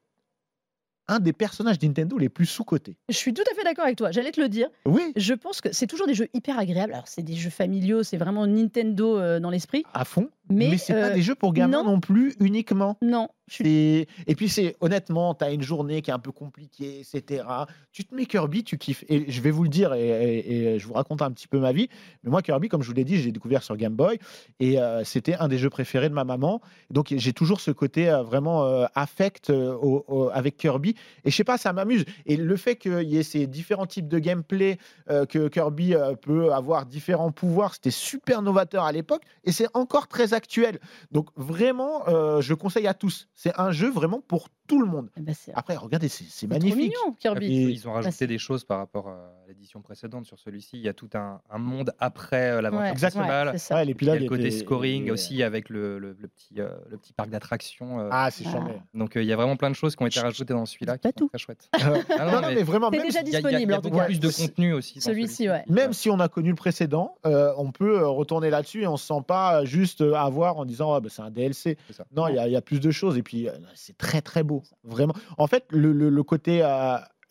un 1.08 1.18
des 1.20 1.32
personnages 1.32 1.80
Nintendo 1.82 2.16
les 2.18 2.28
plus 2.28 2.46
sous-cotés. 2.46 2.96
Je 3.08 3.14
suis 3.16 3.34
tout 3.34 3.42
à 3.50 3.54
fait 3.54 3.64
d'accord 3.64 3.84
avec 3.84 3.96
toi. 3.98 4.10
J'allais 4.12 4.30
te 4.32 4.40
le 4.40 4.48
dire. 4.48 4.68
Oui, 4.86 5.12
Je 5.16 5.34
pense 5.34 5.60
que 5.60 5.72
c'est 5.72 5.86
toujours 5.88 6.06
des 6.06 6.14
jeux 6.14 6.28
hyper 6.32 6.58
agréables. 6.58 6.92
Alors, 6.94 7.08
c'est 7.08 7.22
des 7.22 7.34
jeux 7.34 7.50
familiaux, 7.50 8.02
c'est 8.02 8.16
vraiment 8.16 8.46
Nintendo 8.46 9.18
euh, 9.18 9.38
dans 9.40 9.50
l'esprit. 9.50 9.84
à 9.94 10.04
fond. 10.04 10.28
Mais, 10.50 10.68
Mais, 10.70 10.76
c'est 10.78 10.92
pas 10.92 11.10
euh, 11.10 11.14
des 11.14 11.22
jeux 11.22 11.34
pour 11.34 11.52
gamins 11.54 11.82
non. 11.84 11.92
non, 11.92 12.00
plus 12.00 12.34
uniquement. 12.40 12.98
Non, 13.00 13.28
suis 13.48 14.06
Et 14.26 14.34
puis 14.36 14.48
c'est 14.48 14.76
honnêtement, 14.80 15.34
tu 15.34 15.44
as 15.44 15.50
une 15.52 15.62
journée 15.62 16.02
qui 16.02 16.10
est 16.10 16.14
un 16.14 16.18
peu 16.18 16.32
compliquée, 16.32 17.00
etc. 17.00 17.44
Tu 17.92 18.04
te 18.04 18.14
mets 18.14 18.26
Kirby, 18.26 18.64
tu 18.64 18.76
kiffes. 18.76 19.04
Et 19.08 19.30
je 19.30 19.40
vais 19.40 19.50
vous 19.52 19.62
le 19.62 19.68
dire, 19.68 19.94
et, 19.94 20.08
et- 20.08 20.74
et 20.74 20.78
je 20.78 20.86
vous 20.86 20.94
raconte 20.94 21.22
un 21.22 21.30
petit 21.30 21.46
peu 21.48 21.58
ma 21.58 21.72
vie. 21.72 21.88
Mais 22.24 22.30
moi, 22.30 22.42
Kirby, 22.42 22.68
comme 22.68 22.82
je 22.82 22.88
vous 22.88 22.94
l'ai 22.94 23.04
dit, 23.04 23.18
j'ai 23.18 23.30
découvert 23.32 23.62
sur 23.62 23.76
Game 23.76 23.94
Boy. 23.94 24.18
Et 24.58 24.78
euh, 24.80 25.04
c'était 25.04 25.34
un 25.34 25.48
des 25.48 25.58
jeux 25.58 25.70
préférés 25.70 26.08
de 26.08 26.14
ma 26.14 26.24
maman. 26.24 26.60
Donc 26.90 27.14
j'ai 27.16 27.32
toujours 27.32 27.60
ce 27.60 27.70
côté 27.70 28.10
euh, 28.10 28.22
vraiment 28.22 28.64
affect 28.94 29.50
au- 29.50 30.04
au- 30.08 30.28
avec 30.32 30.56
Kirby. 30.56 30.96
Et 31.24 31.30
je 31.30 31.36
sais 31.36 31.44
pas, 31.44 31.56
ça 31.56 31.72
m'amuse. 31.72 32.04
Et 32.26 32.36
le 32.36 32.56
fait 32.56 32.76
qu'il 32.76 33.02
y 33.08 33.16
ait 33.16 33.22
ces 33.22 33.46
différents 33.46 33.86
types 33.86 34.08
de 34.08 34.18
gameplay, 34.18 34.78
que 35.08 35.48
Kirby 35.48 35.94
peut 36.20 36.52
avoir 36.52 36.86
différents 36.86 37.30
pouvoirs, 37.32 37.74
c'était 37.74 37.90
super 37.90 38.42
novateur 38.42 38.84
à 38.84 38.92
l'époque. 38.92 39.22
Et 39.44 39.52
c'est 39.52 39.68
encore 39.74 40.08
très 40.08 40.31
actuel. 40.32 40.78
Donc 41.10 41.28
vraiment, 41.36 42.06
euh, 42.08 42.40
je 42.40 42.54
conseille 42.54 42.86
à 42.86 42.94
tous. 42.94 43.28
C'est 43.34 43.52
un 43.58 43.70
jeu 43.72 43.90
vraiment 43.90 44.20
pour 44.20 44.48
tout 44.68 44.80
le 44.80 44.86
monde. 44.86 45.10
Eh 45.16 45.20
ben, 45.20 45.34
Après, 45.54 45.76
regardez, 45.76 46.08
c'est 46.08 46.46
magnifique. 46.46 46.76
mignon, 46.76 47.12
Et 47.14 47.16
Kirby. 47.18 47.46
Et- 47.46 47.62
ils 47.70 47.88
ont 47.88 47.90
Bah, 47.92 48.00
rajouté 48.02 48.26
des 48.26 48.38
choses 48.38 48.64
par 48.64 48.78
rapport 48.78 49.08
à 49.08 49.32
l'édition 49.52 49.80
précédente 49.82 50.24
sur 50.24 50.38
celui-ci. 50.38 50.70
Il 50.78 50.80
y 50.82 50.88
a 50.88 50.94
tout 50.94 51.10
un, 51.14 51.40
un 51.50 51.58
monde 51.58 51.92
après 51.98 52.50
euh, 52.52 52.60
l'aventure 52.62 52.84
Ouais, 52.86 52.90
Exactement. 52.90 53.24
principale. 53.24 53.48
ouais, 53.52 53.58
ça. 53.58 53.74
Ouais, 53.76 53.82
Il 53.84 54.06
y 54.06 54.10
a 54.10 54.14
le 54.16 54.28
côté 54.28 54.46
était- 54.48 54.58
scoring 54.58 55.10
aussi 55.10 55.42
avec 55.42 55.68
le, 55.68 55.98
le- 55.98 56.16
le 56.18 56.28
petit, 56.28 56.60
euh, 56.60 56.70
le 56.90 56.96
petit 56.96 57.12
parc 57.12 57.28
d'attractions. 57.30 58.00
euh. 58.00 58.08
Ah, 58.10 58.30
c'est 58.30 58.44
Ah. 58.46 58.52
charmé. 58.52 58.72
Donc 58.94 59.16
euh, 59.16 59.22
il 59.22 59.26
y 59.28 59.32
a 59.32 59.36
vraiment 59.36 59.56
plein 59.56 59.70
de 59.70 59.74
choses 59.74 59.94
qui 59.96 60.02
ont 60.02 60.06
été 60.06 60.20
rajoutées 60.20 60.54
dans 60.54 60.64
celui-là 60.66 60.96
pas 60.98 61.12
tout. 61.12 61.28
très 61.28 61.38
chouettes. 61.38 61.68
non, 61.84 62.02
Ah 62.18 62.40
non, 62.40 62.48
mais 62.54 62.62
vraiment, 62.62 62.90
C'est 62.90 62.96
même, 62.98 63.06
déjà 63.06 63.20
si, 63.20 63.26
Il 63.26 63.32
y 63.32 63.36
a- 63.36 63.40
disponible 63.40 63.74
beaucoup 63.80 64.04
plus 64.04 64.20
de 64.20 64.28
contenu 64.30 64.72
aussi. 64.72 65.00
Celui-ci, 65.00 65.48
ouais. 65.48 65.64
même 65.68 65.92
si 65.92 66.08
on 66.10 66.18
a 66.20 66.28
connu 66.28 66.50
le 66.50 66.56
précédent, 66.56 67.16
euh, 67.26 67.52
on 67.58 67.70
peut 67.72 68.06
retourner 68.06 68.50
là-dessus 68.50 68.82
et 68.82 68.86
on 68.86 68.96
se 68.96 69.06
sent 69.06 69.22
pas 69.26 69.64
juste 69.64 70.00
avoir 70.00 70.56
en 70.58 70.64
disant 70.64 70.94
Ah, 70.94 71.00
bah, 71.00 71.08
c'est 71.10 71.22
un 71.22 71.30
DLC. 71.30 71.76
Non, 72.16 72.28
il 72.28 72.36
y, 72.36 72.38
a- 72.38 72.46
il 72.48 72.52
y 72.52 72.56
a 72.56 72.62
plus 72.62 72.80
de 72.80 72.90
choses 72.90 73.18
et 73.18 73.22
puis 73.22 73.48
c'est 73.74 73.96
très 73.98 74.22
très 74.22 74.42
beau, 74.42 74.62
vraiment. 74.84 75.14
En 75.38 75.46
fait, 75.46 75.64
le, 75.70 76.22
côté 76.22 76.62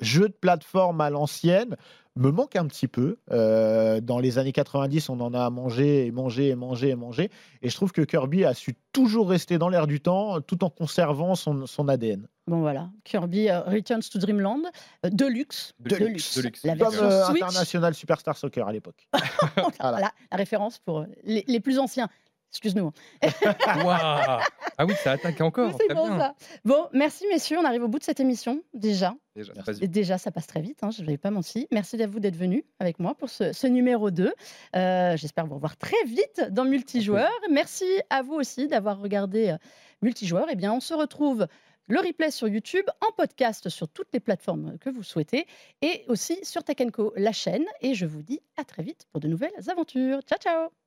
jeu 0.02 0.28
de 0.28 0.34
plateforme 0.34 1.00
à 1.02 1.10
l'ancienne 1.10 1.76
me 2.16 2.32
manque 2.32 2.56
un 2.56 2.68
petit 2.68 2.88
peu. 2.88 3.18
Euh, 3.32 4.02
dans 4.02 4.20
les 4.20 4.38
années 4.38 4.52
90, 4.52 5.10
on 5.10 5.20
en 5.20 5.34
a 5.34 5.50
mangé 5.50 6.08
et 6.08 6.12
mangé 6.12 6.50
et 6.50 6.56
mangé 6.56 6.90
et 6.90 6.96
mangé. 6.96 7.30
Et 7.62 7.70
je 7.70 7.76
trouve 7.76 7.92
que 7.92 8.02
Kirby 8.02 8.46
a 8.46 8.54
su 8.54 8.76
toujours 8.92 9.30
rester 9.30 9.58
dans 9.58 9.70
l'air 9.70 9.88
du 9.88 10.02
temps 10.02 10.42
tout 10.42 10.64
en 10.64 10.70
conservant 10.70 11.36
son, 11.36 11.66
son 11.66 11.88
ADN. 11.88 12.28
Bon 12.48 12.60
voilà, 12.60 12.90
Kirby 13.04 13.50
euh, 13.50 13.62
Returns 13.62 14.02
to 14.12 14.20
Dreamland, 14.20 14.64
euh, 15.06 15.10
Deluxe. 15.10 15.74
Deluxe. 15.80 16.38
Deluxe. 16.38 16.64
La 16.66 16.76
Comme, 16.76 16.94
euh, 16.96 17.26
Switch. 17.26 17.42
International 17.42 17.94
Superstar 17.94 18.36
Soccer 18.36 18.68
à 18.68 18.74
l'époque. 18.74 19.08
Voilà. 19.80 20.00
la 20.00 20.38
référence 20.38 20.80
pour 20.80 21.06
les, 21.24 21.44
les 21.48 21.60
plus 21.60 21.80
anciens. 21.80 22.10
Excuse-nous. 22.52 22.92
Waouh 23.86 24.42
Ah 24.78 24.86
oui, 24.86 24.94
ça 25.04 25.14
attaque 25.14 25.40
encore. 25.42 25.74
C'est 25.80 25.94
bien. 25.94 26.18
ça. 26.18 26.36
Bon, 26.66 26.88
merci 26.92 27.26
messieurs, 27.28 27.58
on 27.60 27.64
arrive 27.66 27.84
au 27.84 27.88
bout 27.88 28.00
de 28.00 28.04
cette 28.04 28.20
émission 28.20 28.62
déjà. 28.74 29.16
Déjà, 29.36 29.54
Merci. 29.56 29.72
vas-y. 29.72 29.84
Et 29.86 29.88
déjà, 29.88 30.18
ça 30.18 30.32
passe 30.32 30.48
très 30.48 30.60
vite, 30.62 30.80
hein, 30.84 30.90
je 30.92 31.02
ne 31.02 31.08
vais 31.08 31.18
pas 31.18 31.32
menti. 31.32 31.68
Merci 31.72 32.02
à 32.04 32.08
vous 32.08 32.20
d'être 32.20 32.36
venus 32.36 32.64
avec 32.80 33.00
moi 33.00 33.16
pour 33.16 33.30
ce, 33.30 33.54
ce 33.54 33.68
numéro 33.68 34.12
2. 34.12 34.34
Euh, 34.76 35.16
J'espère 35.18 35.46
vous 35.46 35.56
revoir 35.56 35.78
très 35.78 36.04
vite 36.06 36.42
dans 36.52 36.66
Multijoueur. 36.66 37.32
Merci 37.50 37.86
à 38.10 38.22
vous 38.22 38.34
aussi 38.34 38.68
d'avoir 38.68 39.00
regardé 39.00 39.50
euh, 39.52 39.58
Multijoueur. 40.02 40.48
Eh 40.52 40.56
bien, 40.56 40.74
on 40.74 40.82
se 40.82 40.94
retrouve 40.94 41.48
le 41.88 42.00
replay 42.00 42.32
sur 42.32 42.48
YouTube, 42.50 42.86
en 43.02 43.12
podcast 43.14 43.70
sur 43.70 43.88
toutes 43.88 44.10
les 44.14 44.20
plateformes 44.20 44.78
que 44.80 44.90
vous 44.90 45.04
souhaitez 45.04 45.46
et 45.82 46.04
aussi 46.08 46.38
sur 46.44 46.64
Tech 46.64 46.78
Co, 46.92 47.14
la 47.16 47.32
chaîne. 47.32 47.66
Et 47.82 47.94
je 47.94 48.06
vous 48.06 48.22
dis 48.24 48.42
à 48.58 48.64
très 48.66 48.84
vite 48.84 49.06
pour 49.12 49.22
de 49.22 49.28
nouvelles 49.30 49.70
aventures. 49.70 50.20
Ciao, 50.24 50.38
ciao 50.40 50.81